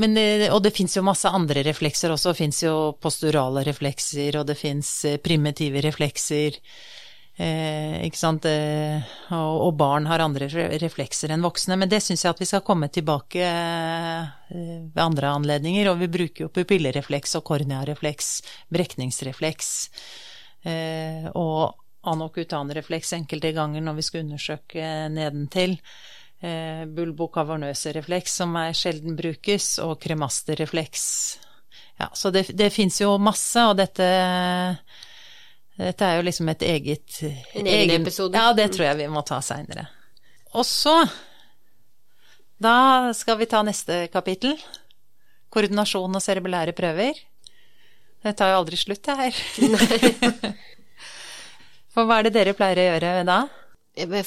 men, 0.00 0.16
og 0.48 0.62
det 0.64 0.72
fins 0.72 0.96
jo 0.96 1.04
masse 1.04 1.28
andre 1.28 1.62
reflekser 1.66 2.14
også. 2.14 2.32
Det 2.32 2.40
fins 2.40 2.62
jo 2.64 2.74
posturale 2.96 3.64
reflekser, 3.66 4.38
og 4.40 4.46
det 4.48 4.56
fins 4.56 4.88
eh, 5.04 5.18
primitive 5.20 5.82
reflekser. 5.84 6.56
Eh, 7.40 8.02
ikke 8.04 8.20
sant? 8.20 8.44
Eh, 8.44 9.00
og, 9.32 9.54
og, 9.64 9.70
barn 9.80 10.04
har 10.10 10.20
andre 10.20 10.48
reflekser 10.82 11.32
enn 11.32 11.44
voksne. 11.44 11.78
Men 11.80 11.88
det 11.88 12.02
syns 12.04 12.26
jeg 12.26 12.34
at 12.34 12.42
vi 12.42 12.48
skal 12.50 12.64
komme 12.66 12.90
tilbake 12.92 13.46
eh, 13.46 14.28
ved 14.50 15.00
andre 15.00 15.32
anledninger. 15.38 15.88
Og 15.92 16.02
vi 16.02 16.10
bruker 16.12 16.46
jo 16.46 16.52
pupillerefleks 16.52 17.38
og 17.40 17.46
kornearefleks, 17.48 18.30
brekningsrefleks 18.76 19.74
eh, 20.68 21.30
og 21.32 21.80
anokutanrefleks 22.10 23.12
enkelte 23.16 23.52
ganger 23.56 23.84
når 23.84 24.00
vi 24.00 24.08
skal 24.08 24.26
undersøke 24.26 24.94
nedentil. 25.12 25.78
Eh, 26.40 26.84
bulbokavarnøse 26.88 27.92
refleks, 27.96 28.36
som 28.40 28.56
er 28.56 28.76
sjelden 28.76 29.16
brukes, 29.16 29.78
og 29.84 29.98
kremasterrefleks. 30.00 31.04
Ja, 32.00 32.08
så 32.16 32.32
det, 32.32 32.50
det 32.56 32.70
fins 32.72 33.00
jo 33.00 33.16
masse, 33.20 33.64
og 33.68 33.76
dette 33.80 34.08
dette 35.80 36.04
er 36.06 36.18
jo 36.18 36.26
liksom 36.26 36.50
et 36.52 36.62
eget 36.66 37.22
En 37.56 37.66
egen, 37.66 38.02
episode? 38.02 38.36
Ja, 38.36 38.52
det 38.56 38.70
tror 38.74 38.90
jeg 38.90 38.98
vi 39.00 39.08
må 39.12 39.22
ta 39.26 39.40
seinere. 39.44 39.86
Og 40.52 40.66
så 40.66 40.96
Da 42.60 43.12
skal 43.16 43.38
vi 43.40 43.48
ta 43.48 43.62
neste 43.64 44.02
kapittel. 44.12 44.58
Koordinasjon 45.50 46.14
og 46.14 46.22
cerebellære 46.22 46.74
prøver. 46.76 47.16
Det 48.20 48.34
tar 48.36 48.52
jo 48.52 48.58
aldri 48.60 48.76
slutt, 48.76 49.00
det 49.06 49.16
her. 49.16 49.40
For 51.94 52.04
hva 52.04 52.20
er 52.20 52.28
det 52.28 52.34
dere 52.36 52.54
pleier 52.54 52.82
å 52.82 52.86
gjøre 52.90 53.24
da? 53.24 53.40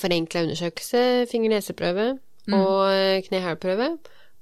Forenkla 0.02 0.44
undersøkelse, 0.48 1.04
finger-neseprøve 1.30 2.10
mm. 2.18 2.58
og 2.58 3.30
kne-hæl-prøve. 3.30 3.94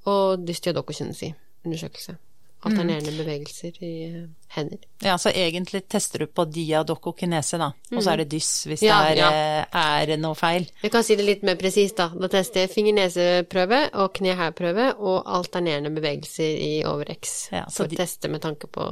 Og 0.07 0.47
dystiadokokinesi-undersøkelse 0.47 2.15
alternerende 2.61 3.13
mm. 3.13 3.19
bevegelser 3.23 3.77
i 3.81 3.93
eh, 4.05 4.29
hender. 4.53 4.83
Ja, 5.01 5.17
så 5.17 5.31
egentlig 5.33 5.85
tester 5.89 6.25
du 6.25 6.27
på 6.29 6.45
diadokokinese, 6.45 7.57
da, 7.61 7.71
og 7.95 8.03
så 8.03 8.13
er 8.13 8.21
det 8.21 8.29
dys 8.33 8.51
dyss 8.51 8.67
hvis 8.69 8.83
ja, 8.85 8.99
det 9.05 9.23
er, 9.23 9.65
ja. 9.65 9.83
er, 10.03 10.13
noe 10.21 10.37
feil. 10.37 10.67
Jeg 10.83 10.93
kan 10.93 11.05
si 11.05 11.17
det 11.19 11.27
litt 11.27 11.43
mer 11.47 11.57
presist, 11.59 11.97
da. 11.99 12.09
Da 12.13 12.29
tester 12.31 12.65
jeg 12.65 12.73
finger-nese-prøve 12.73 13.81
og 14.01 14.13
kne-hæl-prøve 14.17 14.91
og 14.99 15.19
alternerende 15.39 15.93
bevegelser 15.95 16.61
i 16.61 16.71
overx. 16.87 17.35
Ja, 17.53 17.65
for 17.71 17.87
å 17.87 18.01
teste 18.01 18.31
med 18.31 18.43
tanke 18.43 18.69
på 18.71 18.87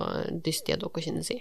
dyss, 0.46 0.64
diadokokinesi. 0.68 1.40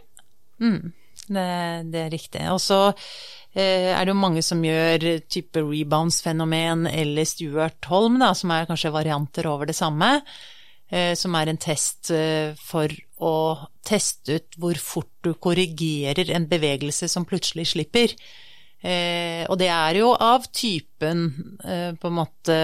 Mm, 0.59 0.93
det, 1.29 1.49
det, 1.93 2.05
er 2.05 2.12
riktig. 2.14 2.45
Og 2.53 2.61
så 2.62 2.81
eh, 2.88 3.95
er 3.95 4.05
det 4.05 4.12
jo 4.14 4.21
mange 4.21 4.45
som 4.45 4.62
gjør 4.64 5.09
type 5.31 5.62
rebounds-fenomen 5.62 6.88
eller 6.91 7.29
Stuart 7.29 7.91
Holm, 7.91 8.21
da, 8.23 8.33
som 8.38 8.55
er 8.55 8.69
kanskje 8.71 8.95
varianter 8.95 9.51
over 9.51 9.71
det 9.71 9.79
samme. 9.79 10.17
Eh, 10.88 11.12
som 11.20 11.35
er 11.37 11.51
en 11.51 11.61
test 11.61 12.09
eh, 12.16 12.57
for 12.57 12.92
å 13.20 13.33
teste 13.85 14.38
ut 14.38 14.57
hvor 14.57 14.79
fort 14.81 15.12
du 15.27 15.35
korrigerer 15.37 16.31
en 16.33 16.46
bevegelse 16.48 17.11
som 17.12 17.27
plutselig 17.29 17.66
slipper. 17.74 18.14
Eh, 18.81 19.44
og 19.51 19.59
det 19.61 19.68
er 19.74 19.98
jo 20.01 20.14
av 20.14 20.46
typen 20.48 21.29
på 21.61 22.09
en 22.09 22.16
måte 22.16 22.59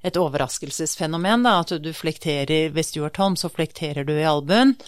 et 0.00 0.16
overraskelsesfenomen, 0.16 1.44
da, 1.44 1.58
at 1.60 1.74
du 1.84 1.90
flekterer 1.92 2.70
ved 2.72 2.86
Stuart 2.88 3.20
Holm, 3.20 3.36
så 3.36 3.50
flekterer 3.52 4.08
du 4.08 4.14
i 4.16 4.28
albuen 4.28 4.78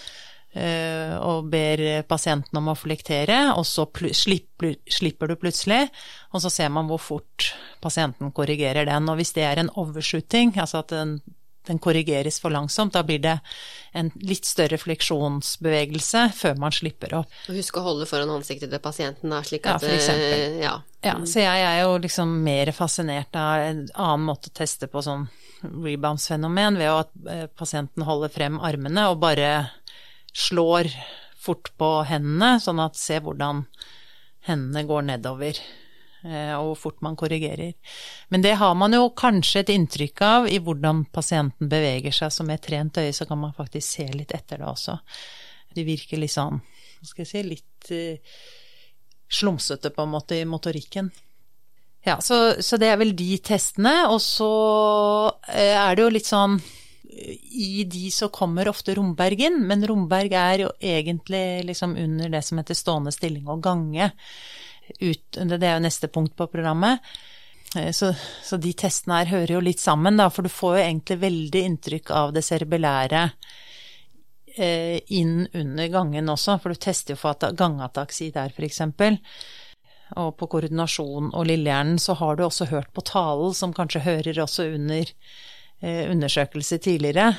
og 0.53 1.47
ber 1.49 1.81
pasienten 2.05 2.59
om 2.61 2.67
å 2.69 2.77
flektere, 2.77 3.39
og 3.57 3.65
så 3.65 3.87
slipper, 4.13 5.31
du 5.31 5.35
plutselig, 5.41 5.87
og 6.29 6.45
så 6.45 6.51
ser 6.53 6.69
man 6.73 6.91
hvor 6.91 7.01
fort 7.01 7.47
pasienten 7.81 8.33
korrigerer 8.37 8.85
den. 8.89 9.09
Og 9.09 9.17
hvis 9.17 9.33
det 9.37 9.47
er 9.49 9.63
en 9.63 9.73
overshooting, 9.81 10.53
altså 10.61 10.83
at 10.83 10.93
den 10.93 11.15
den 11.69 11.79
korrigeres 11.83 12.41
for 12.43 12.55
langsomt. 12.55 12.95
Da 12.97 13.03
blir 13.07 13.21
det 13.23 13.37
en 13.97 14.11
litt 14.25 14.49
større 14.49 14.79
fleksjonsbevegelse 14.81 16.25
før 16.37 16.59
man 16.61 16.75
slipper 16.75 17.15
opp. 17.21 17.37
Og 17.49 17.59
husk 17.59 17.79
å 17.79 17.85
holde 17.87 18.09
foran 18.11 18.33
ansiktet 18.35 18.73
til 18.73 18.83
pasienten, 18.83 19.33
da, 19.33 19.43
slik 19.47 19.67
at 19.67 19.77
Ja, 19.77 19.83
for 19.85 19.95
eksempel. 19.95 20.59
Ja. 20.63 20.75
ja. 21.05 21.17
så 21.29 21.45
jeg 21.45 21.67
er 21.69 21.83
jo 21.85 21.97
liksom 22.03 22.35
mer 22.45 22.73
fascinert 22.77 23.39
av 23.39 23.67
en 23.69 23.85
annen 23.93 24.29
måte 24.29 24.51
å 24.51 24.57
teste 24.63 24.91
på 24.91 25.05
sånn 25.05 25.29
rebounds-fenomen, 25.63 26.81
ved 26.81 26.91
at 26.91 27.13
eh, 27.31 27.47
pasienten 27.47 28.07
holder 28.09 28.33
frem 28.35 28.59
armene 28.65 29.07
og 29.13 29.21
bare 29.23 29.53
slår 30.35 30.91
fort 31.43 31.71
på 31.79 31.91
hendene, 32.09 32.57
sånn 32.63 32.81
at 32.83 32.99
se 32.99 33.19
hvordan 33.23 33.67
hendene 34.49 34.85
går 34.89 35.07
nedover. 35.11 35.59
Eh, 36.23 36.55
og 36.55 36.69
hvor 36.69 36.77
fort 36.79 37.01
man 37.03 37.17
korrigerer. 37.19 37.73
Men 38.31 38.45
det 38.45 38.55
har 38.61 38.75
man 38.79 38.95
jo 38.95 39.09
kanskje 39.19 39.65
et 39.65 39.73
inntrykk 39.75 40.23
av 40.23 40.47
i 40.47 40.61
hvordan 40.63 41.05
pasienten 41.11 41.71
beveger 41.71 42.15
seg, 42.15 42.31
så 42.31 42.47
med 42.47 42.63
trent 42.63 43.01
øye 43.03 43.15
så 43.17 43.27
kan 43.27 43.41
man 43.43 43.57
faktisk 43.57 43.89
se 43.89 44.07
litt 44.15 44.35
etter 44.37 44.63
det 44.63 44.69
også. 44.71 44.99
De 45.75 45.87
virker 45.87 46.23
litt 46.23 46.35
sånn, 46.35 46.61
hva 46.63 47.09
skal 47.09 47.25
jeg 47.25 47.31
si, 47.33 47.43
litt 47.49 47.91
uh, 47.91 48.39
slumsete, 49.33 49.91
på 49.91 50.05
en 50.05 50.13
måte, 50.15 50.39
i 50.39 50.47
motorikken. 50.47 51.11
Ja, 52.07 52.21
så, 52.23 52.61
så 52.63 52.79
det 52.79 52.93
er 52.93 53.01
vel 53.01 53.17
de 53.19 53.33
testene, 53.43 54.05
og 54.13 54.21
så 54.23 54.53
eh, 55.51 55.75
er 55.75 55.97
det 55.97 56.07
jo 56.07 56.15
litt 56.15 56.29
sånn 56.29 56.61
i 57.13 57.85
de 57.85 58.09
så 58.15 58.31
kommer 58.33 58.71
ofte 58.71 58.95
Romberg 58.97 59.43
inn, 59.45 59.59
men 59.69 59.83
Romberg 59.87 60.33
er 60.39 60.63
jo 60.65 60.71
egentlig 60.81 61.65
liksom 61.69 61.97
under 62.01 62.31
det 62.33 62.41
som 62.47 62.61
heter 62.61 62.79
stående 62.79 63.13
stilling 63.13 63.51
og 63.53 63.61
gange. 63.65 64.13
Ut, 65.01 65.39
det 65.39 65.63
er 65.63 65.77
jo 65.77 65.87
neste 65.87 66.11
punkt 66.13 66.37
på 66.37 66.49
programmet. 66.53 67.01
Eh, 67.77 67.91
så, 67.91 68.15
så, 68.43 68.57
de 68.57 68.73
testene 68.73 69.23
her 69.23 69.33
hører 69.33 69.57
jo 69.57 69.65
litt 69.65 69.81
sammen, 69.81 70.19
da, 70.21 70.29
for 70.31 70.45
du 70.45 70.53
får 70.53 70.77
jo 70.77 70.85
egentlig 70.85 71.21
veldig 71.23 71.65
inntrykk 71.69 72.13
av 72.17 72.33
det 72.37 72.45
cerebellære 72.47 73.23
eh, 74.57 74.99
inn 75.17 75.47
under 75.53 75.93
gangen 75.93 76.33
også, 76.33 76.59
for 76.63 76.75
du 76.75 76.83
tester 76.83 77.17
jo 77.17 77.23
for 77.23 77.53
gangataksi 77.59 78.31
der, 78.35 78.53
f.eks. 78.53 78.83
Og 80.21 80.35
på 80.37 80.51
koordinasjon 80.53 81.31
og 81.33 81.49
lillehjernen 81.49 81.97
så 82.03 82.19
har 82.21 82.37
du 82.37 82.45
også 82.45 82.69
hørt 82.69 82.93
på 82.93 83.05
talen, 83.09 83.55
som 83.57 83.73
kanskje 83.73 84.05
hører 84.05 84.43
også 84.45 84.69
under 84.75 85.09
eh, 85.09 86.05
undersøkelse 86.13 86.83
tidligere, 86.85 87.31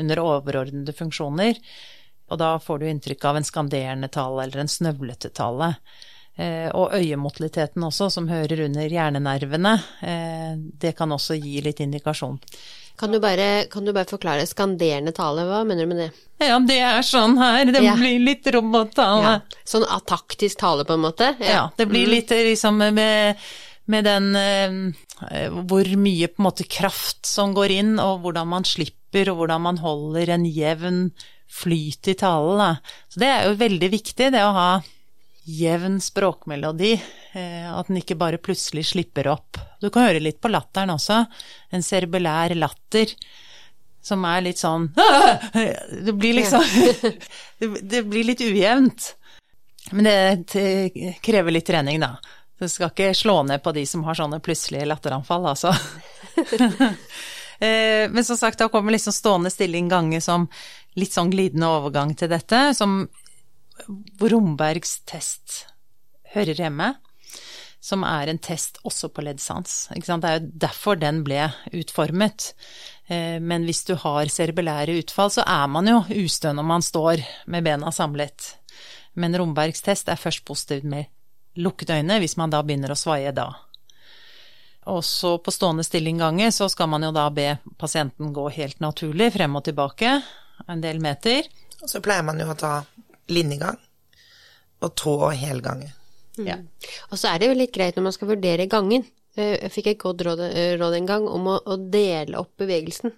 under 0.00 0.22
overordnede 0.24 0.96
funksjoner. 0.96 1.60
Og 2.32 2.40
da 2.40 2.56
får 2.58 2.80
du 2.80 2.88
inntrykk 2.88 3.24
av 3.28 3.36
en 3.38 3.46
skanderende 3.46 4.08
tale 4.10 4.46
eller 4.46 4.64
en 4.64 4.72
snøvlete 4.72 5.28
tale. 5.36 5.74
Eh, 6.36 6.68
og 6.76 6.92
øyemotiliteten 6.92 7.84
også, 7.86 8.10
som 8.12 8.26
hører 8.28 8.66
under 8.66 8.90
hjernenervene, 8.92 9.72
eh, 10.04 10.56
det 10.56 10.92
kan 10.98 11.14
også 11.14 11.38
gi 11.40 11.62
litt 11.64 11.80
indikasjon. 11.80 12.36
Kan 13.00 13.12
du, 13.12 13.20
bare, 13.20 13.66
kan 13.72 13.84
du 13.84 13.92
bare 13.92 14.08
forklare 14.08 14.44
skanderende 14.48 15.12
tale, 15.16 15.46
hva 15.48 15.62
mener 15.68 15.84
du 15.84 15.92
med 15.94 15.98
det? 16.00 16.08
Ja, 16.44 16.58
det 16.60 16.76
er 16.84 17.04
sånn 17.04 17.36
her, 17.40 17.64
det 17.72 17.80
ja. 17.84 17.94
blir 17.96 18.20
litt 18.20 18.48
robottale. 18.52 19.38
Ja. 19.38 19.62
Sånn 19.68 19.86
taktisk 20.08 20.60
tale, 20.60 20.84
på 20.88 20.96
en 20.96 21.04
måte? 21.06 21.30
Ja, 21.40 21.48
ja 21.52 21.62
det 21.76 21.86
blir 21.88 22.04
mm. 22.04 22.12
litt 22.12 22.34
liksom 22.48 22.84
med, 22.84 23.40
med 23.92 24.08
den 24.08 24.28
eh, 24.36 25.48
Hvor 25.68 25.88
mye 26.00 26.28
på 26.28 26.40
en 26.40 26.48
måte 26.48 26.68
kraft 26.68 27.24
som 27.28 27.56
går 27.56 27.78
inn, 27.78 27.94
og 28.00 28.24
hvordan 28.24 28.52
man 28.52 28.68
slipper, 28.68 29.32
og 29.32 29.40
hvordan 29.40 29.64
man 29.70 29.80
holder 29.80 30.34
en 30.36 30.44
jevn 30.48 31.00
flyt 31.48 32.12
i 32.12 32.16
talen. 32.18 32.60
Da. 32.60 33.00
Så 33.08 33.24
det 33.24 33.32
er 33.32 33.48
jo 33.48 33.56
veldig 33.60 33.90
viktig, 33.92 34.30
det 34.36 34.44
å 34.44 34.52
ha 34.56 34.70
jevn 35.46 36.00
språkmelodi. 36.00 36.92
Eh, 37.32 37.66
at 37.78 37.88
den 37.88 38.00
ikke 38.00 38.18
bare 38.18 38.42
plutselig 38.42 38.88
slipper 38.90 39.28
opp. 39.30 39.60
Du 39.80 39.88
kan 39.90 40.08
høre 40.08 40.22
litt 40.22 40.40
på 40.42 40.50
latteren 40.50 40.94
også. 40.94 41.22
En 41.70 41.84
cerebellær 41.86 42.54
latter 42.58 43.14
som 44.06 44.22
er 44.28 44.44
litt 44.44 44.60
sånn 44.60 44.84
Det 46.06 46.12
blir 46.14 46.36
liksom 46.36 46.62
Det 47.90 48.02
blir 48.06 48.28
litt 48.28 48.42
ujevnt. 48.44 49.14
Men 49.90 50.06
det 50.50 51.16
krever 51.22 51.54
litt 51.54 51.66
trening, 51.66 52.00
da. 52.02 52.16
Du 52.58 52.66
skal 52.70 52.90
ikke 52.90 53.12
slå 53.14 53.42
ned 53.46 53.62
på 53.62 53.72
de 53.76 53.84
som 53.86 54.02
har 54.06 54.18
sånne 54.18 54.40
plutselige 54.42 54.88
latteranfall, 54.88 55.52
altså. 55.54 55.74
Eh, 57.56 58.10
men 58.12 58.20
som 58.20 58.36
sagt, 58.36 58.58
da 58.60 58.66
kommer 58.68 58.92
liksom 58.92 59.14
stående 59.16 59.48
stilling 59.48 59.86
gange 59.88 60.18
som 60.20 60.42
litt 61.00 61.14
sånn 61.16 61.30
glidende 61.32 61.70
overgang 61.72 62.10
til 62.12 62.28
dette, 62.28 62.58
som 62.76 63.06
Rombergs 64.20 65.00
test 65.08 65.66
hører 66.34 66.58
hjemme 66.58 66.94
som 67.86 68.02
er 68.06 68.30
en 68.30 68.40
test 68.42 68.80
også 68.86 69.10
på 69.14 69.22
leddsans. 69.22 69.74
Det 69.94 70.10
er 70.10 70.40
jo 70.40 70.50
derfor 70.66 70.98
den 70.98 71.22
ble 71.26 71.44
utformet. 71.76 72.50
Eh, 73.06 73.38
men 73.38 73.66
hvis 73.66 73.84
du 73.86 73.94
har 74.02 74.26
cerebellære 74.32 74.96
utfall, 75.02 75.30
så 75.30 75.44
er 75.46 75.68
man 75.70 75.90
jo 75.90 76.00
ustø 76.24 76.50
når 76.56 76.66
man 76.66 76.82
står 76.82 77.22
med 77.52 77.66
bena 77.66 77.92
samlet. 77.94 78.56
Men 79.14 79.36
Rombergs 79.38 79.84
test 79.86 80.10
er 80.10 80.18
først 80.20 80.44
positivt 80.48 80.88
med 80.88 81.12
lukkede 81.62 82.00
øyne, 82.00 82.18
hvis 82.20 82.36
man 82.36 82.50
da 82.52 82.64
begynner 82.66 82.92
å 82.92 82.98
svaie 82.98 83.30
da. 83.32 83.46
Og 84.90 85.02
så 85.06 85.36
på 85.42 85.54
stående 85.54 85.86
stilling 85.86 86.18
gange 86.22 86.50
så 86.54 86.68
skal 86.70 86.90
man 86.90 87.06
jo 87.06 87.14
da 87.14 87.28
be 87.34 87.56
pasienten 87.78 88.34
gå 88.34 88.48
helt 88.58 88.82
naturlig 88.82 89.32
frem 89.34 89.56
og 89.58 89.64
tilbake 89.66 90.18
en 90.66 90.82
del 90.82 91.00
meter. 91.02 91.46
Og 91.82 91.88
så 91.90 92.02
pleier 92.02 92.26
man 92.26 92.38
jo 92.42 92.50
å 92.50 92.58
ta 92.58 92.74
linjegang 93.32 93.78
og 94.84 94.92
tå 94.98 95.16
helganger. 95.32 95.92
Mm. 96.36 96.46
Ja. 96.46 96.56
Og 97.10 97.20
så 97.20 97.30
er 97.30 97.40
det 97.40 97.50
jo 97.50 97.56
litt 97.56 97.74
greit 97.74 97.96
når 97.96 98.08
man 98.08 98.16
skal 98.16 98.30
vurdere 98.34 98.68
gangen. 98.70 99.06
Eh, 99.36 99.56
jeg 99.62 99.72
fikk 99.72 99.92
et 99.92 100.02
godt 100.02 100.24
råd, 100.26 100.42
eh, 100.50 100.74
råd 100.80 100.98
en 100.98 101.08
gang 101.08 101.28
om 101.30 101.48
å, 101.52 101.56
å, 101.64 101.78
dele 101.92 102.40
opp 102.40 102.52
bevegelsen. 102.60 103.14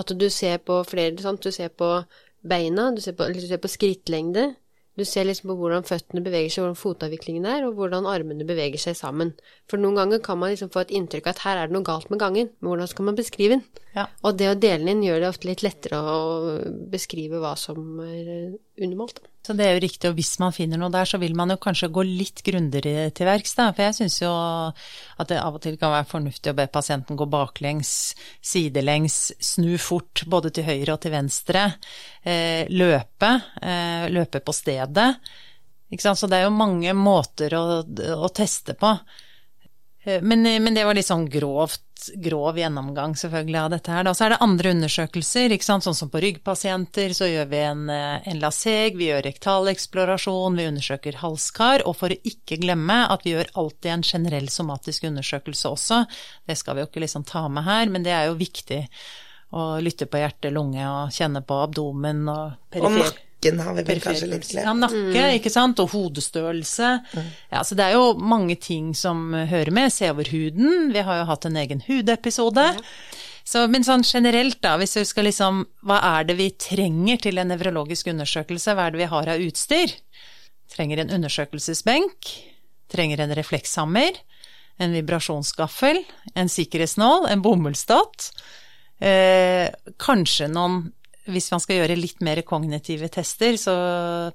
At 0.00 0.12
du 0.16 0.26
ser 0.32 0.60
på 0.64 0.80
flere, 0.88 1.18
sant? 1.20 1.42
du 1.42 1.52
ser 1.52 1.72
på 1.74 1.92
beina, 2.40 2.90
du 2.94 3.02
ser 3.04 3.16
på, 3.18 3.28
du 3.34 3.40
ser 3.44 3.60
på 3.60 3.68
skrittlengde, 3.68 4.54
du 5.00 5.06
ser 5.08 5.26
liksom 5.26 5.50
på 5.50 5.56
hvordan 5.58 5.86
føttene 5.88 6.22
beveger 6.24 6.52
seg, 6.52 6.62
hvordan 6.64 6.78
fotavviklingen 6.78 7.48
er, 7.48 7.64
og 7.66 7.78
hvordan 7.78 8.08
armene 8.10 8.46
beveger 8.48 8.80
seg 8.82 8.98
sammen. 8.98 9.32
For 9.70 9.80
noen 9.80 9.98
ganger 9.98 10.22
kan 10.24 10.40
man 10.40 10.52
liksom 10.52 10.72
få 10.74 10.84
et 10.84 10.94
inntrykk 10.96 11.26
av 11.30 11.34
at 11.34 11.44
her 11.46 11.60
er 11.60 11.70
det 11.70 11.76
noe 11.76 11.86
galt 11.86 12.12
med 12.12 12.20
gangen, 12.22 12.52
men 12.60 12.72
hvordan 12.72 12.90
skal 12.92 13.08
man 13.08 13.18
beskrive 13.18 13.56
den? 13.56 13.64
Ja. 13.96 14.06
Og 14.22 14.36
det 14.38 14.50
å 14.52 14.58
dele 14.58 14.84
den 14.84 14.92
inn 14.94 15.04
gjør 15.08 15.24
det 15.24 15.32
ofte 15.32 15.50
litt 15.50 15.64
lettere 15.66 16.00
å 16.00 16.20
beskrive 16.92 17.40
hva 17.42 17.56
som 17.58 18.02
er 18.04 18.30
undermålt. 18.80 19.22
Så 19.40 19.54
det 19.56 19.64
er 19.64 19.76
jo 19.76 19.82
riktig, 19.86 20.08
og 20.10 20.18
hvis 20.18 20.34
man 20.42 20.52
finner 20.52 20.76
noe 20.76 20.92
der, 20.92 21.08
så 21.08 21.16
vil 21.20 21.32
man 21.36 21.48
jo 21.48 21.56
kanskje 21.60 21.88
gå 21.94 22.02
litt 22.04 22.42
grundigere 22.44 23.08
til 23.16 23.28
verks, 23.28 23.54
da. 23.56 23.70
For 23.72 23.86
jeg 23.86 23.96
syns 23.96 24.18
jo 24.20 24.32
at 24.32 25.30
det 25.30 25.38
av 25.40 25.56
og 25.56 25.62
til 25.64 25.78
kan 25.80 25.94
være 25.94 26.08
fornuftig 26.10 26.52
å 26.52 26.58
be 26.58 26.66
pasienten 26.68 27.16
gå 27.16 27.28
baklengs, 27.32 27.92
sidelengs, 28.44 29.30
snu 29.40 29.78
fort 29.80 30.26
både 30.28 30.52
til 30.52 30.68
høyre 30.68 30.92
og 30.92 31.00
til 31.00 31.14
venstre, 31.16 31.64
eh, 32.20 32.68
løpe, 32.68 33.32
eh, 33.64 34.10
løpe 34.12 34.44
på 34.44 34.56
stedet. 34.56 35.08
Ikke 35.88 36.04
sant? 36.04 36.20
Så 36.20 36.28
det 36.28 36.42
er 36.42 36.46
jo 36.46 36.54
mange 36.54 36.92
måter 36.94 37.56
å, 37.56 37.64
å 37.80 38.32
teste 38.36 38.76
på. 38.76 38.92
Eh, 40.02 40.22
men, 40.22 40.42
men, 40.42 40.74
det 40.74 40.84
var 40.84 40.96
litt 40.96 41.08
sånn 41.08 41.28
grovt 41.30 41.86
grov 42.16 42.56
gjennomgang 42.56 43.12
selvfølgelig 43.18 43.58
av 43.60 43.70
dette 43.74 43.92
her. 43.92 44.08
Så 44.16 44.24
er 44.24 44.32
det 44.32 44.40
andre 44.40 44.72
undersøkelser, 44.72 45.54
sånn 45.60 45.82
som 45.84 46.08
på 46.12 46.22
ryggpasienter 46.24 47.12
så 47.16 47.28
gjør 47.28 47.50
vi 47.50 47.60
en, 47.60 47.82
eh, 47.92 48.28
en 48.32 48.40
laseg, 48.40 48.96
vi 48.96 49.10
gjør 49.10 49.26
rektaleksplorasjon, 49.28 50.56
vi 50.56 50.68
undersøker 50.70 51.20
halskar, 51.20 51.84
og 51.84 51.98
for 52.00 52.14
å 52.14 52.20
ikke 52.24 52.60
glemme 52.62 53.02
at 53.12 53.26
vi 53.26 53.34
gjør 53.34 53.52
alltid 53.60 53.92
en 53.92 54.06
generell 54.14 54.48
somatisk 54.48 55.04
undersøkelse 55.10 55.74
også. 55.74 56.04
Det 56.48 56.56
skal 56.56 56.78
vi 56.78 56.86
jo 56.86 56.90
ikke 56.90 57.04
liksom 57.04 57.26
ta 57.28 57.44
med 57.52 57.68
her, 57.68 57.92
men 57.92 58.06
det 58.06 58.16
er 58.16 58.30
jo 58.30 58.40
viktig 58.40 58.86
å 59.52 59.72
lytte 59.82 60.06
på 60.06 60.20
hjerte, 60.22 60.52
lunge 60.54 60.84
og 60.86 61.12
kjenne 61.12 61.42
på 61.44 61.58
abdomen 61.66 62.22
og 62.30 62.70
perifer 62.72 63.18
nakken 63.40 63.60
har 63.60 63.74
vi 63.74 63.82
vel 63.82 64.00
kanskje 64.00 64.26
litt 64.26 64.48
glemt. 64.50 64.66
Ja, 64.66 64.72
nakke, 64.74 64.96
mm. 64.96 65.36
ikke 65.38 65.50
sant, 65.50 65.80
og 65.80 65.90
hodestørrelse. 65.94 67.00
Mm. 67.14 67.30
Ja, 67.50 67.64
så 67.64 67.74
det 67.74 67.84
er 67.84 67.96
jo 67.96 68.14
mange 68.18 68.56
ting 68.56 68.94
som 68.94 69.32
hører 69.32 69.70
med. 69.70 69.92
Se 69.92 70.10
over 70.10 70.28
huden, 70.28 70.92
vi 70.92 71.00
har 71.00 71.20
jo 71.20 71.28
hatt 71.28 71.46
en 71.46 71.56
egen 71.56 71.82
hudepisode. 71.86 72.66
Ja. 72.76 72.84
Så, 73.44 73.66
men 73.68 73.82
sånn 73.82 74.04
generelt, 74.04 74.60
da, 74.62 74.76
hvis 74.78 74.96
vi 74.96 75.04
skal 75.08 75.24
liksom 75.26 75.64
Hva 75.82 75.96
er 76.20 76.26
det 76.28 76.36
vi 76.38 76.50
trenger 76.52 77.18
til 77.18 77.40
en 77.40 77.48
nevrologisk 77.50 78.06
undersøkelse? 78.12 78.76
Hva 78.76 78.86
er 78.86 78.94
det 78.94 79.00
vi 79.00 79.10
har 79.10 79.32
av 79.32 79.40
utstyr? 79.42 79.96
Trenger 80.70 81.02
en 81.02 81.10
undersøkelsesbenk. 81.16 82.30
Trenger 82.92 83.24
en 83.24 83.34
reflekshammer. 83.34 84.20
En 84.78 84.92
vibrasjonsgaffel. 84.94 86.04
En 86.36 86.52
sikkerhetsnål. 86.52 87.26
En 87.32 87.42
bomullsdott. 87.42 88.30
Eh, 89.00 89.66
kanskje 89.98 90.46
noen 90.52 90.90
hvis 91.30 91.50
man 91.52 91.62
skal 91.62 91.80
gjøre 91.80 91.96
litt 91.98 92.20
mer 92.24 92.40
kognitive 92.46 93.08
tester, 93.12 93.56
så 93.60 93.74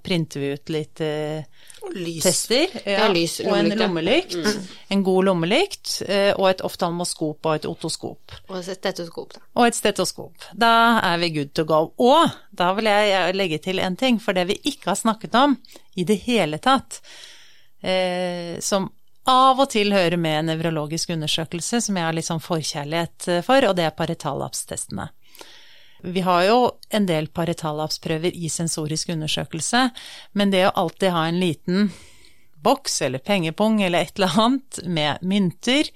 printer 0.04 0.41
vi 0.41 0.52
ut 0.56 0.72
litt 0.74 1.02
eh, 1.04 1.46
tester. 2.24 2.74
Ja, 2.86 3.08
lys, 3.12 3.38
og 3.46 3.54
en 3.58 3.72
lommelykt. 3.78 4.36
Mm. 4.36 4.66
En 4.96 5.04
god 5.06 5.30
lommelykt. 5.30 5.93
Eh, 6.08 6.32
og 6.34 6.50
et 6.50 6.64
oftalmoskop 6.66 7.46
og 7.46 7.60
et 7.60 7.70
otoskop. 7.70 8.36
Og 8.50 8.60
et 8.60 8.80
stetoskop, 8.80 9.38
da. 9.38 9.46
Og 9.56 9.70
et 9.70 9.78
stetoskop. 9.78 10.50
Da 10.54 10.74
er 11.04 11.22
vi 11.24 11.32
good 11.38 11.54
to 11.58 11.68
go. 11.70 11.82
Og 12.02 12.36
da 12.56 12.72
vil 12.78 12.91
jeg 12.91 13.38
legge 13.38 13.62
til 13.64 13.82
en 13.84 13.98
ting, 14.00 14.20
for 14.24 14.38
det 14.38 14.48
vi 14.52 14.60
ikke 14.64 14.93
har 14.93 15.00
snakket 15.00 15.38
om 15.39 15.58
i 15.96 16.08
det 16.08 16.22
hele 16.26 16.60
tatt, 16.64 17.02
eh, 17.82 18.58
som 18.64 18.89
av 19.26 19.58
og 19.58 19.72
til 19.74 19.89
hører 19.93 20.20
med 20.22 20.39
en 20.39 20.52
nevrologisk 20.52 21.10
undersøkelse, 21.16 21.80
som 21.82 21.98
jeg 21.98 22.06
har 22.06 22.14
litt 22.14 22.28
sånn 22.28 22.43
forkjærlighet 22.43 23.30
for, 23.46 23.66
og 23.66 23.74
det 23.78 23.88
er 23.88 23.96
paretallapstestene. 23.98 25.08
Vi 26.04 26.22
har 26.22 26.43
jo 26.43 26.58
en 26.89 27.08
del 27.08 27.28
paretallapsprøver 27.34 28.36
i 28.36 28.50
sensorisk 28.52 29.10
undersøkelse, 29.16 29.88
men 30.34 30.52
det 30.54 30.66
å 30.68 30.76
alltid 30.84 31.14
ha 31.16 31.26
en 31.30 31.39
liten 31.41 31.89
boks 32.66 33.02
eller 33.06 33.22
pengepung 33.24 33.82
eller 33.84 34.06
et 34.06 34.18
eller 34.18 34.39
annet 34.41 34.80
med 34.86 35.22
mynter, 35.22 35.89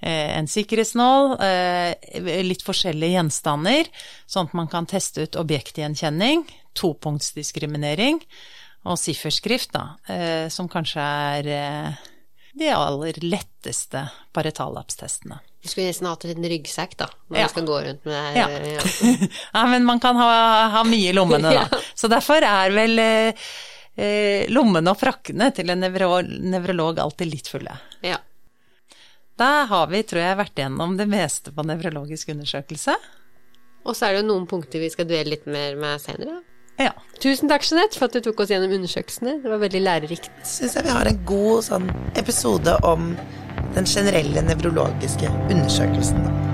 eh, 0.00 0.36
en 0.38 0.50
sikkerhetsnål, 0.50 1.40
eh, 1.40 2.42
litt 2.42 2.64
forskjellige 2.66 3.16
gjenstander, 3.16 3.90
sånn 4.26 4.50
at 4.50 4.56
man 4.58 4.70
kan 4.70 4.86
teste 4.86 5.26
ut 5.26 5.38
objektgjenkjenning, 5.38 6.44
topunktsdiskriminering 6.74 8.20
og 8.84 8.98
sifferskrift, 8.98 9.72
da, 9.72 9.96
eh, 10.08 10.48
som 10.48 10.68
kanskje 10.68 11.02
er 11.02 11.98
de 12.58 12.70
aller 12.74 13.14
letteste 13.22 14.08
paretallapstestene. 14.34 15.38
Du 15.62 15.68
skulle 15.68 15.88
nesten 15.88 16.06
hatt 16.06 16.24
en 16.28 16.48
ryggsekk, 16.52 16.94
da, 17.00 17.08
når 17.28 17.40
ja. 17.40 17.46
du 17.48 17.52
skal 17.54 17.66
gå 17.66 17.78
rundt 17.88 18.04
med 18.06 18.14
det. 18.14 18.38
Ja. 18.38 18.46
ja. 18.76 19.28
ja 19.56 19.64
men 19.66 19.86
man 19.88 20.00
kan 20.00 20.16
ha, 20.20 20.30
ha 20.76 20.84
mye 20.86 21.10
i 21.10 21.16
lommene, 21.16 21.50
da. 21.50 21.80
Så 21.98 22.10
derfor 22.10 22.46
er 22.46 22.70
vel 22.76 23.02
eh, 23.02 23.48
eh, 23.98 24.46
lommene 24.54 24.94
og 24.94 25.00
frakkene 25.00 25.50
til 25.56 25.74
en 25.74 25.82
nevro 25.82 26.20
nevrolog 26.22 27.02
alltid 27.02 27.32
litt 27.32 27.50
fulle. 27.50 27.74
Ja. 28.06 28.20
Da 29.38 29.50
har 29.70 29.90
vi, 29.90 30.02
tror 30.06 30.22
jeg, 30.22 30.38
vært 30.38 30.58
igjennom 30.58 30.96
det 30.98 31.06
meste 31.10 31.54
på 31.54 31.66
nevrologisk 31.66 32.30
undersøkelse. 32.34 32.94
Og 33.86 33.96
så 33.96 34.08
er 34.08 34.14
det 34.14 34.22
jo 34.22 34.30
noen 34.30 34.46
punkter 34.50 34.82
vi 34.82 34.90
skal 34.92 35.06
dvele 35.08 35.36
litt 35.36 35.46
mer 35.50 35.78
med 35.78 36.02
senere. 36.02 36.40
Ja. 36.78 36.92
Tusen 37.18 37.50
takk, 37.50 37.64
Jeanette, 37.66 37.98
for 37.98 38.06
at 38.06 38.14
du 38.14 38.22
tok 38.22 38.44
oss 38.44 38.52
gjennom 38.52 38.70
undersøkelsene. 38.76 39.40
Det 39.42 39.50
var 39.50 39.62
veldig 39.62 39.82
lærerikt. 39.82 40.30
Syns 40.46 40.76
jeg 40.78 40.86
vi 40.86 40.94
har 40.94 41.10
en 41.10 41.22
god 41.26 41.66
sånn 41.66 41.88
episode 42.18 42.76
om 42.86 43.10
den 43.78 43.86
generelle 43.86 44.42
nevrologiske 44.42 45.30
undersøkelsen. 45.50 46.47